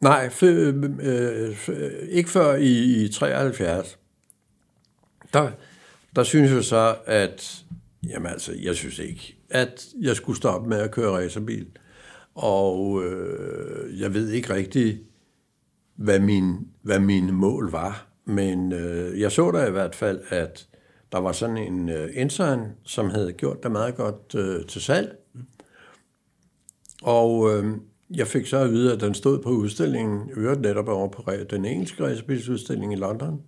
[0.00, 3.98] nej, f- øh, øh f- ikke før i, i 73.
[5.32, 5.50] Der,
[6.16, 7.66] der synes jeg så, at
[8.08, 11.66] Jamen altså, jeg synes ikke, at jeg skulle stoppe med at køre racerbil.
[12.34, 15.00] Og øh, jeg ved ikke rigtig,
[15.96, 18.06] hvad min, hvad mine mål var.
[18.24, 20.68] Men øh, jeg så da i hvert fald, at
[21.12, 25.16] der var sådan en øh, intern, som havde gjort det meget godt øh, til salg.
[27.02, 27.76] Og øh,
[28.10, 31.64] jeg fik så at vide, at den stod på udstillingen, øvrigt netop over på den
[31.64, 33.42] engelske racerbilsudstilling i London.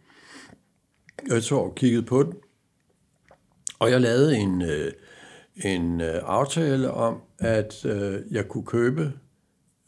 [1.28, 2.32] Jeg så og kiggede på den,
[3.78, 4.92] og jeg lavede en, øh,
[5.64, 9.12] en øh, aftale om, at øh, jeg kunne købe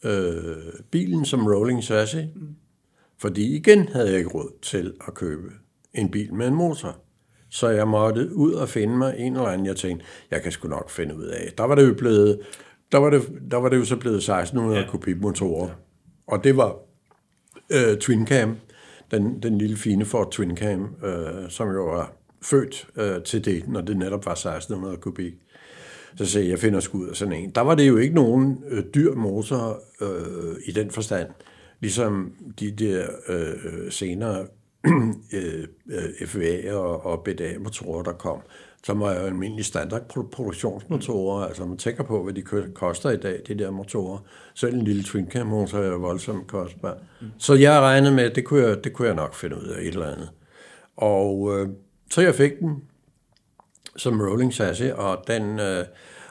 [0.04, 2.56] øh, bilen som rolling Sassy, mm.
[3.18, 5.52] fordi igen havde jeg ikke råd til at købe
[5.94, 6.96] en bil med en motor.
[7.48, 10.68] Så jeg måtte ud og finde mig en eller anden, jeg tænkte, jeg kan sgu
[10.68, 11.52] nok finde ud af.
[11.58, 12.40] Der var det jo blevet,
[12.92, 14.86] der var det, der var det jo så blevet 1600 ja.
[14.90, 15.68] kubikmotorer.
[15.68, 15.74] Ja.
[16.26, 16.76] Og det var
[17.70, 18.56] øh, Twin Cam,
[19.10, 22.12] den, den lille fine Ford Twin Cam, øh, som jo var
[22.42, 25.34] født øh, til det, når det netop var 1600 kubik.
[26.16, 27.50] Så sagde jeg, jeg finder sgu ud af sådan en.
[27.50, 31.28] Der var det jo ikke nogen øh, dyr motor øh, i den forstand,
[31.80, 34.46] ligesom de der øh, senere
[35.34, 38.40] øh, øh FVA og, og BDA-motorer, der kom,
[38.86, 41.46] som var jo almindelige standardproduktionsmotorer.
[41.46, 42.42] Altså man tænker på, hvad de
[42.74, 44.18] koster i dag, de der motorer.
[44.54, 46.96] Selv en lille twin cam motor er jo voldsomt kostbar.
[47.20, 47.26] Mm.
[47.38, 49.80] Så jeg regnede med, at det kunne jeg, det kunne jeg nok finde ud af
[49.80, 50.30] et eller andet.
[50.96, 51.68] Og øh,
[52.10, 52.82] så jeg fik den
[53.96, 55.60] som rolling chassis, og den...
[55.60, 55.84] Øh,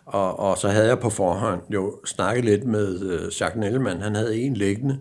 [0.05, 4.01] og, og så havde jeg på forhånd jo snakket lidt med øh, Jacques Nellemann.
[4.01, 4.99] Han havde en liggende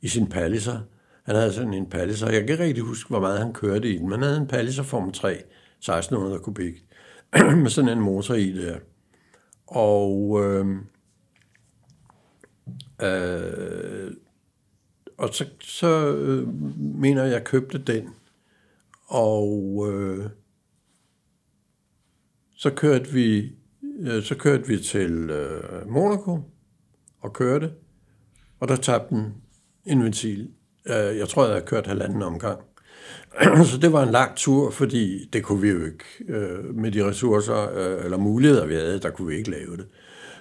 [0.00, 0.78] i sin Palliser.
[1.24, 2.30] Han havde sådan en Palliser.
[2.30, 4.46] Jeg kan ikke rigtig huske, hvor meget han kørte i den, men han havde en
[4.46, 6.84] Palliser Form 3, 1600 kubik,
[7.62, 8.78] med sådan en motor i der.
[9.66, 10.66] Og, øh,
[13.02, 14.12] øh,
[15.16, 16.48] og så, så øh,
[16.78, 18.08] mener jeg, jeg købte den.
[19.06, 20.30] Og øh,
[22.56, 23.52] så kørte vi
[24.00, 26.40] øh, så kørte vi til øh, Monaco
[27.20, 27.72] og kørte,
[28.60, 29.34] og der tabte den
[29.84, 30.50] en ventil.
[30.86, 32.60] Øh, jeg tror, jeg havde kørt halvanden omgang.
[33.70, 37.08] så det var en lang tur, fordi det kunne vi jo ikke, øh, med de
[37.08, 39.86] ressourcer øh, eller muligheder, vi havde, der kunne vi ikke lave det.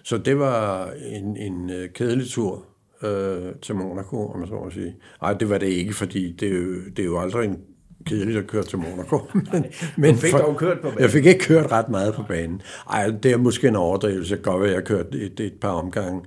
[0.03, 2.65] Så det var en, en øh, kedelig tur
[3.03, 4.95] øh, til Monaco, om man så må sige.
[5.21, 7.57] Nej, det var det ikke, fordi det er jo, det er jo aldrig en
[8.05, 9.21] kedeligt at køre til Monaco.
[9.51, 9.65] men,
[9.97, 10.99] men fik for, dog kørt på banen.
[10.99, 12.61] Jeg fik ikke kørt ret meget på banen.
[12.89, 14.35] Ej, det er måske en overdrivelse.
[14.35, 16.21] Jeg godt at jeg har kørt et, et par omgange.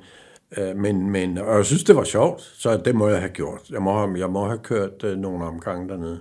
[0.59, 3.61] Øh, men, men, og jeg synes, det var sjovt, så det må jeg have gjort.
[3.71, 6.21] Jeg må have, jeg må have kørt uh, nogle omgange dernede.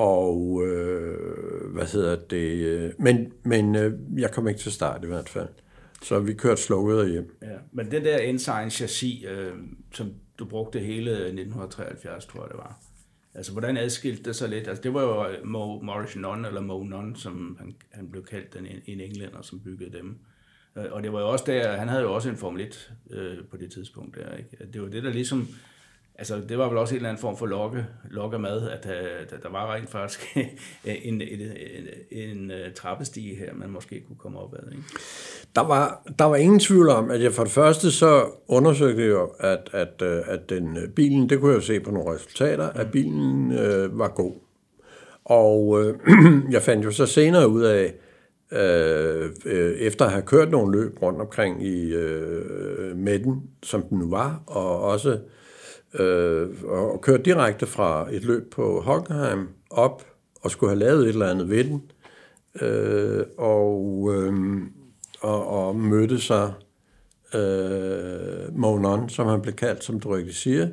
[0.00, 2.64] Og øh, hvad hedder det?
[2.64, 5.48] Øh, men, men øh, jeg kom ikke til start i hvert fald.
[6.02, 7.36] Så vi kørte slukket hjem.
[7.42, 9.52] Ja, men det der Ensign chassis, øh,
[9.94, 12.80] som du brugte hele 1973, tror jeg det var.
[13.34, 14.68] Altså, hvordan adskilte det sig lidt?
[14.68, 18.24] Altså, det var jo øh, Mo, Morris Non, eller Mo Non, som han, han blev
[18.24, 20.18] kaldt, den, en englænder, som byggede dem.
[20.78, 23.36] Øh, og det var jo også der, han havde jo også en Formel 1 øh,
[23.50, 24.72] på det tidspunkt der, ikke?
[24.72, 25.48] Det var det, der ligesom
[26.20, 29.40] altså, det var vel også en eller anden form for lokke, lokke mad, at uh,
[29.42, 30.36] der var rent faktisk
[30.84, 34.72] en, en, en, en uh, trappestige her, man måske kunne komme op ad.
[34.72, 34.82] Ikke?
[35.54, 39.10] Der, var, der var ingen tvivl om, at jeg for det første så undersøgte jeg
[39.10, 42.68] jo, at, at, øh, at den bilen, det kunne jeg jo se på nogle resultater,
[42.68, 44.32] at bilen uh, var god.
[45.24, 45.94] Og uh,
[46.54, 47.94] jeg fandt jo så senere ud af,
[48.52, 49.30] øh,
[49.78, 54.42] efter at have kørt nogle løb rundt omkring i øh, Medden, som den nu var,
[54.46, 55.18] og også øh,
[55.94, 60.04] Øh, og kørte direkte fra et løb på Hockenheim op
[60.42, 61.90] og skulle have lavet et eller andet ved den.
[62.60, 64.62] Øh, og, øh,
[65.20, 66.52] og, og mødte sig
[67.34, 70.68] øh, Monon, som han blev kaldt, som du rigtig siger,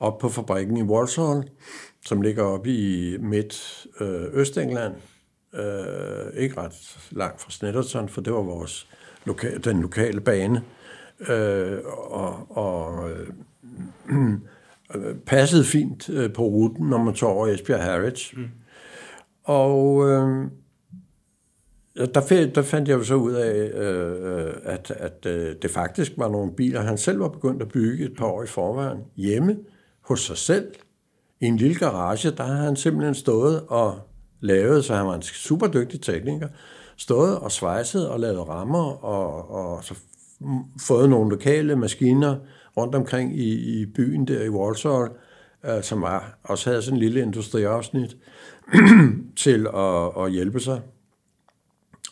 [0.00, 1.50] op på fabrikken i Walsall,
[2.06, 4.94] som ligger oppe i midt øh, Østengland.
[5.54, 8.88] Øh, ikke ret langt fra Snetterton, for det var vores
[9.26, 10.62] loka- den lokale bane.
[11.28, 12.67] Øh, og og
[15.28, 18.32] passede fint øh, på ruten, når man tog over Esbjerg Harrods.
[18.36, 18.44] Mm.
[19.44, 20.50] Og øh,
[21.96, 26.28] der, der fandt jeg jo så ud af, øh, at, at øh, det faktisk var
[26.28, 29.56] nogle biler, han selv var begyndt at bygge et par år i forvejen, hjemme
[30.00, 30.66] hos sig selv,
[31.40, 33.98] i en lille garage, der har han simpelthen stået og
[34.40, 36.48] lavet, så han var en super dygtig tekniker,
[36.96, 39.94] stået og svejset og lavet rammer, og, og så
[40.80, 42.36] fået nogle lokale maskiner,
[42.78, 45.08] rundt omkring i, i byen der i Walsall,
[45.64, 48.16] øh, som var, også havde sådan en lille industriafsnit
[49.44, 50.80] til at, at hjælpe sig.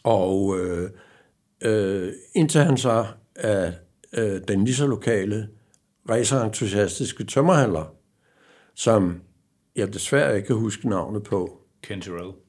[0.05, 0.91] Og øh,
[1.63, 3.07] øh, indtil han så
[3.37, 3.73] af
[4.13, 5.49] øh, den lige så lokale
[6.11, 7.95] racerentusiastiske tømmerhandler,
[8.75, 9.21] som
[9.77, 11.61] jeg desværre ikke kan huske navnet på.
[11.83, 12.46] Ken Terrell.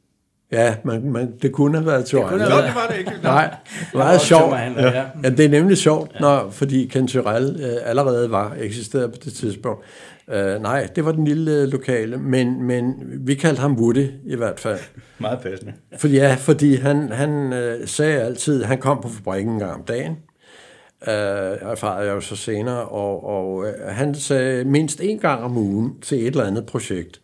[0.52, 2.24] Ja, man, man, det kunne have været Tyrell.
[2.24, 3.12] Det, kunne have, det var det ikke.
[3.24, 3.56] Nej,
[3.94, 4.54] meget sjovt.
[4.54, 5.04] Ja.
[5.24, 6.20] ja, det er nemlig sjovt, ja.
[6.20, 9.86] når, fordi Ken Tyrell øh, allerede var eksisteret på det tidspunkt.
[10.28, 14.36] Uh, nej, det var den lille øh, lokale, men, men vi kaldte ham Woody i
[14.36, 14.80] hvert fald.
[15.18, 15.74] Meget passende.
[15.98, 19.84] For, ja, fordi han, han uh, sagde altid, han kom på fabrikken en gang om
[19.84, 20.12] dagen,
[21.02, 21.08] uh,
[21.72, 26.00] erfarede jeg jo så senere, og, og uh, han sagde mindst en gang om ugen
[26.02, 27.22] til et eller andet projekt,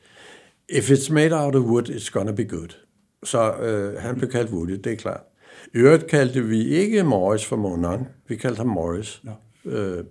[0.69, 2.75] If it's made out of wood, it's gonna be good.
[3.23, 5.21] Så øh, han blev kaldt Woody, det er klart.
[5.73, 9.21] I øvrigt kaldte vi ikke Morris for Monan, vi kaldte ham Morris
[9.65, 10.03] øh, øh,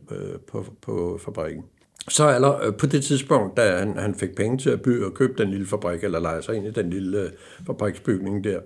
[0.48, 1.64] på, på fabrikken.
[2.08, 5.14] Så aller, øh, på det tidspunkt, da han, han fik penge til at bygge og
[5.14, 7.30] købe den lille fabrik, eller lege sig ind i den lille øh,
[7.66, 8.60] fabriksbygning der,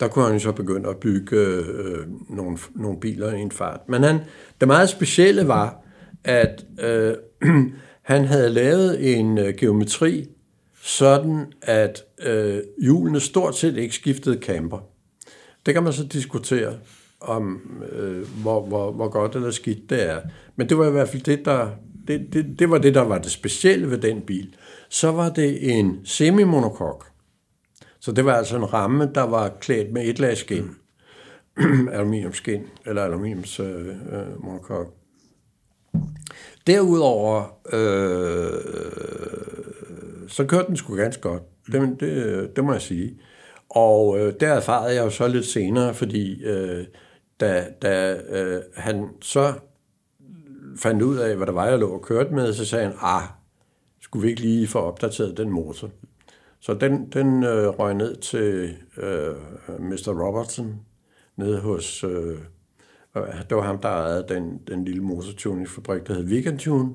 [0.00, 3.80] der kunne han så begynde at bygge øh, nogle, nogle biler i en fart.
[3.88, 4.18] Men han,
[4.60, 5.82] det meget specielle var,
[6.24, 7.14] at øh,
[8.02, 10.28] han havde lavet en øh, geometri,
[10.86, 14.78] sådan at øh, hjulene stort set ikke skiftede camper.
[15.66, 16.74] Det kan man så diskutere
[17.20, 17.60] om,
[17.92, 20.20] øh, hvor, hvor, hvor godt eller skidt det er.
[20.56, 21.70] Men det var i hvert fald det, der,
[22.08, 24.56] det, det, det var det, der var det specielle ved den bil.
[24.88, 27.06] Så var det en semi-monokok.
[28.00, 30.70] Så det var altså en ramme, der var klædt med et lag skin.
[31.92, 34.94] aluminiumskin, eller aluminiums øh, øh, monokok.
[36.66, 39.16] Derudover, øh,
[40.28, 41.42] så kørte den sgu ganske godt.
[41.72, 43.18] Det, det, det må jeg sige.
[43.68, 46.84] Og øh, der erfarede jeg jo så lidt senere, fordi øh,
[47.40, 49.52] da, da øh, han så
[50.78, 53.22] fandt ud af, hvad der var, jeg lå og kørte med, så sagde han, ah,
[54.00, 55.90] skulle vi ikke lige få opdateret den motor?
[56.60, 59.34] Så den, den øh, røg ned til øh,
[59.78, 60.26] Mr.
[60.26, 60.80] Robertson,
[61.36, 62.38] nede hos, øh,
[63.48, 66.94] det var ham, der ejede den, den lille motortuningsfabrik, der hed Vigantune.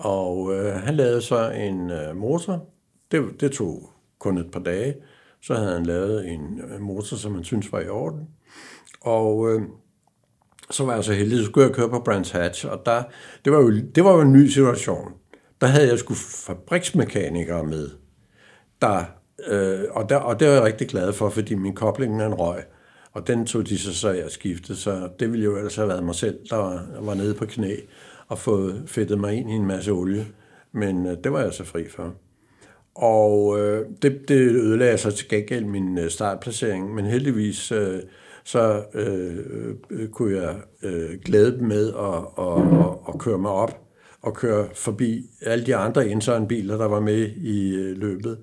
[0.00, 2.66] Og øh, han lavede så en øh, motor.
[3.12, 4.94] Det, det tog kun et par dage.
[5.42, 8.28] Så havde han lavet en øh, motor, som han syntes var i orden.
[9.00, 9.62] Og øh,
[10.70, 13.02] så var jeg så heldig, så skulle jeg køre på Brands Hatch, og der,
[13.44, 15.12] det, var jo, det var jo en ny situation.
[15.60, 17.88] Der havde jeg sgu fabriksmekanikere med,
[18.82, 19.04] der,
[19.48, 22.34] øh, og, der, og det var jeg rigtig glad for, fordi min kobling er en
[22.34, 22.62] røg,
[23.12, 26.04] og den tog de så så jeg skiftede, så det ville jo ellers have været
[26.04, 27.76] mig selv, der var, var nede på knæ
[28.30, 30.26] og fået fedtet mig ind i en masse olie,
[30.72, 32.14] men øh, det var jeg så fri for.
[32.94, 38.00] Og øh, det, det ødelagde så til gengæld min øh, startplacering, men heldigvis øh,
[38.44, 39.38] så øh,
[39.90, 43.80] øh, kunne jeg øh, glæde dem med at, at, at, at køre mig op
[44.22, 48.38] og køre forbi alle de andre Inson-biler, der var med i øh, løbet.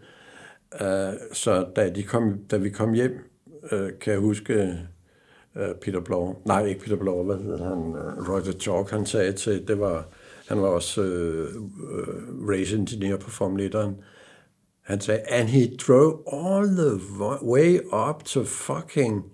[0.82, 3.20] Uh, så da, de kom, da vi kom hjem,
[3.72, 4.80] øh, kan jeg huske
[5.58, 9.32] Øh, Peter Blå, nej ikke Peter Blå, hvad hedder han, øh, Roger Chalk, han sagde
[9.32, 10.08] til, det var,
[10.48, 14.04] han var også uh, race engineer på Formel 1'eren,
[14.82, 17.00] han sagde, and he drove all the
[17.44, 17.80] way
[18.10, 19.26] up to fucking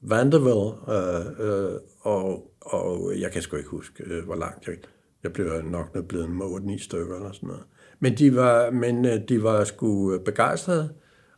[0.00, 4.74] Vanderbilt, øh, øh, og, og jeg kan sgu ikke huske, øh, hvor langt jeg,
[5.22, 7.62] jeg blev nok blevet med 8-9 stykker eller sådan noget.
[8.00, 10.88] Men de var, men de var sgu begejstrede,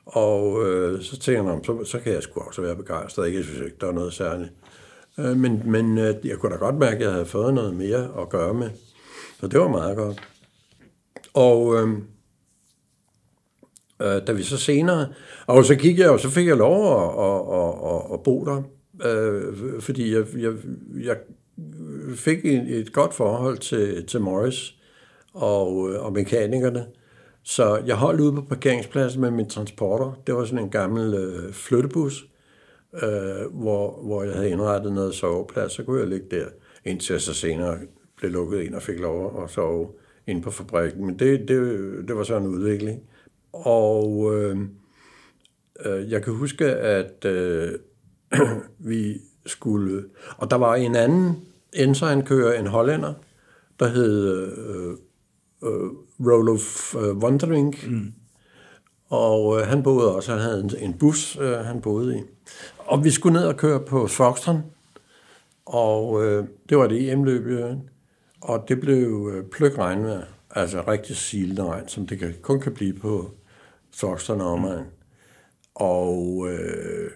[0.09, 3.27] og øh, så tænker jeg, så, så kan jeg sgu også være begejstret.
[3.27, 4.53] Ikke, jeg synes ikke, der er noget særligt.
[5.19, 8.11] Øh, men men øh, jeg kunne da godt mærke, at jeg havde fået noget mere
[8.21, 8.71] at gøre med.
[9.41, 10.21] Så det var meget godt.
[11.35, 11.89] Og øh,
[14.03, 15.09] øh, da vi så senere,
[15.47, 18.63] og så gik jeg, og så fik jeg lov at, at, at, at bo der,
[19.05, 20.53] øh, fordi jeg, jeg,
[21.05, 21.17] jeg
[22.15, 24.75] fik et, et godt forhold til, til Morris
[25.35, 26.87] og, øh, og mekanikerne,
[27.49, 30.23] så jeg holdt ude på parkeringspladsen med min transporter.
[30.27, 32.27] Det var sådan en gammel øh, flyttebus,
[32.95, 36.47] øh, hvor, hvor jeg havde indrettet noget soveplads, så kunne jeg ligge der,
[36.85, 37.79] indtil jeg så senere
[38.17, 39.89] blev lukket ind og fik lov at sove
[40.27, 41.07] inde på fabrikken.
[41.07, 43.03] Men det, det, det var så en udvikling.
[43.53, 44.57] Og øh,
[45.87, 47.73] øh, jeg kan huske, at øh,
[48.79, 50.05] vi skulle...
[50.37, 51.37] Og der var en anden
[51.73, 53.15] ensignkører, en hollænder,
[53.81, 54.93] der hed øh,
[55.65, 57.77] øh, Rolof øh, Wondering.
[57.87, 58.13] Mm.
[59.09, 62.23] Og øh, han boede også, han havde en, en bus, øh, han boede i.
[62.79, 64.63] Og vi skulle ned og køre på Foxton,
[65.67, 67.75] og øh, det var det EM-løb
[68.41, 72.75] Og det blev øh, pløk regnvejr, altså rigtig silende regn, som det kan, kun kan
[72.75, 73.31] blive på
[73.95, 74.85] Foxton og omegn.
[75.75, 77.11] Og øh,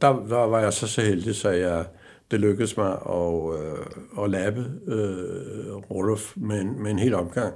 [0.00, 1.86] der, der var jeg så så heldig, så jeg,
[2.30, 7.54] det lykkedes mig at, øh, at lappe øh, Rolof med en, med en hel omgang.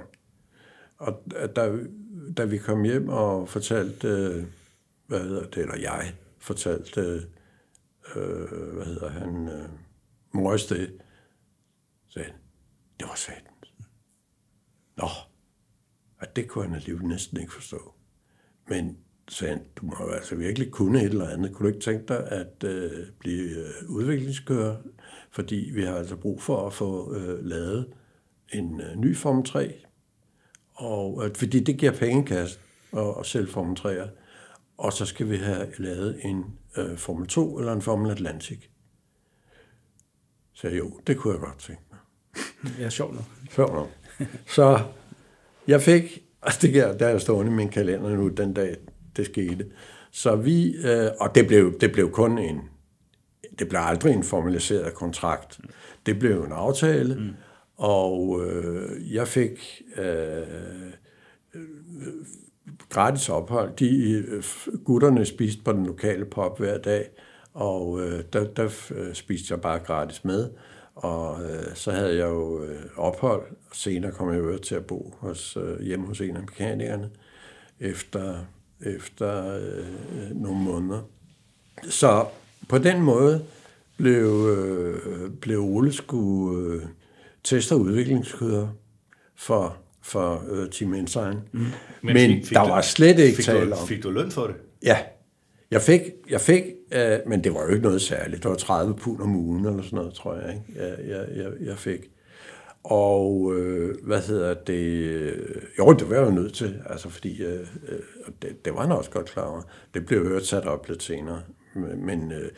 [0.97, 1.23] Og
[1.55, 1.79] da,
[2.37, 4.45] da vi kom hjem og fortalte, øh,
[5.07, 7.01] hvad hedder det, eller jeg fortalte,
[8.15, 9.69] øh, hvad hedder han, øh,
[10.31, 11.01] mors det,
[12.09, 12.29] sagde
[12.99, 13.73] det var satans.
[14.97, 15.07] Nå,
[16.19, 17.93] at det kunne han alligevel næsten ikke forstå.
[18.69, 18.97] Men
[19.27, 21.53] sagde han, du må jo altså virkelig kunne et eller andet.
[21.53, 24.77] Kunne du ikke tænke dig at øh, blive øh, udviklingskører?
[25.31, 27.93] Fordi vi har altså brug for at få øh, lavet
[28.53, 29.86] en øh, ny Form 3.
[30.77, 32.59] Og, øh, fordi det giver pengekasse
[32.91, 34.09] og, og selv Form 3'er.
[34.77, 36.45] Og så skal vi have lavet en
[36.77, 38.59] øh, Formel 2 eller en Formel Atlantic.
[40.53, 41.99] Så jo, det kunne jeg godt tænke mig.
[42.79, 43.25] Ja, sjovt nok.
[43.51, 43.89] Sjovt nok.
[44.47, 44.79] Så
[45.67, 48.75] jeg fik, altså det der, der er stående i min kalender nu den dag,
[49.15, 49.71] det skete.
[50.11, 52.61] Så vi, øh, og det blev, det blev kun en
[53.59, 55.59] det blev aldrig en formaliseret kontrakt.
[56.05, 57.29] Det blev en aftale, mm
[57.77, 60.43] og øh, jeg fik øh,
[62.89, 63.75] gratis ophold.
[63.75, 64.43] De øh,
[64.85, 67.09] gutterne spiste på den lokale pop hver dag,
[67.53, 70.49] og øh, der, der øh, spiste jeg bare gratis med.
[70.95, 74.85] Og øh, så havde jeg jo øh, ophold, og senere kom jeg jo til at
[74.85, 77.09] bo hos, øh, hjemme hos en af mekanikerne
[77.79, 78.35] efter,
[78.81, 81.01] efter øh, nogle måneder.
[81.89, 82.25] Så
[82.69, 83.45] på den måde
[83.97, 86.81] blev, øh, blev Ole skulle øh,
[87.47, 88.67] teste og udviklingskøder
[89.35, 91.35] for, for øh, Team Insign.
[91.51, 91.59] Mm.
[91.59, 93.87] Men, Men fik, fik der du, var slet ikke tale om...
[93.87, 94.55] Fik du løn for det?
[94.83, 94.97] Ja,
[95.71, 98.43] jeg fik, jeg fik øh, men det var jo ikke noget særligt.
[98.43, 100.87] Det var 30 pund om ugen eller sådan noget, tror jeg, ikke?
[100.87, 101.99] Jeg, jeg, jeg, jeg fik.
[102.83, 105.33] Og øh, hvad hedder det?
[105.79, 107.99] Jo, det var jeg jo nødt til, altså fordi øh, øh,
[108.41, 109.61] det, det var han også godt klar over.
[109.93, 111.41] Det blev hørt sat op lidt senere.
[111.97, 112.49] Men, øh,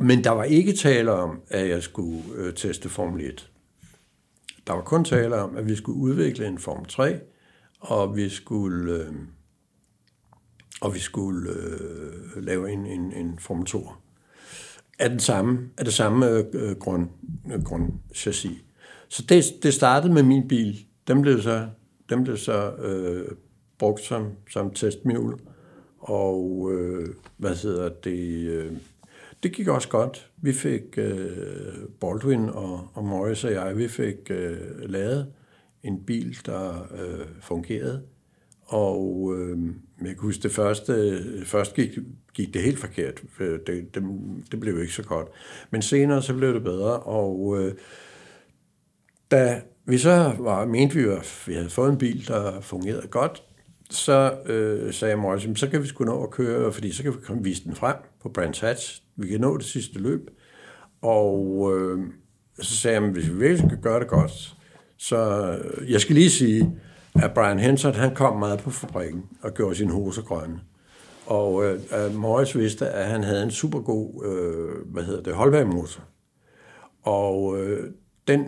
[0.00, 3.51] men der var ikke tale om, at jeg skulle øh, teste Formel 1.
[4.66, 7.20] Der var kun tale om, at vi skulle udvikle en Form 3,
[7.80, 8.94] og vi skulle...
[8.94, 9.14] Øh,
[10.80, 13.88] og vi skulle øh, lave en, en, en Form 2
[14.98, 17.08] af, den samme, af det samme øh, øh grund,
[17.52, 18.64] øh, grundchassis.
[19.08, 20.86] Så det, det startede med min bil.
[21.08, 21.68] Den blev så,
[22.08, 23.36] den blev så øh,
[23.78, 25.36] brugt som, som testmule.
[25.98, 28.46] Og øh, hvad hedder det?
[28.46, 28.72] Øh,
[29.42, 30.30] det gik også godt.
[30.36, 31.18] Vi fik øh,
[32.00, 35.32] Baldwin og, og Morris og jeg, vi fik øh, lavet
[35.82, 38.02] en bil, der øh, fungerede.
[38.62, 39.58] Og øh,
[40.00, 41.98] jeg kan huske, det første, først gik,
[42.34, 43.22] gik det helt forkert.
[43.40, 44.02] Øh, det, det,
[44.52, 45.28] det blev ikke så godt.
[45.70, 47.74] Men senere så blev det bedre, og øh,
[49.30, 53.42] da vi så var, mente vi, at vi havde fået en bil, der fungerede godt,
[53.92, 57.42] så øh, sagde Morris, så kan vi sgu nå at køre, fordi så kan vi
[57.42, 59.02] vise den frem på Brands Hatch.
[59.16, 60.30] Vi kan nå det sidste løb.
[61.02, 61.98] Og øh,
[62.60, 64.56] så sagde jeg, hvis vi virkelig skal gøre det godt,
[64.96, 65.18] så
[65.88, 66.80] jeg skal lige sige,
[67.22, 70.60] at Brian Henson, han kom meget på fabrikken og gjorde sin hoser grønne.
[71.26, 76.02] Og øh, Morris vidste, at han havde en super god, øh, hvad hedder det, holdværmotor.
[77.02, 77.90] Og øh,
[78.28, 78.46] den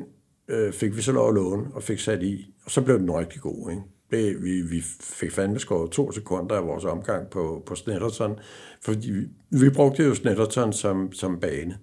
[0.49, 3.11] øh, fik vi så lov at låne og fik sat i, og så blev den
[3.11, 3.83] rigtig god, ikke?
[4.11, 8.39] Det, vi, vi fik fandme skåret to sekunder af vores omgang på, på Snetterton,
[8.81, 11.79] fordi vi, vi brugte jo Snetterton som, som bane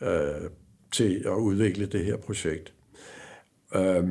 [0.00, 0.50] øh,
[0.92, 2.72] til at udvikle det her projekt.
[3.74, 4.08] Øh,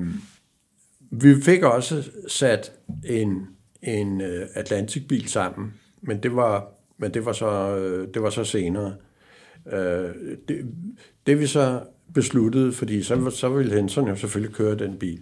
[1.11, 2.71] vi fik også sat
[3.05, 3.47] en,
[3.81, 6.67] en øh, Atlantic-bil sammen, men det var,
[6.97, 8.95] men det var, så, øh, det var så senere.
[9.71, 10.09] Øh,
[10.47, 10.65] det,
[11.25, 11.81] det vi så
[12.13, 15.21] besluttede, fordi så, så ville Henson jo selvfølgelig køre den bil.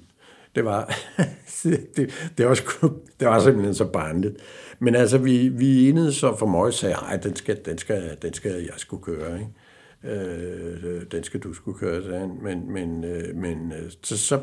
[0.57, 0.93] Det var,
[1.63, 4.38] det, det, var, sgu, det var simpelthen så barnligt.
[4.79, 8.17] Men altså, vi, vi enede så for mig og sagde, at den skal, den, skal,
[8.21, 9.39] den skal jeg skulle køre.
[9.39, 9.51] Ikke?
[10.03, 14.41] øh, den skal du skulle køre han Men, men, øh, men øh, så, så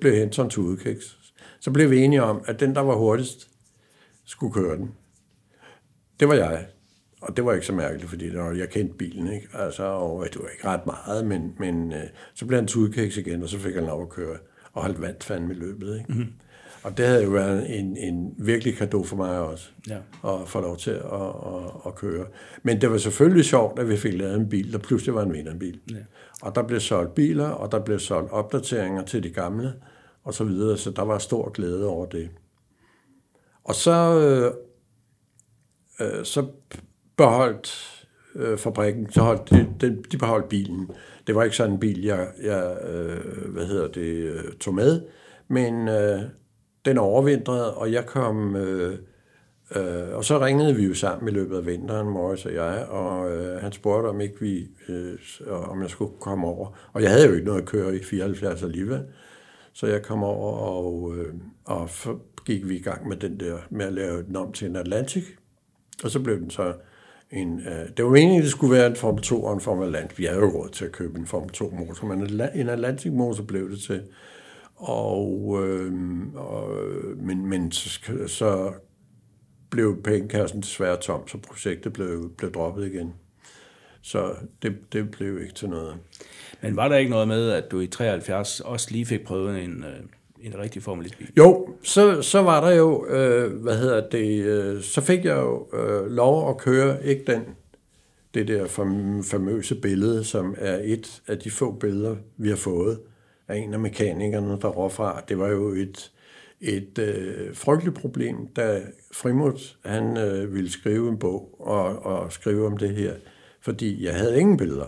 [0.00, 1.18] blev Henson til udkiks.
[1.60, 3.48] Så blev vi enige om, at den, der var hurtigst,
[4.24, 4.90] skulle køre den.
[6.20, 6.66] Det var jeg.
[7.20, 9.48] Og det var ikke så mærkeligt, fordi jeg kendte bilen, ikke?
[9.52, 12.04] Altså, og det var ikke ret meget, men, men øh,
[12.34, 14.36] så blev han til udkiks igen, og så fik han lov at køre,
[14.78, 16.12] og holdt vand fandme i løbet, ikke?
[16.12, 16.32] Mm-hmm.
[16.82, 19.96] Og det havde jo været en, en virkelig kado for mig også, ja.
[20.24, 21.00] at få lov til at,
[21.46, 22.26] at, at køre.
[22.62, 25.32] Men det var selvfølgelig sjovt, at vi fik lavet en bil, der pludselig var en
[25.32, 25.80] vinderbil.
[25.90, 25.96] Ja.
[26.42, 29.72] Og der blev solgt biler, og der blev solgt opdateringer til de gamle,
[30.24, 32.30] og så videre, så der var stor glæde over det.
[33.64, 34.52] Og så, øh,
[36.00, 36.46] øh, så
[37.16, 37.98] beholdt
[38.34, 40.90] øh, fabrikken, så holdt de, de, de beholdt bilen.
[41.28, 45.02] Det var ikke sådan en bil, jeg, jeg øh, hvad hedder det, øh, tog med,
[45.48, 46.20] men øh,
[46.84, 48.56] den overvintrede, og jeg kom...
[48.56, 48.98] Øh,
[49.76, 53.30] øh, og så ringede vi jo sammen i løbet af vinteren, Morris og jeg, og
[53.30, 56.78] øh, han spurgte, om ikke vi, øh, om jeg skulle komme over.
[56.92, 59.04] Og jeg havde jo ikke noget at køre i 74 alligevel.
[59.72, 61.34] Så jeg kom over, og, øh,
[61.64, 64.68] og så gik vi i gang med den der, med at lave den om til
[64.68, 65.24] en Atlantic.
[66.04, 66.74] Og så blev den så
[67.30, 69.86] en, øh, det var meningen, at det skulle være en Formel 2 og en Formel
[69.86, 70.18] Atlantic.
[70.18, 73.44] Vi havde jo råd til at købe en Formel 2 motor, men en Atlantic motor
[73.44, 74.02] blev det til.
[74.76, 75.92] Og, øh,
[76.34, 76.70] og,
[77.16, 78.72] men, men så, så
[79.70, 83.14] blev pengekassen desværre tom, så projektet blev, blev droppet igen.
[84.02, 85.96] Så det, det blev ikke til noget.
[86.62, 89.84] Men var der ikke noget med, at du i 73 også lige fik prøvet en,
[89.84, 90.00] øh,
[90.42, 91.30] en rigtig Formel 1 bil?
[91.36, 95.68] Jo, så, så var der jo, øh, hvad hedder det, øh, så fik jeg jo
[95.78, 97.42] øh, lov at køre, ikke den,
[98.34, 98.66] det der
[99.30, 103.00] famøse billede, som er et af de få billeder, vi har fået,
[103.48, 105.24] af en af mekanikerne fra.
[105.28, 106.12] Det var jo et,
[106.60, 108.80] et øh, frygteligt problem, da
[109.12, 113.12] Frimut han øh, ville skrive en bog og, og skrive om det her
[113.60, 114.86] fordi jeg havde ingen billeder.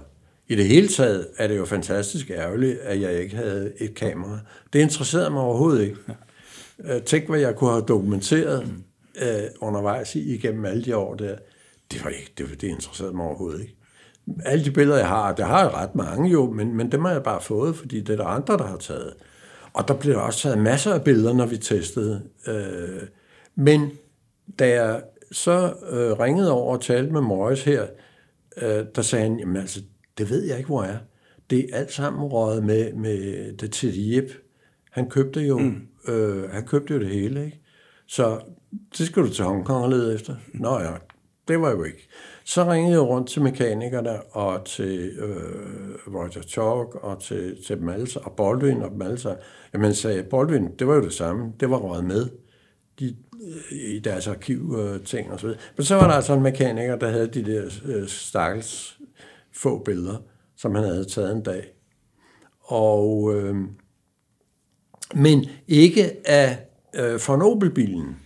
[0.51, 4.39] I det hele taget er det jo fantastisk ærgerligt, at jeg ikke havde et kamera.
[4.73, 5.97] Det interesserede mig overhovedet ikke.
[6.85, 8.67] Øh, tænk, hvad jeg kunne have dokumenteret
[9.23, 11.37] øh, undervejs igennem alle de år der.
[11.93, 13.77] Det var ikke, det, det interesserede mig overhovedet ikke.
[14.45, 17.13] Alle de billeder, jeg har, det har jeg ret mange jo, men, men dem har
[17.13, 19.15] jeg bare fået, fordi det er der andre, der har taget.
[19.73, 22.23] Og der blev også taget masser af billeder, når vi testede.
[22.47, 23.03] Øh,
[23.55, 23.91] men
[24.59, 25.03] da jeg
[25.33, 27.87] så øh, ringede over og talte med Morris her,
[28.57, 29.81] øh, der sagde han, jamen altså,
[30.21, 30.99] det ved jeg ikke, hvor er.
[31.51, 34.31] Det er alt sammen røget med, med det til Jep.
[34.91, 36.13] Han købte jo, mm.
[36.13, 37.61] øh, han købte jo det hele, ikke?
[38.09, 38.41] Så
[38.99, 40.37] det skal du til Hongkong og lede efter.
[40.55, 40.93] Nå ja,
[41.49, 42.09] det var jo ikke.
[42.45, 47.89] Så ringede jeg rundt til mekanikerne og til øh, Roger Chalk og til, til dem
[47.89, 49.43] alle, og Baldwin og dem alle sammen.
[49.75, 51.53] Jamen sagde, Baldwin, det var jo det samme.
[51.61, 52.29] Det var røget med
[53.01, 53.17] de,
[53.71, 55.61] i deres arkiv øh, ting og så videre.
[55.77, 59.00] Men så var der altså en mekaniker, der havde de der øh, stakkels
[59.53, 60.17] få billeder,
[60.57, 61.65] som han havde taget en dag.
[62.61, 63.57] Og, øh,
[65.15, 66.59] men ikke af
[66.95, 68.17] øh, von Opel-bilen.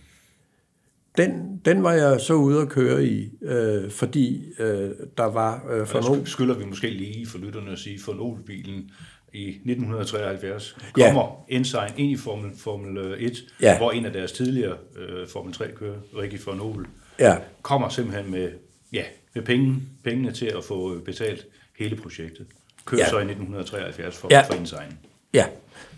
[1.17, 5.93] Den, den var jeg så ude at køre i, øh, fordi øh, der var øh,
[5.93, 6.27] von Opel...
[6.27, 8.91] Skylder vi måske lige for lytterne at sige, von Opel-bilen
[9.33, 11.55] i 1973 kommer ja.
[11.55, 13.77] Ensign ind i Formel, Formel 1, ja.
[13.77, 16.85] hvor en af deres tidligere øh, Formel 3-kører, Ricky von Opel,
[17.19, 17.37] ja.
[17.61, 18.51] kommer simpelthen med,
[18.93, 19.03] ja,
[19.35, 21.45] med penge, pengene til at få betalt
[21.79, 22.45] hele projektet.
[22.85, 23.09] Kører ja.
[23.09, 24.41] så i 1973 for, ja.
[24.41, 24.97] for Ensign.
[25.33, 25.45] Ja,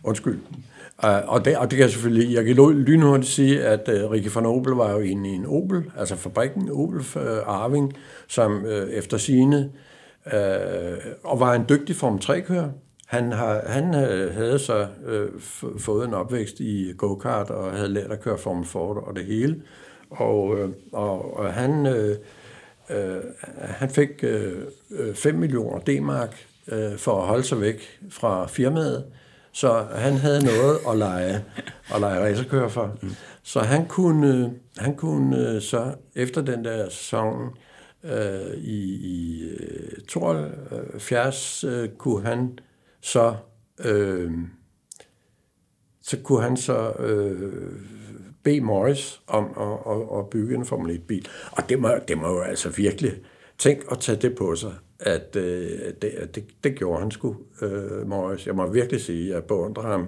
[0.03, 0.39] undskyld.
[1.03, 4.31] Uh, og, det, og det kan jeg selvfølgelig, jeg kan lynhurtigt sige, at uh, Rikke
[4.31, 7.93] von Opel var jo inde i en Opel, altså fabrikken Opel uh, Arving,
[8.27, 9.71] som uh, efter sine
[10.25, 12.69] uh, og var en dygtig Form 3-kører.
[13.07, 13.93] Han, har, han
[14.33, 15.41] havde så uh,
[15.79, 19.61] fået en opvækst i go-kart og havde lært at køre Formel Ford og det hele.
[20.09, 22.15] Og, uh, og, og han, uh,
[22.89, 23.23] uh,
[23.59, 29.05] han fik uh, 5 millioner D-mark uh, for at holde sig væk fra firmaet.
[29.51, 31.35] Så han havde noget at lege,
[31.93, 32.97] at lege racerkører for.
[33.01, 33.09] Mm.
[33.43, 37.49] Så han kunne, han kunne så efter den der sæson
[38.03, 39.49] øh, i, i
[40.07, 42.59] 72, øh, kunne han
[43.01, 43.35] så
[43.85, 44.31] øh,
[46.01, 47.73] så kunne han så øh,
[48.47, 51.27] bede Morris om at, at, at bygge en Formel 1-bil.
[51.51, 53.11] Og det må, det må jo altså virkelig...
[53.57, 55.69] tænke at tage det på sig at øh,
[56.01, 58.47] det, det, det gjorde han sgu, øh, Morris.
[58.47, 60.07] Jeg må virkelig sige, at jeg beundrer ham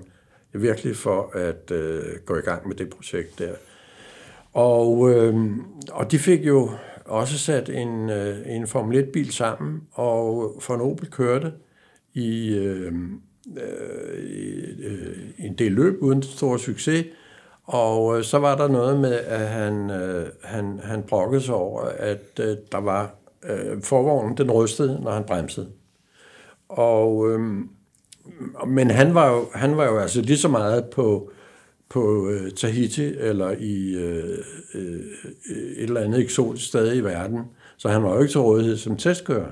[0.53, 3.53] virkelig for at øh, gå i gang med det projekt der.
[4.53, 5.35] Og, øh,
[5.91, 6.69] og de fik jo
[7.05, 11.53] også sat en, øh, en Formel 1-bil sammen, og von Opel kørte
[12.13, 12.93] i, øh,
[13.57, 17.05] øh, øh, en del løb uden stor succes,
[17.69, 21.81] og øh, så var der noget med, at han, øh, han, han brokkede sig over,
[21.81, 25.67] at øh, der var øh, forvognen, den rystede, når han bremsede.
[26.69, 27.39] Og, øh,
[28.67, 31.31] men han var, jo, han var jo altså lige så meget på,
[31.89, 34.37] på øh, Tahiti eller i øh,
[34.75, 35.01] øh,
[35.77, 37.39] et eller andet eksotisk sted i verden,
[37.77, 39.51] så han var jo ikke til rådighed som testkører.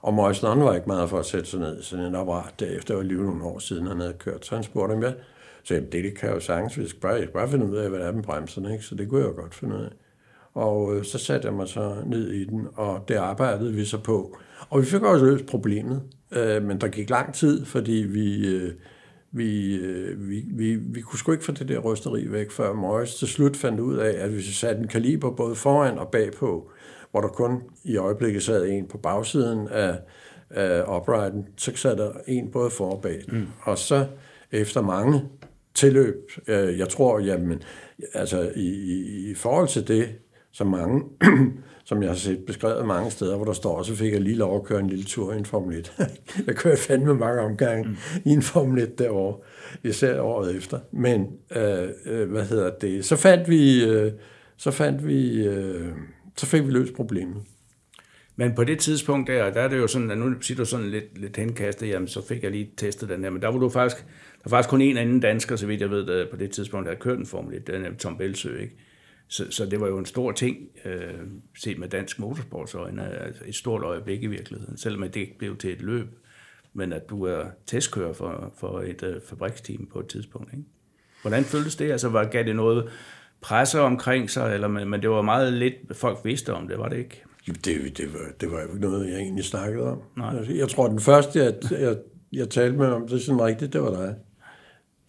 [0.00, 2.94] Og Morris Nunn var ikke meget for at sætte sig ned sådan en apparat derefter,
[2.94, 4.46] var lige nogle år siden, han havde kørt.
[4.46, 5.12] Så han spurgte ham, ja,
[5.62, 7.76] så det, det kan jeg jo sagtens, vi skal bare, jeg skal bare finde ud
[7.76, 8.84] af, hvad der er med bremserne, ikke?
[8.84, 9.90] så det kunne jeg jo godt finde ud af.
[10.54, 13.98] Og øh, så satte jeg mig så ned i den, og det arbejdede vi så
[13.98, 14.38] på.
[14.70, 16.02] Og vi fik også løst problemet,
[16.32, 18.72] øh, men der gik lang tid, fordi vi, øh,
[19.32, 23.14] vi, øh, vi, vi, vi kunne sgu ikke få det der rysteri væk, før Morris
[23.14, 26.70] til slut fandt ud af, at hvis vi satte en kaliber både foran og bagpå,
[27.10, 29.98] hvor der kun i øjeblikket sad en på bagsiden af,
[30.50, 33.22] af uprighten, så satte der en både for og bag.
[33.28, 33.46] Mm.
[33.62, 34.06] Og så
[34.52, 35.24] efter mange
[35.78, 37.62] tilløb, øh, jeg tror, jamen,
[38.14, 40.08] altså i, i, i forhold til det,
[40.52, 41.04] så mange,
[41.88, 44.56] som jeg har set beskrevet mange steder, hvor der står, så fik jeg lige lov
[44.56, 45.92] at køre en lille tur i en Formel 1.
[46.46, 47.96] jeg kørte fandme mange omgange mm.
[48.24, 49.38] i en Formel 1 derovre,
[49.84, 50.78] især året efter.
[50.92, 51.26] Men,
[51.56, 54.12] øh, øh, hvad hedder det, så fandt vi, øh,
[54.56, 55.88] så fandt vi, øh,
[56.36, 57.42] så fik vi løst problemet.
[58.36, 60.90] Men på det tidspunkt der, der er det jo sådan, at nu siger du sådan
[60.90, 63.68] lidt, lidt henkastet, jamen så fik jeg lige testet den her, men der var du
[63.68, 64.04] faktisk,
[64.44, 66.84] der var faktisk kun en anden dansker, så vidt jeg ved, der på det tidspunkt,
[66.84, 68.76] der havde kørt en Formel 1, den er Tom Belsø, ikke?
[69.28, 71.14] Så, så det var jo en stor ting, øh,
[71.58, 75.72] set med dansk motorsportsøjne, altså et stort øjeblik i virkeligheden, selvom det ikke blev til
[75.72, 76.06] et løb,
[76.72, 80.52] men at du er testkører for, for et øh, fabriksteam på et tidspunkt.
[80.52, 80.64] Ikke?
[81.22, 81.92] Hvordan føltes det?
[81.92, 82.88] Altså, var, gav det noget
[83.40, 86.88] presse omkring sig, eller, men, men det var meget lidt, folk vidste om det, var
[86.88, 87.24] det ikke?
[87.46, 90.02] Det, det, var, det var jo ikke noget, jeg egentlig snakkede om.
[90.16, 90.36] Nej.
[90.36, 91.96] Altså, jeg tror, den første, jeg, jeg,
[92.32, 94.14] jeg talte med om, det er sådan rigtigt, det var dig.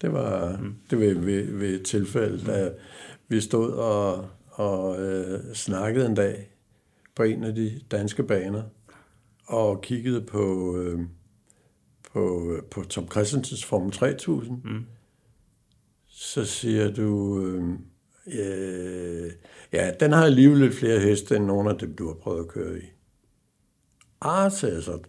[0.01, 0.75] Det var, mm.
[0.89, 2.71] det var ved, ved et tilfælde, da
[3.27, 6.49] vi stod og, og øh, snakkede en dag
[7.15, 8.63] på en af de danske baner.
[9.45, 10.99] og kiggede på, øh,
[12.13, 14.85] på, på Tom Christensens Formel 3000, mm.
[16.07, 17.63] så siger du, øh,
[18.27, 19.31] øh,
[19.73, 22.47] ja, den har alligevel lidt flere heste, end nogle af dem, du har prøvet at
[22.47, 22.81] køre i.
[24.21, 24.99] Ah, sagde jeg så,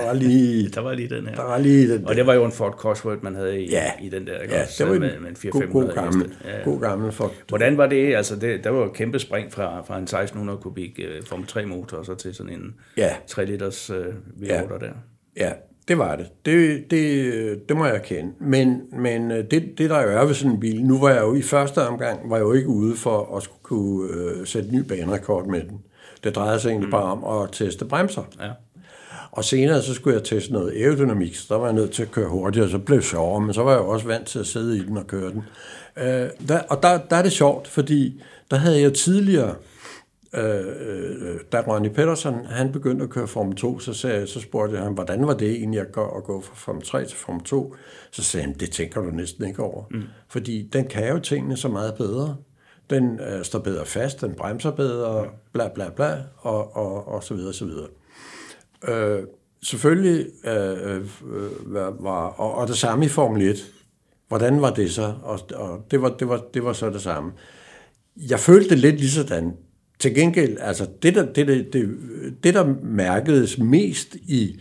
[0.00, 0.68] der var lige...
[0.74, 1.34] der var lige den her.
[1.34, 3.90] Der var lige den Og det var jo en Ford Cosworth, man havde i, Ja.
[4.02, 4.38] i den der.
[4.40, 4.84] ikke Ja, også?
[4.84, 6.32] det var en med, med en 4 god, god, 500 gammel.
[6.44, 6.64] Ja.
[6.64, 7.32] god gammel for...
[7.48, 8.14] Hvordan var det?
[8.14, 11.46] Altså, det, der var jo et kæmpe spring fra, fra en 1600 kubik uh, Formel
[11.46, 13.10] 3 motor, og så til sådan en Ja.
[13.26, 14.60] 3 liters uh, V8 Ja.
[14.80, 14.92] der.
[15.36, 15.52] Ja,
[15.88, 16.26] det var det.
[16.46, 18.32] Det, det, det må jeg erkende.
[18.40, 21.20] Men, men øh, det, det, der jo er ved sådan en bil, nu var jeg
[21.22, 24.70] jo i første omgang, var jeg jo ikke ude for at skulle kunne øh, sætte
[24.76, 25.78] ny banerekord med den.
[26.24, 26.90] Det drejede sig egentlig mm.
[26.90, 28.22] bare om at teste bremser.
[28.40, 28.50] Ja.
[29.34, 32.10] Og senere så skulle jeg teste noget aerodynamik, så der var jeg nødt til at
[32.10, 34.76] køre hurtigere, så blev det sjovere, men så var jeg også vant til at sidde
[34.76, 35.42] i den og køre den.
[35.96, 39.54] Øh, der, og der, der er det sjovt, fordi der havde jeg tidligere,
[40.34, 44.76] øh, øh, da Ronnie Pedersen, han begyndte at køre Formel 2, så, sagde, så spurgte
[44.76, 47.44] jeg ham, hvordan var det egentlig at gå, at gå fra Formel 3 til Formel
[47.44, 47.74] 2?
[48.10, 49.84] Så sagde han, det tænker du næsten ikke over.
[49.90, 50.02] Mm.
[50.28, 52.36] Fordi den kan jo tingene så meget bedre.
[52.90, 57.34] Den øh, står bedre fast, den bremser bedre, bla bla bla, og, og, og så
[57.34, 57.88] videre, så videre.
[58.88, 59.22] Øh,
[59.62, 63.56] selvfølgelig øh, øh, var, og, og det samme i Formel 1.
[64.28, 65.14] Hvordan var det så?
[65.22, 67.32] Og, og det, var, det, var, det var så det samme.
[68.16, 69.52] Jeg følte det lidt lige sådan.
[69.98, 71.96] Til gengæld, altså det der, det, det, det,
[72.44, 74.60] det der mærkedes mest i,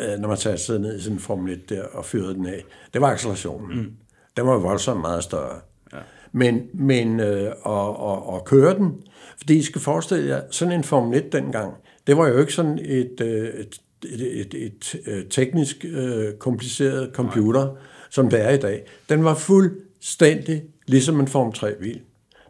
[0.00, 2.46] øh, når man tager sig ned i sådan en Formel 1 der og fyrede den
[2.46, 3.78] af, det var accelerationen.
[3.78, 3.92] Mm.
[4.36, 5.60] Den var jo voldsomt meget større.
[5.92, 5.98] Ja.
[6.32, 8.94] Men, men øh, at, at, at køre den,
[9.38, 11.74] fordi I skal forestille jer, sådan en Formel 1 dengang,
[12.08, 17.10] det var jo ikke sådan et, øh, et, et, et, et, et teknisk øh, kompliceret
[17.14, 17.74] computer, Nej.
[18.10, 18.86] som det er i dag.
[19.08, 22.00] Den var fuldstændig ligesom en Formel 3-bil.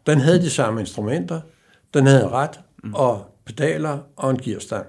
[0.07, 1.41] Den havde de samme instrumenter,
[1.95, 2.61] den havde ret
[2.95, 4.87] og pedaler og en gearstang.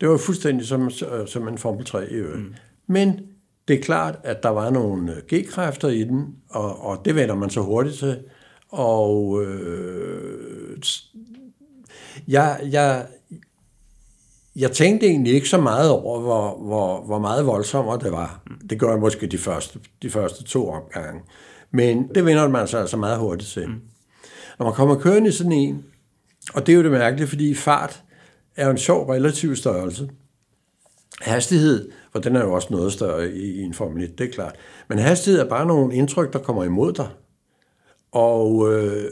[0.00, 0.90] Det var fuldstændig som,
[1.26, 2.42] som en Formel 3 i øvrigt.
[2.42, 2.54] Mm.
[2.86, 3.20] Men
[3.68, 7.34] det er klart, at der var nogle øh, G-kræfter i den, og, og det vender
[7.34, 8.18] man så hurtigt til.
[8.68, 10.78] Og øh,
[12.28, 13.06] jeg, jeg,
[14.56, 18.42] jeg tænkte egentlig ikke så meget over, hvor, hvor, hvor meget voldsommere det var.
[18.70, 21.20] Det gør jeg måske de første, de første to omgange.
[21.70, 23.68] Men det vender man sig altså meget hurtigt til.
[23.68, 23.80] Mm.
[24.58, 25.84] Når man kommer kørende i sådan en,
[26.54, 28.02] og det er jo det mærkelige, fordi fart
[28.56, 30.10] er jo en sjov relativ størrelse.
[31.20, 34.32] Hastighed, for den er jo også noget større i, i en Formel 1, det er
[34.32, 34.54] klart.
[34.88, 37.08] Men hastighed er bare nogle indtryk, der kommer imod dig.
[38.12, 39.04] Og øh,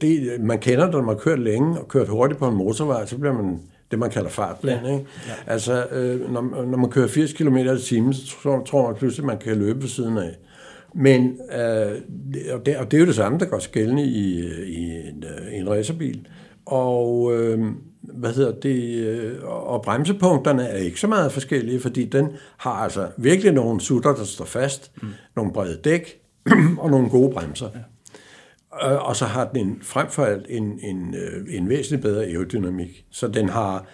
[0.00, 3.06] det, man kender det, når man har kørt længe og kørt hurtigt på en motorvej,
[3.06, 4.86] så bliver man det, man kalder fartblind.
[4.86, 5.06] Ikke?
[5.28, 5.52] Ja.
[5.52, 9.22] Altså, øh, når, når man kører 80 km i timen, så tror, tror man pludselig,
[9.22, 10.36] at man kan løbe ved siden af.
[10.94, 11.92] Men, øh,
[12.52, 15.58] og, det, og det er jo det samme, der går skældende i, i en, øh,
[15.58, 16.26] en racerbil.
[16.66, 17.60] Og, øh,
[18.02, 23.08] hvad hedder det, øh, og bremsepunkterne er ikke så meget forskellige, fordi den har altså
[23.16, 25.08] virkelig nogle sutter, der står fast, mm.
[25.36, 26.20] nogle brede dæk
[26.78, 27.68] og nogle gode bremser.
[27.74, 27.80] Ja.
[28.82, 32.24] Øh, Og så har den en, frem for alt en, en, øh, en væsentlig bedre
[32.24, 33.04] aerodynamik.
[33.10, 33.86] Så den har,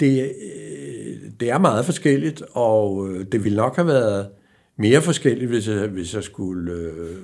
[0.00, 4.28] det, øh, det er meget forskelligt, og det ville nok have været
[4.76, 7.16] mere forskelligt, hvis jeg, hvis jeg skulle øh,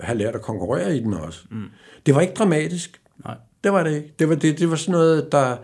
[0.00, 1.40] have lært at konkurrere i den også.
[1.50, 1.62] Mm.
[2.06, 3.00] Det var ikke dramatisk.
[3.24, 3.34] Nej.
[3.64, 4.14] Det var det ikke.
[4.18, 5.56] Det var, det, det var sådan noget, der...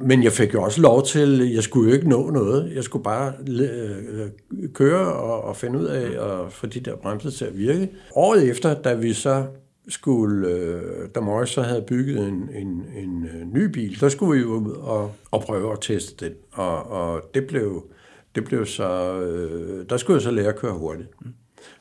[0.00, 2.72] Men jeg fik jo også lov til, jeg skulle jo ikke nå noget.
[2.74, 4.26] Jeg skulle bare øh,
[4.74, 7.90] køre og, og finde ud af at få de der bremser til at virke.
[8.14, 9.46] Året efter, da vi så
[9.90, 14.38] skulle, øh, da Morris så havde bygget en, en, en øh, ny bil, der skulle
[14.38, 16.34] vi jo ud og, og prøve at teste den.
[16.52, 17.90] Og, og det blev,
[18.34, 21.08] det blev så, øh, der skulle jeg så lære at køre hurtigt.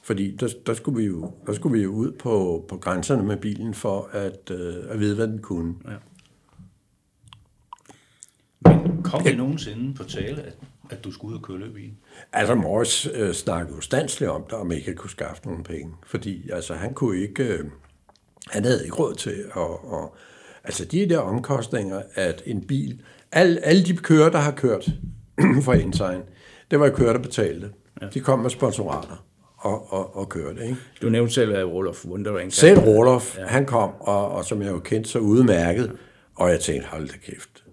[0.04, 3.38] Fordi der, der, skulle vi jo, der skulle vi jo ud på, på grænserne med
[3.38, 5.76] bilen for at, øh, at vide, hvad den kunne.
[5.88, 5.96] Ja.
[8.62, 10.58] Men kom det nogensinde på tale, at,
[10.90, 11.98] at du skulle ud og køre løb i en?
[12.34, 15.94] Altså, Morris øh, snakkede jo standsligt om det, om ikke kunne skaffe nogle penge.
[16.06, 17.44] Fordi altså, han kunne ikke...
[17.44, 17.66] Øh,
[18.50, 19.58] han havde ikke råd til at...
[19.58, 20.16] Og,
[20.64, 23.02] altså, de der omkostninger, at en bil...
[23.32, 24.90] Alle, alle de kører, der har kørt
[25.66, 26.22] for Ensign,
[26.72, 27.70] det var kører, der betalte.
[28.02, 28.08] Ja.
[28.14, 29.26] De kom med sponsorater
[29.58, 30.78] og, og, og kørte, ikke?
[31.02, 32.54] Du nævnte selv, at Rolof Wundering...
[32.54, 33.46] Selv Rolof, ja.
[33.46, 35.92] han kom, og, og som jeg jo kendte så udmærket,
[36.36, 37.64] og jeg tænkte, hold da kæft,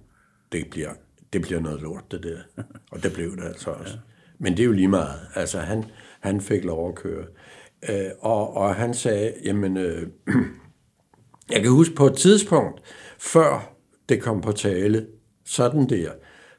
[0.52, 0.90] det bliver,
[1.32, 2.62] det bliver noget lort, det der.
[2.92, 3.94] Og det blev det altså også.
[3.94, 4.00] Ja.
[4.38, 5.20] Men det er jo lige meget.
[5.34, 5.84] Altså, han,
[6.20, 7.24] han fik lov at køre.
[7.88, 10.08] Øh, og, og han sagde, jamen, øh,
[11.50, 12.82] jeg kan huske på et tidspunkt,
[13.18, 13.76] før
[14.08, 15.06] det kom på tale,
[15.44, 16.10] sådan der,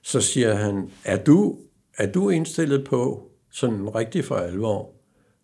[0.01, 1.57] så siger han, er du,
[1.97, 4.91] er du indstillet på sådan rigtig for alvor,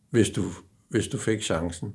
[0.10, 0.44] hvis du,
[0.90, 1.94] hvis du fik chancen?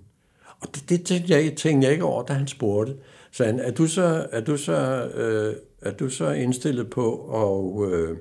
[0.60, 2.96] Og det, det tænkte, jeg, tænkte jeg ikke over, da han spurgte.
[3.32, 7.92] Så han, er du så, er du så, øh, er du så indstillet på at,
[7.92, 8.16] øh,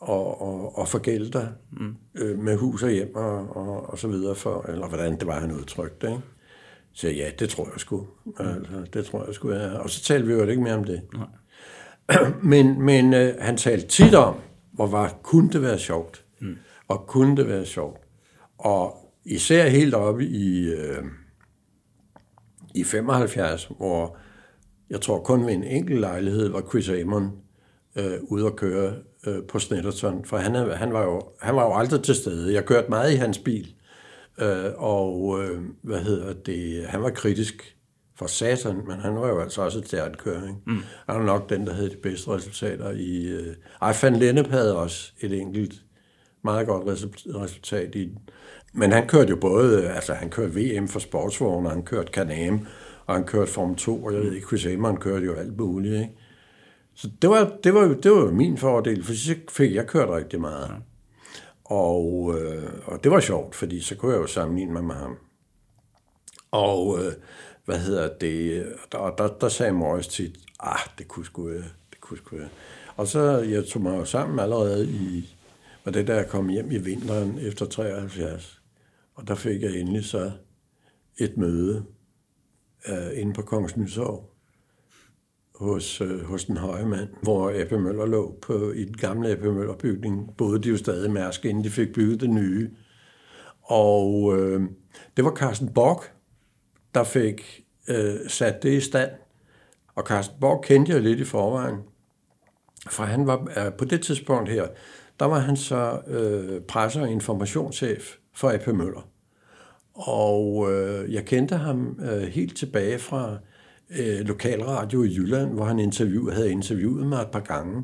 [0.00, 1.94] og, og, og forgælde dig mm.
[2.14, 5.40] øh, med hus og hjem og, og, og så videre, for, eller hvordan det var,
[5.40, 6.22] han udtrykte, ikke?
[6.96, 8.06] Så ja, det tror jeg sgu.
[8.38, 9.78] Altså, det tror jeg sgu, ja.
[9.78, 11.02] Og så talte vi jo ikke mere om det.
[11.14, 11.26] Nej.
[12.52, 14.34] men men øh, han talte tit om,
[14.72, 16.24] hvor var, kunne det være sjovt?
[16.40, 16.56] Mm.
[16.88, 18.00] Og kunne det være sjovt?
[18.58, 21.04] Og især helt oppe i, øh,
[22.74, 24.16] i 75, hvor
[24.90, 27.32] jeg tror kun ved en enkelt lejlighed var Chris Amon
[27.96, 28.94] øh, ude at køre
[29.26, 32.54] øh, på Snetterton, for han, han, var jo, han var jo aldrig til stede.
[32.54, 33.74] Jeg kørte meget i hans bil,
[34.40, 37.76] øh, og øh, hvad hedder det, han var kritisk
[38.18, 40.42] for satan, men han var jo altså også køre.
[40.42, 40.60] Ikke?
[40.66, 40.78] Mm.
[41.08, 43.26] Han var nok den, der havde de bedste resultater i...
[43.26, 45.74] Øh, ej, Van Lennep havde også et enkelt
[46.42, 48.10] meget godt resultat i
[48.76, 52.66] men han kørte jo både, altså han kørte VM for sportsvogne, han kørte Can-Am,
[53.06, 55.94] og han kørte Form 2, og jeg ved ikke, Chris Amon kørte jo alt muligt,
[55.94, 56.12] ikke?
[56.94, 60.08] Så det var, det var, det var jo min fordel, for så fik jeg kørt
[60.08, 60.70] rigtig meget.
[61.68, 65.16] Og, øh, og det var sjovt, fordi så kunne jeg jo sammenligne mig med ham.
[66.50, 67.12] Og øh,
[67.64, 72.00] hvad hedder det, der, der, der sagde Morris tit, ah, det kunne sgu øh, det
[72.00, 72.36] kunne sgu.
[72.36, 72.46] Øh.
[72.96, 75.34] Og så jeg tog mig jo sammen allerede i,
[75.84, 78.62] var det der jeg kom hjem i vinteren efter 73.
[79.14, 80.32] Og der fik jeg endelig så
[81.18, 81.84] et møde
[82.88, 84.35] øh, inde på Kongens Nysorg
[85.56, 89.52] hos, øh, hos den høje mand, hvor Ebbe Møller lå på, i den gamle Ebbe
[89.52, 90.36] Møller bygning.
[90.38, 92.70] Både de jo stadig Mærsk, inden de fik bygget det nye.
[93.62, 94.62] Og øh,
[95.16, 96.12] det var Carsten Bock,
[96.94, 99.10] der fik øh, sat det i stand.
[99.94, 101.76] Og Carsten Bock kendte jeg lidt i forvejen.
[102.90, 104.66] For han var øh, på det tidspunkt her,
[105.20, 108.66] der var han så øh, presse- og informationschef for A.P.
[108.66, 109.08] Møller.
[109.94, 113.36] Og øh, jeg kendte ham øh, helt tilbage fra
[113.90, 117.82] øh, lokalradio i Jylland, hvor han interview, havde interviewet mig et par gange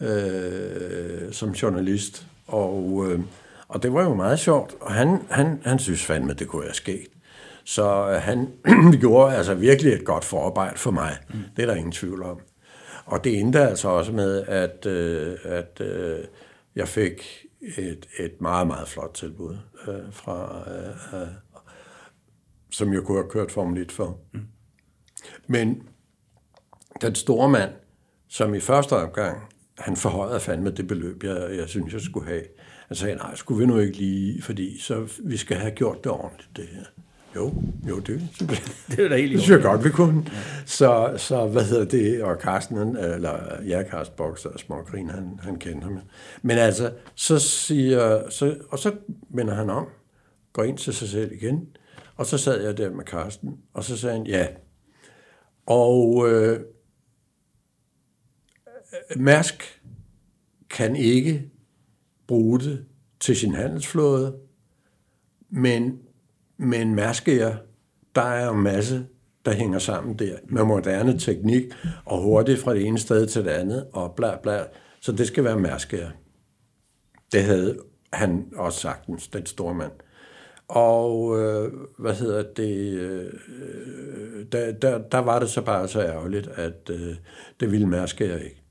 [0.00, 2.26] øh, som journalist.
[2.46, 3.20] Og, øh,
[3.68, 4.74] og det var jo meget sjovt.
[4.80, 7.08] Og han, han, han synes fandme, det kunne være sket.
[7.64, 8.48] Så øh, han
[9.00, 11.16] gjorde altså virkelig et godt forarbejde for mig.
[11.28, 11.38] Mm.
[11.56, 12.40] Det er der ingen tvivl om.
[13.04, 16.18] Og det endte altså også med, at, øh, at øh,
[16.76, 17.46] jeg fik
[17.78, 19.56] et, et meget, meget flot tilbud
[19.88, 21.28] øh, fra, øh, øh,
[22.70, 24.18] som jeg kunne have kørt Formel 1 for.
[24.32, 24.40] Mm.
[25.46, 25.82] Men
[27.00, 27.70] den store mand,
[28.28, 29.38] som i første omgang,
[29.78, 32.42] han forhøjede fandme det beløb, jeg, jeg synes, jeg skulle have.
[32.88, 36.12] Han sagde, nej, skulle vi nu ikke lige, fordi så vi skal have gjort det
[36.12, 36.84] ordentligt, det her.
[37.36, 37.54] Jo,
[37.88, 38.22] jo, det,
[38.90, 40.24] det er da helt Det synes jeg godt, vi kunne.
[40.26, 40.38] Ja.
[40.66, 45.56] Så, så, hvad hedder det, og Carsten, eller ja, Carsten Boks og Smågrin, han, han
[45.56, 45.98] kendte ham.
[46.42, 48.92] Men altså, så siger, så, og så
[49.28, 49.86] vender han om,
[50.52, 51.68] går ind til sig selv igen,
[52.16, 54.46] og så sad jeg der med Carsten, og så sagde han, ja.
[55.66, 56.60] Og øh,
[59.16, 59.82] Mærsk
[60.70, 61.50] kan ikke
[62.26, 62.84] bruge det
[63.20, 64.36] til sin handelsflåde,
[65.50, 65.98] men
[66.56, 67.56] men Mærsk er,
[68.14, 69.06] der er en masse,
[69.44, 71.62] der hænger sammen der, med moderne teknik,
[72.04, 74.64] og hurtigt fra det ene sted til det andet, og bla bla.
[75.00, 75.94] Så det skal være Mærsk
[77.32, 77.78] Det havde
[78.12, 79.92] han også sagtens, den store mand.
[80.68, 83.32] Og øh, hvad hedder det, øh,
[84.52, 87.14] der, der, der var det så bare så ærgerligt, at øh,
[87.60, 88.62] det ville Mærskær ikke.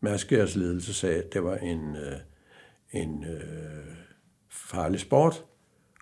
[0.00, 2.18] Mærskærs ledelse sagde, at det var en, øh,
[3.02, 3.96] en øh,
[4.50, 5.44] farlig sport,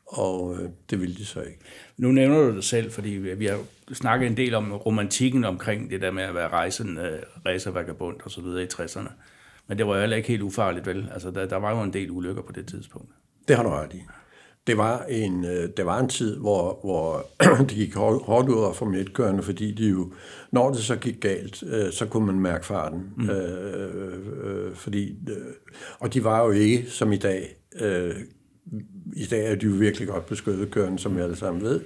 [0.07, 1.59] og øh, det ville de så ikke.
[1.97, 3.59] Nu nævner du det selv, fordi vi har
[3.93, 8.31] snakket en del om romantikken omkring det der med at være rejsen, øh, racervagabond og
[8.31, 9.11] så videre i 60'erne.
[9.67, 11.11] Men det var jo heller ikke helt ufarligt, vel?
[11.13, 13.11] Altså, der, der var jo en del ulykker på det tidspunkt.
[13.49, 14.03] Det har du ret i.
[14.67, 17.27] Det var en, øh, det var en tid, hvor, hvor
[17.69, 20.13] det gik hårdt ud af Formel 1 fordi de jo,
[20.51, 23.11] når det så gik galt, øh, så kunne man mærke farten.
[23.17, 23.31] Mm.
[23.31, 23.91] Øh,
[24.45, 25.17] øh, fordi,
[25.99, 28.15] og de var jo ikke, som i dag, øh,
[29.17, 31.81] i dag er de jo virkelig godt beskyttet kørende, som vi alle sammen ved.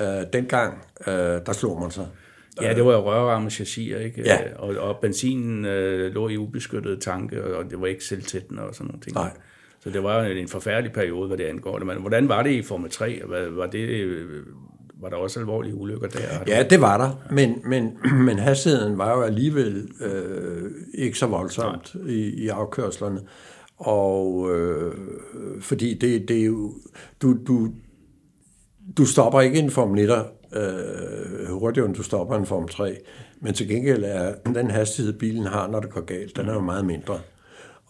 [0.00, 2.06] Øh, dengang, øh, der slog man sig.
[2.62, 4.22] Ja, det var jo rørramme chassiser, ikke?
[4.22, 4.38] Ja.
[4.56, 8.86] Og, og benzinen øh, lå i ubeskyttede tanke, og det var ikke selvtættende og sådan
[8.86, 9.14] nogle ting.
[9.14, 9.30] Nej.
[9.82, 11.78] Så det var en forfærdelig periode, hvad det angår.
[11.78, 13.22] Men hvordan var det i Formel 3?
[13.50, 14.06] Var, det,
[15.00, 16.20] var der også alvorlige ulykker der?
[16.46, 21.94] Ja, det var der, men, men, men hastigheden var jo alligevel øh, ikke så voldsomt
[22.08, 23.20] i, i afkørslerne.
[23.76, 24.94] Og øh,
[25.60, 26.74] fordi det, det er jo,
[27.22, 27.68] du, du,
[28.96, 32.96] du stopper ikke en Formel 1 øh, hurtigere, end du stopper en Formel 3.
[33.40, 36.60] Men til gengæld er den hastighed, bilen har, når det går galt, den er jo
[36.60, 37.18] meget mindre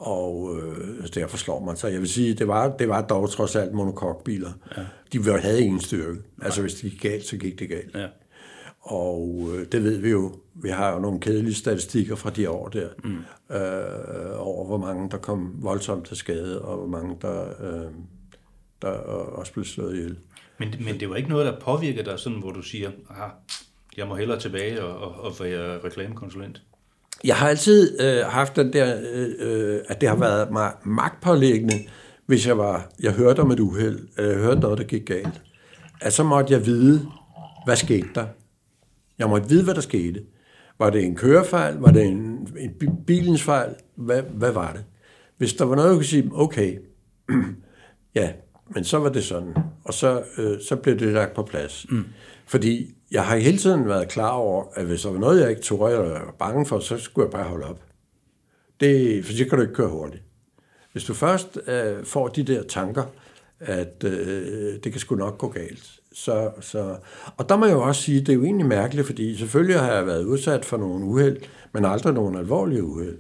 [0.03, 1.93] og øh, derfor slår man sig.
[1.93, 4.53] Jeg vil sige, det var, det var dog trods alt monokokbiler.
[4.77, 4.83] Ja.
[5.13, 6.19] De havde ingen styrke.
[6.43, 7.95] Altså hvis det gik galt, så gik det galt.
[7.95, 8.07] Ja.
[8.81, 10.33] Og øh, det ved vi jo.
[10.55, 13.17] Vi har jo nogle kedelige statistikker fra de år der, mm.
[13.57, 17.91] øh, over hvor mange, der kom voldsomt til skade, og hvor mange, der, øh,
[18.83, 20.19] der også blev slået ihjel.
[20.59, 23.29] Men, men det var ikke noget, der påvirker dig, sådan, hvor du siger, aha,
[23.97, 26.63] jeg må hellere tilbage og, og, og være reklamekonsulent?
[27.25, 31.75] Jeg har altid øh, haft den der, øh, øh, at det har været mig magtpålæggende,
[32.27, 35.43] hvis jeg var, jeg hørte om et uheld, eller jeg hørte noget, der gik galt,
[36.01, 37.07] at så måtte jeg vide,
[37.65, 38.27] hvad skete der.
[39.19, 40.23] Jeg måtte vide, hvad der skete.
[40.79, 41.77] Var det en kørefejl?
[41.77, 42.71] Var det en, en
[43.07, 43.75] bilens fejl?
[43.97, 44.85] Hvad, hvad var det?
[45.39, 46.79] Hvis der var noget, jeg kunne sige, okay,
[48.15, 48.33] ja,
[48.75, 49.55] men så var det sådan.
[49.85, 51.87] Og så, øh, så blev det lagt på plads.
[51.91, 52.05] Mm.
[52.47, 55.63] Fordi jeg har hele tiden været klar over, at hvis der var noget, jeg ikke
[55.63, 57.81] tog, eller var bange for, så skulle jeg bare holde op.
[58.81, 60.23] Det, for så kan du ikke køre hurtigt.
[60.93, 63.03] Hvis du først øh, får de der tanker,
[63.61, 65.93] at øh, det kan sgu nok gå galt.
[66.13, 66.97] Så, så,
[67.37, 69.93] og der må jeg jo også sige, det er jo egentlig mærkeligt, fordi selvfølgelig har
[69.93, 71.37] jeg været udsat for nogle uheld,
[71.73, 73.19] men aldrig nogle alvorlige uheld.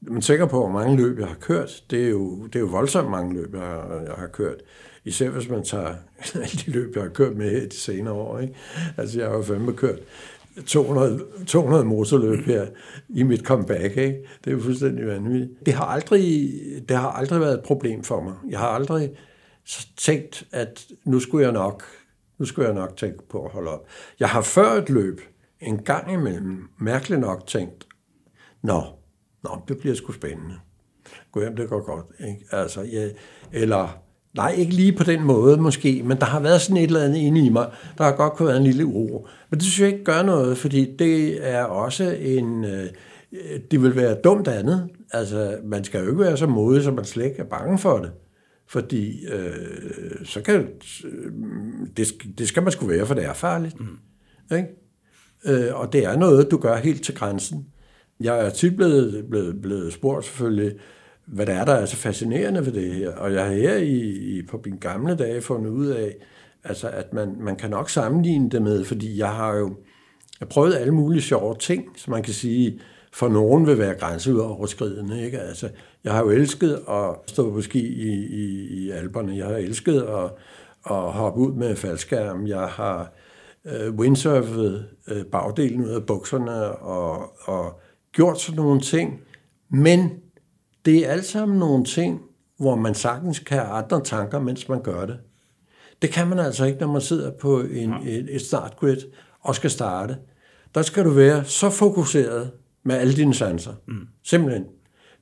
[0.00, 1.84] Man tænker på, hvor mange løb jeg har kørt.
[1.90, 4.56] Det er jo, det er jo voldsomt mange løb, jeg har, jeg har kørt.
[5.04, 5.94] Især hvis man tager
[6.34, 8.38] alle de løb, jeg har kørt med her de senere år.
[8.38, 8.54] Ikke?
[8.96, 9.98] Altså, jeg har jo fandme kørt
[10.66, 12.66] 200, 200 motorløb her
[13.08, 13.96] i mit comeback.
[13.96, 14.28] Ikke?
[14.44, 15.66] Det er jo fuldstændig vanvittigt.
[15.66, 16.50] Det har, aldrig,
[16.88, 18.34] det har aldrig været et problem for mig.
[18.48, 19.10] Jeg har aldrig
[19.96, 21.84] tænkt, at nu skulle jeg nok,
[22.38, 23.86] nu skulle jeg nok tænke på at holde op.
[24.20, 25.20] Jeg har før et løb
[25.60, 27.86] en gang imellem mærkeligt nok tænkt,
[28.62, 28.82] nå,
[29.44, 30.54] nå det bliver sgu spændende.
[31.32, 32.06] Gå hjem, det går godt.
[32.28, 32.46] Ikke?
[32.50, 33.10] Altså, jeg,
[33.52, 34.02] eller
[34.36, 37.18] Nej, ikke lige på den måde måske, men der har været sådan et eller andet
[37.18, 37.70] inde i mig.
[37.98, 39.28] Der har godt kunne være en lille uro.
[39.50, 42.64] Men det synes jeg ikke gør noget, fordi det er også en...
[42.64, 42.86] Øh,
[43.70, 44.88] det vil være dumt andet.
[45.12, 47.98] Altså, man skal jo ikke være så modig, så man slet ikke er bange for
[47.98, 48.10] det.
[48.68, 50.54] Fordi øh, så kan
[51.04, 51.32] øh,
[51.96, 53.80] det, det skal man sgu være, for det er farligt.
[53.80, 54.56] Mm.
[54.56, 54.68] Ikke?
[55.44, 57.66] Øh, og det er noget, du gør helt til grænsen.
[58.20, 60.72] Jeg er tit blevet, blevet, blevet spurgt selvfølgelig,
[61.26, 63.10] hvad der er, der er så fascinerende ved det her.
[63.10, 66.14] Og jeg har her i, i, på mine gamle dage fundet ud af,
[66.64, 69.74] altså, at man, man kan nok sammenligne det med, fordi jeg har jo
[70.42, 72.80] jeg prøvet alle mulige sjove ting, som man kan sige,
[73.12, 75.24] for nogen vil være grænseoverskridende.
[75.24, 75.38] Ikke?
[75.38, 75.68] Altså,
[76.04, 79.36] jeg har jo elsket at stå på ski i, i, i alberne.
[79.36, 80.24] Jeg har elsket at,
[80.90, 82.46] at hoppe ud med faldskærm.
[82.46, 83.12] Jeg har
[83.64, 87.80] øh, windsurfet øh, bagdelen ud af bukserne og, og
[88.12, 89.20] gjort sådan nogle ting.
[89.70, 90.10] Men
[90.84, 92.20] det er alt sammen nogle ting,
[92.58, 95.18] hvor man sagtens kan have andre tanker, mens man gør det.
[96.02, 98.96] Det kan man altså ikke, når man sidder på en, et, et startgrid
[99.40, 100.16] og skal starte.
[100.74, 102.50] Der skal du være så fokuseret
[102.84, 103.72] med alle dine sanser.
[103.88, 104.06] Mm.
[104.24, 104.64] Simpelthen.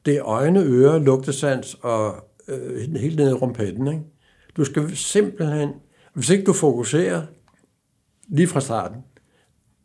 [0.06, 2.14] Det er øjne, ører, lugtesans og
[2.48, 3.86] øh, helt nede i rumpetten.
[3.86, 4.02] Ikke?
[4.56, 5.70] Du skal simpelthen,
[6.14, 7.22] hvis ikke du fokuserer
[8.28, 8.96] lige fra starten,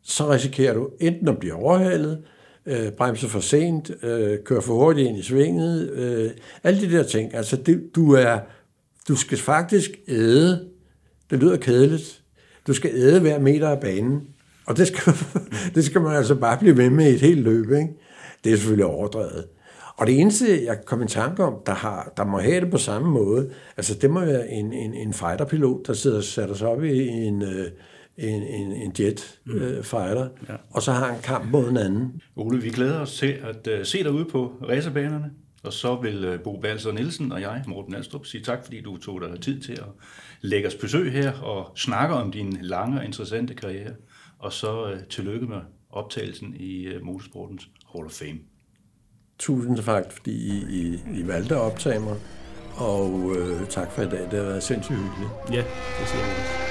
[0.02, 2.24] så risikerer du enten at blive overhalet,
[2.66, 6.30] øh, bremse for sent, øh, køre for hurtigt ind i svinget, øh,
[6.64, 7.34] alle de der ting.
[7.34, 8.38] Altså, det, du, er,
[9.08, 10.68] du skal faktisk æde,
[11.30, 12.22] det lyder kedeligt,
[12.66, 14.22] du skal æde hver meter af banen,
[14.66, 15.12] og det skal,
[15.74, 17.72] det skal man altså bare blive ved med i et helt løb.
[17.72, 17.88] Ikke?
[18.44, 19.44] Det er selvfølgelig overdrevet.
[19.96, 22.78] Og det eneste, jeg kom i tanke om, der, har, der må have det på
[22.78, 26.68] samme måde, altså det må være en, en, en fighterpilot, der sidder og sætter sig
[26.68, 27.66] op i en, øh,
[28.18, 29.52] en, en, en jet mm.
[29.52, 30.54] øh, fighter, ja.
[30.70, 32.22] og så har han kamp mod en anden.
[32.36, 35.30] Ole, vi glæder os til at uh, se dig ude på racerbanerne,
[35.62, 38.96] og så vil uh, Bo Balser Nielsen og jeg, Morten Alstrup, sige tak, fordi du
[38.96, 39.88] tog dig tid til at
[40.40, 43.92] lægge os besøg her og snakke om din lange og interessante karriere,
[44.38, 45.60] og så uh, tillykke med
[45.90, 48.38] optagelsen i uh, Motorsportens Hall of Fame.
[49.38, 52.16] Tusind tak, fordi I, I, I valgte at optage mig,
[52.76, 54.20] og øh, tak for i dag.
[54.20, 55.30] Det har været sindssygt hyggeligt.
[55.50, 55.64] Ja,
[56.00, 56.65] det ser vi